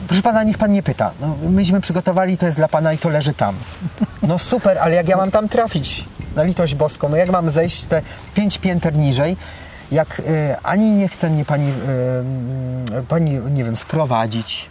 Proszę 0.07 0.22
pana, 0.22 0.42
niech 0.44 0.59
pan 0.59 0.72
nie 0.72 0.82
pyta. 0.82 1.11
No, 1.20 1.36
myśmy 1.50 1.80
przygotowali, 1.80 2.38
to 2.38 2.46
jest 2.46 2.59
dla 2.59 2.68
pana 2.68 2.92
i 2.92 2.98
to 2.98 3.09
leży 3.09 3.34
tam. 3.34 3.55
No 4.22 4.38
super, 4.38 4.78
ale 4.78 4.94
jak 4.94 5.09
ja 5.09 5.16
mam 5.16 5.30
tam 5.30 5.48
trafić? 5.48 6.05
Na 6.36 6.42
litość 6.42 6.74
boską, 6.74 7.09
no 7.09 7.16
jak 7.16 7.30
mam 7.30 7.50
zejść 7.50 7.82
te 7.84 8.03
pięć 8.34 8.59
pięter 8.59 8.94
niżej? 8.96 9.36
Jak 9.93 10.20
y, 10.20 10.22
ani 10.62 10.90
nie 10.90 11.09
chce 11.09 11.30
mnie 11.30 11.45
pani, 11.45 11.68
y, 12.99 13.03
pani, 13.09 13.30
nie 13.30 13.64
wiem, 13.64 13.76
sprowadzić, 13.76 14.70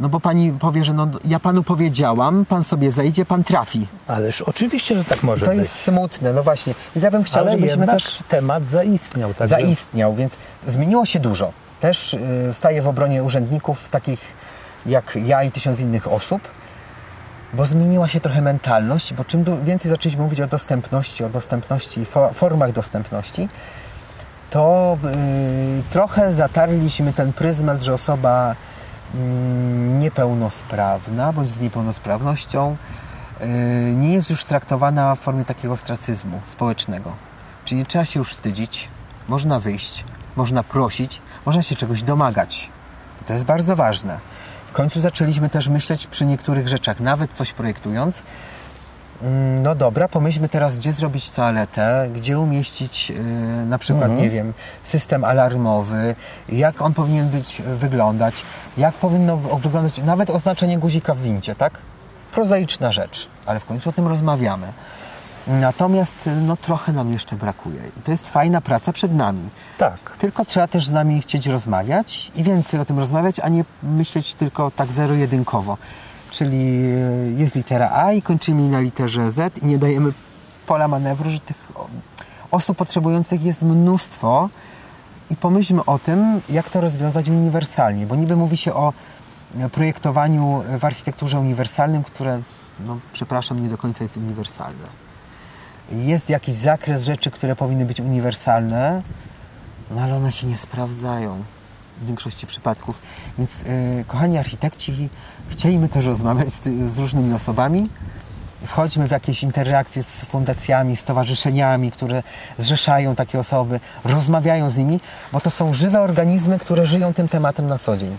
no 0.00 0.08
bo 0.08 0.20
pani 0.20 0.52
powie, 0.52 0.84
że 0.84 0.92
no, 0.92 1.06
ja 1.24 1.40
panu 1.40 1.62
powiedziałam, 1.62 2.44
pan 2.44 2.64
sobie 2.64 2.92
zejdzie, 2.92 3.24
pan 3.24 3.44
trafi. 3.44 3.86
Ależ 4.08 4.42
oczywiście, 4.42 4.96
że 4.96 5.04
tak 5.04 5.22
może 5.22 5.46
To 5.46 5.52
być. 5.52 5.60
jest 5.60 5.72
smutne, 5.82 6.32
no 6.32 6.42
właśnie. 6.42 6.74
Więc 6.96 7.04
ja 7.04 7.10
bym 7.10 7.24
chciał, 7.24 7.42
Ale 7.42 7.52
żebyśmy 7.52 7.86
też 7.86 8.18
temat 8.28 8.64
zaistniał. 8.64 9.34
Także 9.34 9.46
zaistniał, 9.56 10.14
więc 10.14 10.36
zmieniło 10.68 11.06
się 11.06 11.20
dużo. 11.20 11.52
Też 11.80 12.14
y, 12.14 12.18
staję 12.52 12.82
w 12.82 12.88
obronie 12.88 13.22
urzędników 13.24 13.88
takich 13.90 14.20
jak 14.86 15.18
ja 15.24 15.42
i 15.42 15.50
tysiąc 15.50 15.80
innych 15.80 16.12
osób, 16.12 16.42
bo 17.54 17.66
zmieniła 17.66 18.08
się 18.08 18.20
trochę 18.20 18.42
mentalność, 18.42 19.14
bo 19.14 19.24
czym 19.24 19.44
więcej 19.64 19.90
zaczęliśmy 19.90 20.22
mówić 20.24 20.40
o 20.40 20.46
dostępności, 20.46 21.24
o 21.24 21.28
dostępności, 21.28 22.06
fo- 22.14 22.34
formach 22.34 22.72
dostępności, 22.72 23.48
to 24.50 24.98
y, 25.04 25.82
trochę 25.90 26.34
zatarliśmy 26.34 27.12
ten 27.12 27.32
pryzmat, 27.32 27.82
że 27.82 27.94
osoba 27.94 28.54
mm, 29.14 30.00
niepełnosprawna 30.00 31.32
bądź 31.32 31.50
z 31.50 31.60
niepełnosprawnością 31.60 32.76
y, 33.40 33.46
nie 33.96 34.12
jest 34.12 34.30
już 34.30 34.44
traktowana 34.44 35.14
w 35.14 35.18
formie 35.18 35.44
takiego 35.44 35.74
ostracyzmu 35.74 36.40
społecznego. 36.46 37.12
Czyli 37.64 37.78
nie 37.78 37.86
trzeba 37.86 38.04
się 38.04 38.18
już 38.18 38.32
wstydzić, 38.32 38.88
można 39.28 39.60
wyjść, 39.60 40.04
można 40.36 40.62
prosić, 40.62 41.20
można 41.46 41.62
się 41.62 41.76
czegoś 41.76 42.02
domagać. 42.02 42.70
To 43.26 43.32
jest 43.32 43.44
bardzo 43.44 43.76
ważne. 43.76 44.18
W 44.66 44.72
końcu 44.72 45.00
zaczęliśmy 45.00 45.50
też 45.50 45.68
myśleć 45.68 46.06
przy 46.06 46.26
niektórych 46.26 46.68
rzeczach, 46.68 47.00
nawet 47.00 47.32
coś 47.32 47.52
projektując, 47.52 48.22
No 49.62 49.74
dobra, 49.74 50.08
pomyślmy 50.08 50.48
teraz, 50.48 50.76
gdzie 50.76 50.92
zrobić 50.92 51.30
toaletę, 51.30 52.08
gdzie 52.14 52.38
umieścić 52.38 53.10
yy, 53.10 53.16
na 53.66 53.78
przykład, 53.78 54.10
nie 54.10 54.30
wiem, 54.30 54.52
system 54.82 55.24
alarmowy, 55.24 56.14
jak 56.48 56.82
on 56.82 56.94
powinien 56.94 57.28
być, 57.28 57.60
y, 57.60 57.76
wyglądać, 57.76 58.42
jak 58.76 58.94
powinno 58.94 59.36
wyglądać 59.36 59.98
nawet 59.98 60.30
oznaczenie 60.30 60.78
guzika 60.78 61.14
w 61.14 61.18
wincie, 61.22 61.54
tak? 61.54 61.72
Prozaiczna 62.32 62.92
rzecz, 62.92 63.28
ale 63.46 63.60
w 63.60 63.64
końcu 63.64 63.90
o 63.90 63.92
tym 63.92 64.08
rozmawiamy. 64.08 64.66
Natomiast 65.46 66.26
y, 66.26 66.30
no, 66.30 66.56
trochę 66.56 66.92
nam 66.92 67.12
jeszcze 67.12 67.36
brakuje 67.36 67.80
i 67.98 68.02
to 68.02 68.10
jest 68.10 68.28
fajna 68.28 68.60
praca 68.60 68.92
przed 68.92 69.14
nami. 69.14 69.48
tak. 69.78 69.98
Tylko 70.18 70.44
trzeba 70.44 70.66
też 70.66 70.86
z 70.86 70.90
nami 70.90 71.22
chcieć 71.22 71.46
rozmawiać 71.46 72.30
i 72.36 72.42
więcej 72.42 72.80
o 72.80 72.84
tym 72.84 72.98
rozmawiać, 72.98 73.40
a 73.40 73.48
nie 73.48 73.64
myśleć 73.82 74.34
tylko 74.34 74.70
tak 74.70 74.92
zero-jedynkowo. 74.92 75.76
Czyli 76.30 76.84
y, 76.84 77.34
jest 77.36 77.54
litera 77.54 77.90
A 77.92 78.12
i 78.12 78.22
kończymy 78.22 78.68
na 78.68 78.80
literze 78.80 79.32
Z 79.32 79.58
i 79.62 79.66
nie 79.66 79.78
dajemy 79.78 80.12
pola 80.66 80.88
manewru, 80.88 81.30
że 81.30 81.40
tych 81.40 81.72
osób 82.50 82.76
potrzebujących 82.76 83.42
jest 83.42 83.62
mnóstwo 83.62 84.48
i 85.30 85.36
pomyślmy 85.36 85.84
o 85.84 85.98
tym, 85.98 86.40
jak 86.48 86.70
to 86.70 86.80
rozwiązać 86.80 87.28
uniwersalnie, 87.28 88.06
bo 88.06 88.16
niby 88.16 88.36
mówi 88.36 88.56
się 88.56 88.74
o 88.74 88.92
e, 89.58 89.68
projektowaniu 89.68 90.62
w 90.78 90.84
architekturze 90.84 91.40
uniwersalnym, 91.40 92.04
które, 92.04 92.40
no 92.86 92.98
przepraszam, 93.12 93.62
nie 93.62 93.68
do 93.68 93.78
końca 93.78 94.04
jest 94.04 94.16
uniwersalne. 94.16 94.88
Jest 95.92 96.30
jakiś 96.30 96.54
zakres 96.54 97.04
rzeczy, 97.04 97.30
które 97.30 97.56
powinny 97.56 97.84
być 97.84 98.00
uniwersalne, 98.00 99.02
no 99.90 100.00
ale 100.00 100.16
one 100.16 100.32
się 100.32 100.46
nie 100.46 100.58
sprawdzają 100.58 101.42
w 102.00 102.06
większości 102.06 102.46
przypadków. 102.46 102.98
Więc 103.38 103.50
yy, 103.58 104.04
kochani 104.06 104.38
architekci, 104.38 105.08
chcielibyśmy 105.48 105.88
też 105.88 106.04
rozmawiać 106.04 106.48
z, 106.48 106.62
z 106.92 106.98
różnymi 106.98 107.34
osobami. 107.34 107.86
Wchodźmy 108.66 109.06
w 109.06 109.10
jakieś 109.10 109.42
interakcje 109.42 110.02
z 110.02 110.20
fundacjami, 110.20 110.96
stowarzyszeniami, 110.96 111.92
które 111.92 112.22
zrzeszają 112.58 113.14
takie 113.14 113.40
osoby, 113.40 113.80
rozmawiają 114.04 114.70
z 114.70 114.76
nimi, 114.76 115.00
bo 115.32 115.40
to 115.40 115.50
są 115.50 115.74
żywe 115.74 116.00
organizmy, 116.00 116.58
które 116.58 116.86
żyją 116.86 117.14
tym 117.14 117.28
tematem 117.28 117.66
na 117.66 117.78
co 117.78 117.96
dzień. 117.96 118.16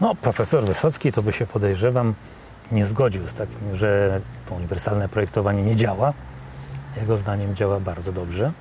No, 0.00 0.14
profesor 0.14 0.64
Wysocki 0.64 1.12
to 1.12 1.22
by 1.22 1.32
się 1.32 1.46
podejrzewam 1.46 2.14
nie 2.72 2.86
zgodził 2.86 3.26
z 3.26 3.34
takim, 3.34 3.76
że 3.76 4.20
to 4.48 4.54
uniwersalne 4.54 5.08
projektowanie 5.08 5.62
nie 5.62 5.76
działa. 5.76 6.12
Jego 6.96 7.18
zdaniem 7.18 7.56
działa 7.56 7.80
bardzo 7.80 8.12
dobrze. 8.12 8.52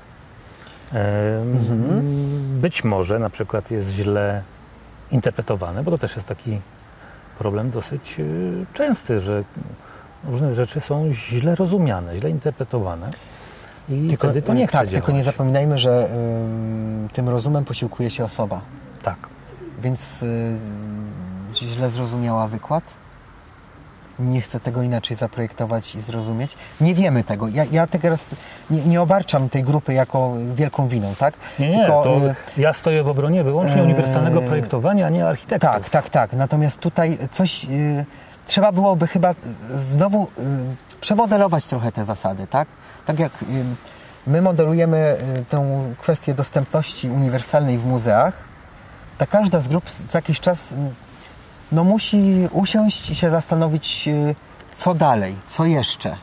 Em, 0.94 2.60
Być 2.62 2.84
może 2.84 3.20
na 3.20 3.30
przykład 3.30 3.72
jest 3.72 3.90
źle 3.90 4.42
interpretowane, 5.12 5.84
bo 5.84 5.92
to 5.92 5.98
też 5.98 6.16
jest 6.16 6.28
taki 6.28 6.60
problem 7.40 7.70
dosyć 7.72 8.16
y, 8.20 8.66
częsty, 8.74 9.20
że 9.20 9.44
różne 10.28 10.56
rzeczy 10.56 10.80
są 10.80 11.10
źle 11.14 11.56
rozumiane, 11.56 12.18
źle 12.20 12.30
interpretowane 12.30 13.10
i 13.90 14.18
wtedy 14.18 14.42
to 14.42 14.54
nie 14.54 14.64
y, 14.64 14.68
chce 14.68 14.78
tak, 14.78 14.88
działać. 14.88 15.04
tylko 15.06 15.18
nie 15.18 15.24
zapominajmy, 15.24 15.78
że 15.80 16.10
ym, 16.16 17.10
tym 17.14 17.30
rozumem 17.30 17.66
posiłkuje 17.66 18.10
się 18.10 18.26
osoba. 18.26 18.62
Tak. 19.04 19.18
Więc 19.82 20.24
y, 20.24 20.58
źle 21.54 21.90
zrozumiała 21.90 22.48
wykład. 22.48 22.84
Nie 24.20 24.42
chcę 24.42 24.60
tego 24.60 24.82
inaczej 24.82 25.18
zaprojektować 25.18 25.96
i 25.96 26.02
zrozumieć. 26.02 26.56
Nie 26.82 26.96
wiemy 26.96 27.24
tego. 27.24 27.48
Ja, 27.48 27.66
ja 27.72 27.88
teraz 27.88 28.26
nie, 28.70 28.86
nie 28.86 29.02
obarczam 29.02 29.50
tej 29.50 29.64
grupy 29.64 29.94
jako 29.94 30.34
wielką 30.56 30.88
winą, 30.88 31.14
tak? 31.20 31.34
Nie, 31.60 31.70
nie, 31.70 31.78
Tylko, 31.78 32.04
to 32.04 32.18
y, 32.28 32.36
ja 32.58 32.74
stoję 32.74 33.04
w 33.04 33.08
obronie 33.08 33.44
wyłącznie 33.44 33.78
Eee, 33.78 33.86
uniwersalnego 33.86 34.42
projektowania, 34.42 35.08
a 35.08 35.10
nie 35.10 35.28
architektów. 35.28 35.72
Tak, 35.72 35.90
tak, 35.90 36.10
tak. 36.10 36.34
Natomiast 36.34 36.80
tutaj 36.80 37.18
coś 37.32 37.66
y, 37.66 38.06
trzeba 38.48 38.72
byłoby 38.72 39.08
chyba 39.08 39.36
znowu 39.76 40.28
przemodelować 41.02 41.66
trochę 41.66 41.92
te 41.92 42.06
zasady, 42.06 42.48
tak? 42.48 42.68
Tak 43.06 43.20
jak 43.20 43.32
my 44.28 44.42
modelujemy 44.42 45.18
tę 45.50 45.82
kwestię 46.02 46.34
dostępności 46.34 47.10
uniwersalnej 47.10 47.78
w 47.78 47.86
muzeach, 47.86 48.34
ta 49.18 49.26
każda 49.26 49.60
z 49.60 49.68
grup 49.68 49.90
co 49.90 50.18
jakiś 50.18 50.40
czas 50.40 50.74
no, 51.72 51.84
musi 51.84 52.48
usiąść 52.52 53.10
i 53.10 53.16
się 53.16 53.30
zastanowić, 53.30 54.08
y, 54.08 54.36
co 54.76 54.94
dalej, 54.94 55.36
co 55.50 55.66
jeszcze, 55.66 56.16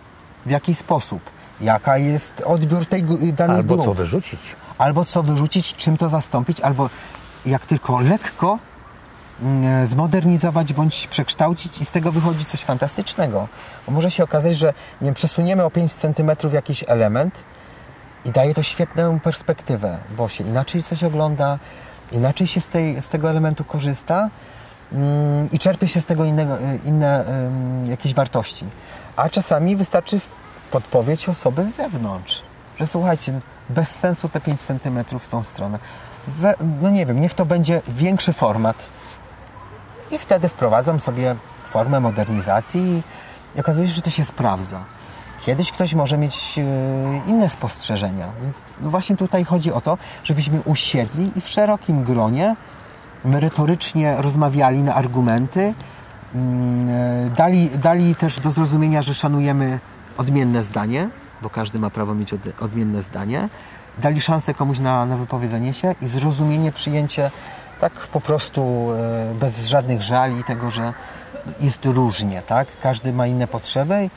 w 0.46 0.50
jaki 0.50 0.74
sposób, 0.74 1.20
jaka 1.60 1.98
jest 1.98 2.42
odbiór 2.46 2.86
tej 2.86 3.04
danej 3.32 3.56
Albo 3.56 3.74
grupy 3.74 3.84
co 3.84 3.94
wyrzucić. 3.94 4.40
albo 4.78 5.04
co 5.04 5.22
wyrzucić, 5.22 5.74
czym 5.74 5.96
to 5.96 6.08
zastąpić, 6.08 6.60
albo 6.60 6.90
jak 7.46 7.66
tylko 7.66 8.00
lekko 8.00 8.58
mm, 9.42 9.86
zmodernizować 9.86 10.72
bądź 10.72 11.06
przekształcić 11.06 11.80
i 11.80 11.84
z 11.84 11.90
tego 11.90 12.12
wychodzi 12.12 12.44
coś 12.44 12.60
fantastycznego. 12.60 13.48
Bo 13.86 13.92
może 13.92 14.10
się 14.10 14.24
okazać, 14.24 14.56
że 14.56 14.66
nie 15.00 15.04
wiem, 15.04 15.14
przesuniemy 15.14 15.64
o 15.64 15.70
5 15.70 15.92
cm 15.92 16.30
jakiś 16.52 16.84
element 16.88 17.34
i 18.24 18.30
daje 18.30 18.54
to 18.54 18.62
świetną 18.62 19.20
perspektywę, 19.20 19.98
bo 20.16 20.28
się 20.28 20.44
inaczej 20.44 20.82
coś 20.82 21.04
ogląda, 21.04 21.58
inaczej 22.12 22.46
się 22.46 22.60
z, 22.60 22.68
tej, 22.68 23.02
z 23.02 23.08
tego 23.08 23.30
elementu 23.30 23.64
korzysta 23.64 24.30
i 25.52 25.58
czerpie 25.58 25.88
się 25.88 26.00
z 26.00 26.06
tego 26.06 26.24
innego, 26.24 26.58
y, 26.58 26.78
inne 26.84 27.24
jakieś 27.88 28.14
wartości. 28.14 28.64
A 29.16 29.28
czasami 29.28 29.76
wystarczy 29.76 30.20
podpowiedź 30.70 31.28
osoby 31.28 31.64
z 31.64 31.76
zewnątrz, 31.76 32.42
że 32.78 32.86
słuchajcie, 32.86 33.40
bez 33.68 33.88
sensu 33.88 34.28
te 34.28 34.40
5 34.40 34.60
cm 34.60 35.04
w 35.20 35.28
tą 35.28 35.42
stronę. 35.42 35.78
We, 36.28 36.54
no 36.82 36.90
nie 36.90 37.06
wiem, 37.06 37.20
niech 37.20 37.34
to 37.34 37.46
będzie 37.46 37.82
większy 37.88 38.32
format. 38.32 38.76
I 40.10 40.18
wtedy 40.18 40.48
wprowadzam 40.48 41.00
sobie 41.00 41.36
formę 41.70 42.00
modernizacji 42.00 43.02
i 43.56 43.60
okazuje 43.60 43.88
się, 43.88 43.94
że 43.94 44.02
to 44.02 44.10
się 44.10 44.24
sprawdza. 44.24 44.80
Kiedyś 45.46 45.72
ktoś 45.72 45.94
może 45.94 46.18
mieć 46.18 46.58
e, 46.58 46.62
inne 47.30 47.48
spostrzeżenia, 47.48 48.28
więc 48.42 48.56
właśnie 48.80 49.16
tutaj 49.16 49.44
chodzi 49.44 49.72
o 49.72 49.80
to, 49.80 49.98
żebyśmy 50.24 50.60
usiedli 50.60 51.30
i 51.36 51.40
w 51.40 51.48
szerokim 51.48 52.04
gronie 52.04 52.56
merytorycznie 53.24 54.16
rozmawiali 54.18 54.82
na 54.82 54.94
argumenty, 54.94 55.74
mm, 56.34 56.88
e, 56.88 57.30
dali, 57.30 57.70
dali 57.70 58.14
też 58.14 58.40
do 58.40 58.52
zrozumienia, 58.52 59.02
że 59.02 59.14
szanujemy 59.14 59.78
odmienne 60.18 60.64
zdanie, 60.64 61.08
bo 61.42 61.50
każdy 61.50 61.78
ma 61.78 61.90
prawo 61.90 62.14
mieć 62.14 62.32
od, 62.32 62.40
odmienne 62.60 63.02
zdanie, 63.02 63.48
dali 63.98 64.20
szansę 64.20 64.54
komuś 64.54 64.78
na, 64.78 65.06
na 65.06 65.16
wypowiedzenie 65.16 65.74
się 65.74 65.94
i 66.02 66.06
zrozumienie, 66.06 66.72
przyjęcie 66.72 67.30
tak 67.80 67.92
po 67.92 68.20
prostu 68.20 68.90
e, 68.92 69.34
bez 69.34 69.66
żadnych 69.66 70.02
żali 70.02 70.44
tego, 70.44 70.70
że 70.70 70.92
jest 71.60 71.84
różnie, 71.84 72.42
tak? 72.42 72.68
Każdy 72.82 73.12
ma 73.12 73.26
inne 73.26 73.46
potrzeby 73.46 74.10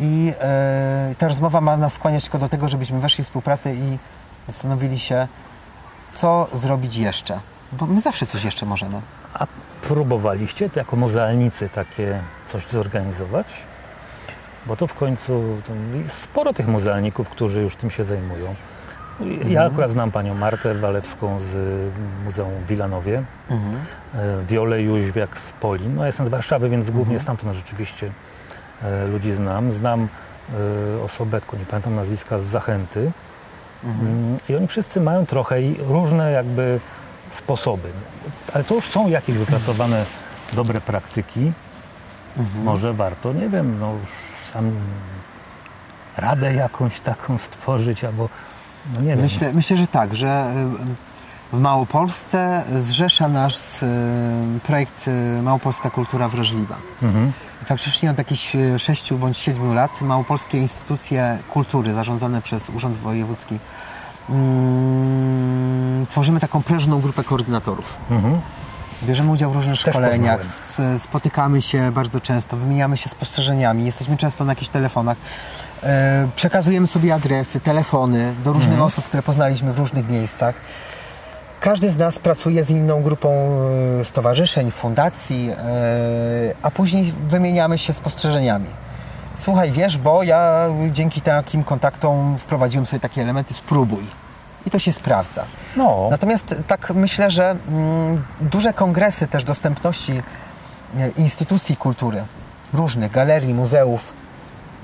i 0.00 0.32
e, 0.40 1.14
ta 1.18 1.28
rozmowa 1.28 1.60
ma 1.60 1.76
nas 1.76 1.92
skłaniać 1.92 2.22
tylko 2.22 2.38
do 2.38 2.48
tego, 2.48 2.68
żebyśmy 2.68 3.00
weszli 3.00 3.24
w 3.24 3.26
współpracę 3.26 3.74
i 3.74 3.98
zastanowili 4.46 4.98
się, 4.98 5.28
co 6.14 6.48
zrobić 6.54 6.96
jeszcze. 6.96 7.40
Bo 7.72 7.86
my 7.86 8.00
zawsze 8.00 8.26
coś 8.26 8.44
jeszcze 8.44 8.66
możemy. 8.66 9.00
A 9.34 9.46
próbowaliście 9.82 10.70
jako 10.76 10.96
muzealnicy 10.96 11.68
takie 11.68 12.18
coś 12.52 12.66
zorganizować? 12.66 13.46
Bo 14.66 14.76
to 14.76 14.86
w 14.86 14.94
końcu 14.94 15.42
to 15.66 15.72
jest 15.98 16.18
sporo 16.22 16.52
tych 16.52 16.68
muzealników, 16.68 17.28
którzy 17.28 17.62
już 17.62 17.76
tym 17.76 17.90
się 17.90 18.04
zajmują. 18.04 18.54
Ja 19.48 19.64
akurat 19.66 19.90
znam 19.90 20.10
panią 20.12 20.34
Martę 20.34 20.74
Walewską 20.74 21.38
z 21.40 21.54
Muzeum 22.24 22.52
w 22.64 22.66
Wilanowie, 22.66 23.22
Mhm. 23.50 23.74
e, 24.14 24.44
Wiolę 24.48 24.82
Jóźwiak 24.82 25.38
z 25.38 25.52
Polin. 25.52 25.94
No, 25.94 26.00
ja 26.02 26.06
jestem 26.06 26.26
z 26.26 26.28
Warszawy, 26.28 26.68
więc 26.68 26.90
głównie 26.90 27.20
stamtąd 27.20 27.56
rzeczywiście 27.56 28.10
e, 28.82 29.06
ludzi 29.06 29.32
znam. 29.32 29.72
Znam 29.72 30.08
e, 30.98 31.02
osobę, 31.02 31.40
tylko 31.40 31.56
nie 31.56 31.64
pamiętam 31.64 31.94
nazwiska, 31.94 32.38
z 32.38 32.42
Zachęty. 32.44 33.10
Mm, 33.84 34.36
I 34.48 34.56
oni 34.56 34.66
wszyscy 34.68 35.00
mają 35.00 35.26
trochę 35.26 35.56
różne 35.88 36.32
jakby 36.32 36.80
sposoby. 37.36 37.88
Ale 38.54 38.64
to 38.64 38.74
już 38.74 38.84
są 38.84 39.08
jakieś 39.08 39.36
wypracowane 39.36 40.04
dobre 40.52 40.80
praktyki. 40.80 41.52
Może 42.64 42.92
warto, 42.92 43.32
nie 43.32 43.48
wiem, 43.48 43.78
no 43.80 43.92
już 43.92 44.08
sam 44.52 44.70
radę 46.16 46.54
jakąś 46.54 47.00
taką 47.00 47.38
stworzyć, 47.38 48.04
albo 48.04 48.28
no 48.94 49.00
nie 49.00 49.08
wiem. 49.08 49.20
Myślę, 49.20 49.52
myślę, 49.52 49.76
że 49.76 49.86
tak, 49.86 50.16
że 50.16 50.52
y, 51.52 51.56
w 51.56 51.60
Małopolsce 51.60 52.62
zrzesza 52.80 53.28
nas 53.28 53.82
y, 53.82 53.86
projekt 54.66 55.08
y, 55.08 55.42
Małopolska 55.42 55.90
Kultura 55.90 56.28
Wrażliwa. 56.28 56.76
Mhm. 57.02 57.32
Faktycznie 57.64 58.10
od 58.10 58.18
jakichś 58.18 58.56
y, 58.56 58.78
6 58.78 59.12
bądź 59.12 59.38
7 59.38 59.74
lat 59.74 60.00
małopolskie 60.00 60.58
instytucje 60.58 61.38
kultury 61.50 61.94
zarządzane 61.94 62.42
przez 62.42 62.70
Urząd 62.70 62.96
Wojewódzki 62.96 63.58
mm, 64.30 65.55
tworzymy 66.10 66.40
taką 66.40 66.62
prężną 66.62 67.00
grupę 67.00 67.24
koordynatorów. 67.24 67.94
Mhm. 68.10 68.40
Bierzemy 69.02 69.30
udział 69.30 69.50
w 69.50 69.56
różnych 69.56 69.82
Też 69.82 69.94
szkoleniach, 69.94 70.38
poznałem. 70.38 70.96
s- 70.96 71.02
spotykamy 71.02 71.62
się 71.62 71.92
bardzo 71.92 72.20
często, 72.20 72.56
wymieniamy 72.56 72.96
się 72.96 73.08
spostrzeżeniami, 73.08 73.86
jesteśmy 73.86 74.16
często 74.16 74.44
na 74.44 74.52
jakichś 74.52 74.68
telefonach. 74.70 75.16
E, 75.82 76.28
przekazujemy 76.36 76.86
sobie 76.86 77.14
adresy, 77.14 77.60
telefony 77.60 78.34
do 78.44 78.52
różnych 78.52 78.72
Mhm. 78.72 78.86
osób, 78.86 79.04
które 79.04 79.22
poznaliśmy 79.22 79.72
w 79.72 79.78
różnych 79.78 80.08
miejscach. 80.08 80.54
Każdy 81.60 81.90
z 81.90 81.96
nas 81.96 82.18
pracuje 82.18 82.64
z 82.64 82.70
inną 82.70 83.02
grupą 83.02 83.28
e, 84.00 84.04
stowarzyszeń, 84.04 84.70
fundacji, 84.70 85.50
e, 85.50 85.56
a 86.62 86.70
później 86.70 87.14
wymieniamy 87.28 87.78
się 87.78 87.92
spostrzeżeniami. 87.92 88.66
Słuchaj, 89.38 89.72
wiesz, 89.72 89.98
bo 89.98 90.22
ja 90.22 90.66
dzięki 90.92 91.20
takim 91.20 91.64
kontaktom 91.64 92.38
wprowadziłem 92.38 92.86
sobie 92.86 93.00
takie 93.00 93.22
elementy, 93.22 93.54
spróbuj. 93.54 94.04
I 94.66 94.70
to 94.70 94.78
się 94.78 94.92
sprawdza. 94.92 95.44
No, 95.76 96.08
Natomiast 96.10 96.54
tak 96.66 96.90
myślę, 96.94 97.30
że 97.30 97.56
mm, 97.68 98.24
duże 98.40 98.72
kongresy 98.72 99.26
też 99.26 99.44
dostępności 99.44 100.22
e, 100.98 101.08
instytucji 101.16 101.76
kultury, 101.76 102.24
różnych 102.74 103.12
galerii, 103.12 103.54
muzeów, 103.54 104.12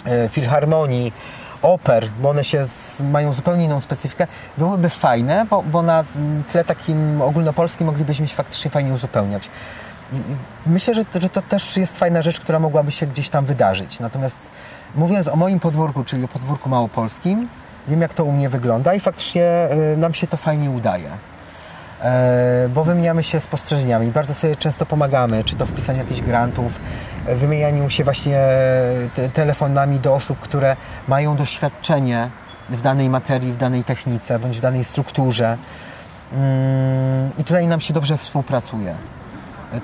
e, 0.07 0.29
filharmonii, 0.29 1.13
oper, 1.63 2.09
bo 2.23 2.29
one 2.29 2.45
się 2.45 2.67
z, 2.67 3.01
mają 3.01 3.33
zupełnie 3.33 3.65
inną 3.65 3.81
specyfikę, 3.81 4.27
byłyby 4.59 4.89
fajne, 4.89 5.47
bo, 5.51 5.63
bo 5.63 5.83
na 5.83 6.05
tle 6.53 6.65
takim 6.65 7.23
ogólnopolskim 7.23 7.87
moglibyśmy 7.87 8.29
się 8.29 8.35
faktycznie 8.35 8.71
fajnie 8.71 8.93
uzupełniać. 8.93 9.49
I, 10.13 10.17
i 10.17 10.21
myślę, 10.67 10.95
że, 10.95 11.05
że 11.15 11.29
to 11.29 11.43
też 11.43 11.77
jest 11.77 11.99
fajna 11.99 12.23
rzecz, 12.23 12.41
która 12.41 12.59
mogłaby 12.59 12.93
się 12.93 13.07
gdzieś 13.07 13.29
tam 13.29 13.45
wydarzyć. 13.45 14.01
Natomiast 14.01 14.37
mówiąc 14.95 15.29
o 15.29 15.37
moim 15.37 15.61
podwórku, 15.61 16.05
czyli 16.05 16.25
o 16.25 16.29
podwórku 16.29 16.69
małopolskim, 16.69 17.49
wiem 17.89 18.01
jak 18.01 18.15
to 18.15 18.25
u 18.25 18.33
mnie 18.33 18.49
wygląda 18.49 18.95
i 18.95 19.01
faktycznie 19.01 19.45
e, 19.45 19.97
nam 19.97 20.15
się 20.15 20.27
to 20.27 20.37
fajnie 20.37 20.71
udaje. 20.71 21.11
E, 22.03 22.69
bo 22.75 22.85
wymieniamy 22.85 23.23
się 23.23 23.41
spostrzeżeniami, 23.41 24.11
bardzo 24.11 24.35
sobie 24.35 24.57
często 24.57 24.87
pomagamy, 24.87 25.45
czy 25.45 25.57
to 25.57 25.67
w 25.67 25.73
pisaniu 25.73 25.99
jakichś 25.99 26.21
grantów, 26.21 26.81
e, 27.27 27.37
wymienianiu 27.37 27.91
się 27.91 28.05
właśnie 28.05 28.39
te, 29.15 29.29
telefonami 29.29 30.01
do 30.01 30.15
osób, 30.15 30.39
które 30.39 30.77
mają 31.09 31.37
doświadczenie 31.37 32.29
w 32.71 32.83
danej 32.83 33.11
materii, 33.11 33.53
w 33.53 33.57
danej 33.57 33.85
technice, 33.85 34.39
bądź 34.39 34.59
w 34.59 34.61
danej 34.61 34.85
strukturze. 34.85 35.57
Mm, 36.33 37.31
I 37.39 37.45
tutaj 37.45 37.67
nam 37.67 37.81
się 37.81 37.95
dobrze 37.95 38.19
współpracuje. 38.19 38.95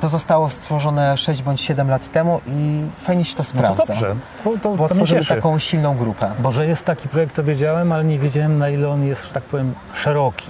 To 0.00 0.08
zostało 0.08 0.50
stworzone 0.50 1.16
6 1.16 1.42
bądź 1.42 1.60
7 1.60 1.88
lat 1.90 2.12
temu 2.12 2.40
i 2.46 2.82
fajnie 3.00 3.24
się 3.24 3.34
to 3.36 3.42
no 3.42 3.44
sprawdza. 3.48 3.82
to 3.82 3.86
dobrze. 3.92 4.14
To, 4.44 4.50
to, 4.62 4.74
Bo 4.76 4.88
to 4.88 4.94
taką 5.28 5.58
silną 5.58 5.96
grupę. 5.96 6.30
Bo 6.38 6.52
że 6.52 6.66
jest 6.66 6.84
taki 6.84 7.08
projekt, 7.08 7.36
to 7.36 7.44
wiedziałem, 7.44 7.92
ale 7.92 8.04
nie 8.04 8.18
wiedziałem 8.18 8.58
na 8.58 8.68
ile 8.68 8.88
on 8.88 9.04
jest, 9.06 9.22
że 9.24 9.30
tak 9.30 9.42
powiem, 9.42 9.74
szeroki. 9.94 10.46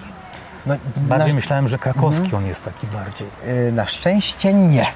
No, 0.67 0.75
Bardziej 0.97 1.29
na- 1.29 1.35
myślałem, 1.35 1.69
że 1.69 1.79
krakowski 1.79 2.23
Mhm. 2.23 2.43
on 2.43 2.49
jest 2.49 2.65
taki 2.65 2.87
bardziej. 2.87 3.29
Y, 3.69 3.73
Na 3.73 3.87
szczęście 3.87 4.55
nie. 4.55 4.87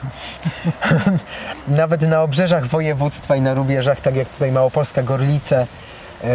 Nawet 1.69 2.03
na 2.03 2.23
obrzeżach 2.23 2.67
województwa 2.67 3.37
i 3.37 3.41
na 3.41 3.55
rubieżach, 3.55 4.01
tak 4.01 4.17
jak 4.17 4.29
tutaj 4.29 4.53
Małopolska, 4.53 5.03
Gorlice 5.03 5.63
y, 6.25 6.27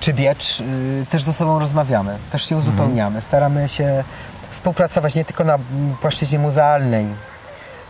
czy 0.00 0.12
Biecz, 0.12 0.60
y, 0.60 1.06
też 1.10 1.22
ze 1.22 1.32
sobą 1.32 1.58
rozmawiamy, 1.58 2.16
też 2.32 2.48
się 2.48 2.56
uzupełniamy. 2.56 3.20
Staramy 3.20 3.68
się 3.68 4.04
współpracować 4.50 5.14
nie 5.14 5.24
tylko 5.24 5.44
na 5.44 5.54
mm, 5.54 5.96
płaszczyźnie 6.00 6.38
muzealnej, 6.38 7.06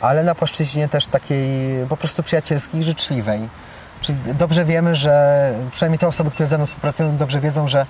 ale 0.01 0.25
na 0.25 0.35
płaszczyźnie 0.35 0.89
też 0.89 1.07
takiej 1.07 1.47
po 1.89 1.97
prostu 1.97 2.23
przyjacielskiej 2.23 2.85
życzliwej. 2.85 3.49
Czyli 4.01 4.19
dobrze 4.35 4.65
wiemy, 4.65 4.95
że 4.95 5.55
przynajmniej 5.73 5.99
te 5.99 6.09
osoby, 6.09 6.31
które 6.31 6.47
ze 6.47 6.57
mną 6.57 6.67
współpracują, 6.67 7.17
dobrze 7.17 7.41
wiedzą, 7.41 7.69
że 7.69 7.87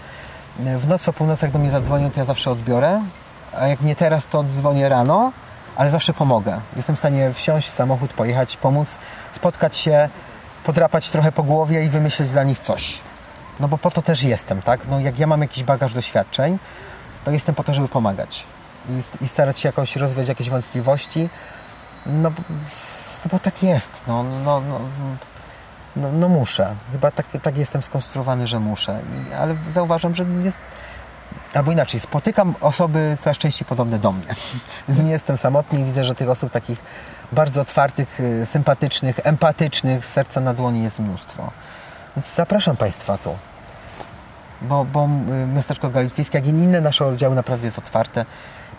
w 0.59 0.89
nocy 0.89 1.11
o 1.11 1.13
północy 1.13 1.45
jak 1.45 1.53
do 1.53 1.59
mnie 1.59 1.71
zadzwonią, 1.71 2.11
to 2.11 2.21
ja 2.21 2.27
zawsze 2.27 2.51
odbiorę, 2.51 3.01
a 3.61 3.67
jak 3.67 3.81
nie 3.81 3.97
teraz, 3.97 4.27
to 4.27 4.45
dzwonię 4.45 4.89
rano, 4.89 5.33
ale 5.77 5.91
zawsze 5.91 6.13
pomogę. 6.13 6.61
Jestem 6.77 6.97
w 6.97 6.99
stanie 6.99 7.33
wsiąść 7.33 7.69
w 7.69 7.73
samochód, 7.73 8.13
pojechać, 8.13 8.57
pomóc, 8.57 8.89
spotkać 9.37 9.77
się, 9.77 10.09
podrapać 10.65 11.11
trochę 11.11 11.33
po 11.33 11.43
głowie 11.43 11.85
i 11.85 11.89
wymyśleć 11.89 12.31
dla 12.31 12.43
nich 12.43 12.59
coś. 12.59 12.99
No 13.61 13.69
bo 13.69 13.79
po 13.79 13.91
to 13.91 14.03
też 14.03 14.23
jestem, 14.23 14.63
tak? 14.63 14.81
No 14.91 15.01
jak 15.01 15.19
ja 15.19 15.27
mam 15.27 15.43
jakiś 15.43 15.65
bagaż 15.65 15.95
doświadczeń, 15.95 16.59
to 17.25 17.31
jestem 17.31 17.55
po 17.55 17.65
to, 17.65 17.75
żeby 17.75 17.89
pomagać 17.89 18.45
i, 18.89 19.25
i 19.25 19.29
starać 19.29 19.61
się 19.61 19.69
jakoś 19.69 19.97
rozwiać 19.97 20.29
jakieś 20.29 20.51
wątpliwości, 20.51 21.29
no, 22.07 22.31
bo- 22.31 22.43
no 23.25 23.29
bo 23.33 23.39
tak 23.39 23.63
jest, 23.63 23.93
no, 24.07 24.23
no, 24.45 24.61
no, 24.61 24.81
no, 25.97 26.13
no 26.13 26.29
muszę. 26.29 26.75
Chyba 26.93 27.11
tak, 27.11 27.27
tak 27.43 27.57
jestem 27.57 27.83
skonstruowany, 27.83 28.47
że 28.47 28.61
muszę. 28.61 29.01
I, 29.31 29.33
ale 29.35 29.57
zauważam, 29.75 30.15
że 30.15 30.25
jest. 30.43 30.59
Albo 31.55 31.73
inaczej, 31.73 32.01
spotykam 32.01 32.55
osoby 32.61 33.17
coraz 33.21 33.39
częściej 33.39 33.67
podobne 33.67 33.99
do 33.99 34.13
mnie. 34.13 34.27
Więc 34.89 35.01
nie 35.07 35.11
jestem 35.11 35.39
samotny 35.39 35.81
i 35.81 35.85
widzę, 35.85 36.05
że 36.05 36.15
tych 36.15 36.31
osób 36.31 36.51
takich 36.53 36.79
bardzo 37.33 37.61
otwartych, 37.61 38.21
y, 38.21 38.47
sympatycznych, 38.47 39.21
empatycznych, 39.27 40.07
z 40.07 40.09
serca 40.13 40.41
na 40.41 40.55
dłoni 40.55 40.83
jest 40.83 40.99
mnóstwo. 40.99 41.51
Więc 42.17 42.35
zapraszam 42.35 42.77
Państwa 42.77 43.19
tu. 43.19 43.37
Bo, 44.63 44.85
bo 44.85 45.05
y, 45.05 45.47
miasteczko 45.47 45.91
galicyjskie, 45.91 46.39
jak 46.39 46.47
i 46.47 46.51
inne 46.51 46.81
nasze 46.81 47.07
oddziały 47.07 47.35
naprawdę 47.35 47.67
jest 47.67 47.79
otwarte 47.79 48.25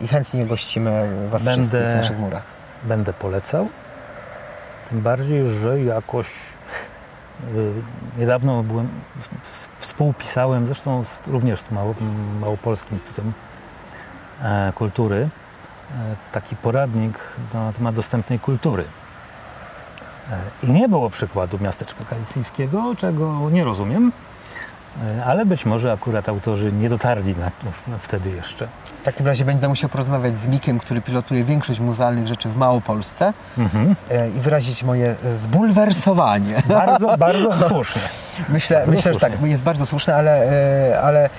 i 0.02 0.08
chętnie 0.08 0.46
gościmy 0.46 1.10
Was 1.30 1.44
Będę- 1.44 1.62
wszystkich 1.62 1.92
w 1.92 1.96
naszych 1.96 2.20
murach. 2.20 2.44
Będę 2.84 3.14
polecał. 3.14 3.68
Tym 4.90 5.02
bardziej, 5.02 5.48
że 5.48 5.82
jakoś 5.84 6.28
y, 6.28 7.74
niedawno 8.18 8.64
byłem, 8.64 8.88
współpisałem, 9.80 10.66
zresztą 10.66 11.04
z, 11.04 11.28
również 11.28 11.62
z 11.62 11.72
Mało, 11.72 11.96
Małopolskim 12.40 12.98
Instytutem 12.98 13.34
e, 14.44 14.74
Kultury, 14.76 15.30
e, 15.92 16.16
taki 16.32 16.56
poradnik 16.56 17.20
na 17.54 17.74
temat 17.74 17.96
dostępnej 17.96 18.40
kultury. 18.40 18.84
E, 20.32 20.38
I 20.68 20.72
nie 20.72 20.90
było 20.90 21.10
przykładu 21.10 21.58
miasteczka 21.62 22.04
galicyjskiego, 22.12 22.96
czego 22.98 23.50
nie 23.50 23.64
rozumiem, 23.64 24.12
ale 25.26 25.46
być 25.46 25.66
może 25.66 25.92
akurat 25.92 26.30
autorzy 26.30 26.72
nie 26.72 26.90
dotarli 26.90 27.36
na 27.88 27.98
wtedy 27.98 28.30
jeszcze. 28.30 28.68
W 29.02 29.04
takim 29.04 29.28
razie 29.28 29.46
będę 29.46 29.68
musiał 29.70 29.90
porozmawiać 29.90 30.40
z 30.40 30.48
Mikiem, 30.48 30.80
który 30.80 31.02
pilotuje 31.02 31.44
większość 31.44 31.80
muzealnych 31.80 32.28
rzeczy 32.28 32.50
w 32.50 32.58
Małopolsce 32.58 33.34
Mhm. 33.58 33.96
e, 34.12 34.30
i 34.30 34.32
wyrazić 34.32 34.84
moje 34.84 35.16
zbulwersowanie. 35.36 36.62
Bardzo, 36.68 37.18
bardzo 37.18 37.54
słusznie. 37.70 38.02
Myślę, 38.50 38.78
Bardzo 38.78 38.92
myślę 38.92 39.14
że 39.14 39.20
tak, 39.20 39.32
słusznie. 39.32 39.50
jest 39.52 39.64
bardzo 39.64 39.86
słuszne, 39.86 40.16
ale, 40.16 40.52
e, 40.92 41.02
ale 41.02 41.26
e, 41.26 41.30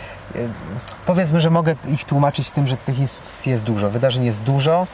powiedzmy, 1.06 1.40
że 1.40 1.50
mogę 1.50 1.74
ich 1.88 2.04
tłumaczyć 2.04 2.50
tym, 2.50 2.66
że 2.66 2.76
tych 2.76 2.98
instytucji 2.98 3.52
jest 3.52 3.64
dużo, 3.64 3.90
wydarzeń 3.90 4.24
jest 4.24 4.40
dużo 4.40 4.86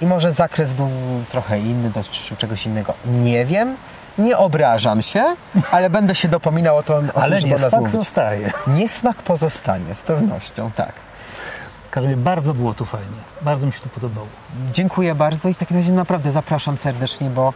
i 0.00 0.06
może 0.06 0.32
zakres 0.32 0.72
był 0.72 0.88
trochę 1.30 1.58
inny, 1.60 1.90
dotyczył 1.90 2.36
czegoś 2.36 2.66
innego. 2.66 2.94
Nie 3.04 3.44
wiem, 3.46 3.76
nie 4.18 4.38
obrażam 4.38 5.02
się, 5.02 5.24
ale 5.70 5.90
będę 5.90 6.14
się 6.14 6.28
dopominał 6.28 6.76
o 6.76 6.82
to, 6.82 6.94
o 7.14 7.22
Ale 7.22 7.40
tym, 7.40 7.48
żeby 7.50 7.62
nie 7.62 7.70
smak 7.70 7.90
zostaje. 7.90 8.50
Niesmak 8.66 9.16
pozostanie, 9.16 9.94
z 9.94 10.02
pewnością, 10.02 10.70
tak. 10.76 10.92
Każdym 11.92 12.10
razie 12.10 12.22
bardzo 12.22 12.54
było 12.54 12.74
tu 12.74 12.84
fajnie. 12.84 13.16
Bardzo 13.42 13.66
mi 13.66 13.72
się 13.72 13.80
to 13.80 13.88
podobało. 13.88 14.26
Dziękuję 14.72 15.14
bardzo 15.14 15.48
i 15.48 15.54
w 15.54 15.58
takim 15.58 15.76
razie 15.76 15.92
naprawdę 15.92 16.32
zapraszam 16.32 16.78
serdecznie, 16.78 17.30
bo, 17.30 17.52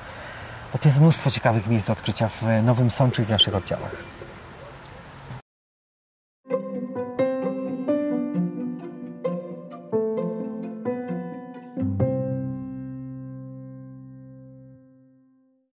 bo 0.72 0.78
to 0.78 0.89
jest 0.89 1.01
mnóstwo 1.01 1.30
ciekawych 1.30 1.66
miejsc 1.66 1.87
do 1.87 1.93
odkrycia 1.93 2.28
w 2.28 2.43
Nowym 2.62 2.91
Sączu 2.91 3.22
i 3.22 3.24
w 3.24 3.30
naszych 3.30 3.55
oddziałach. 3.55 4.15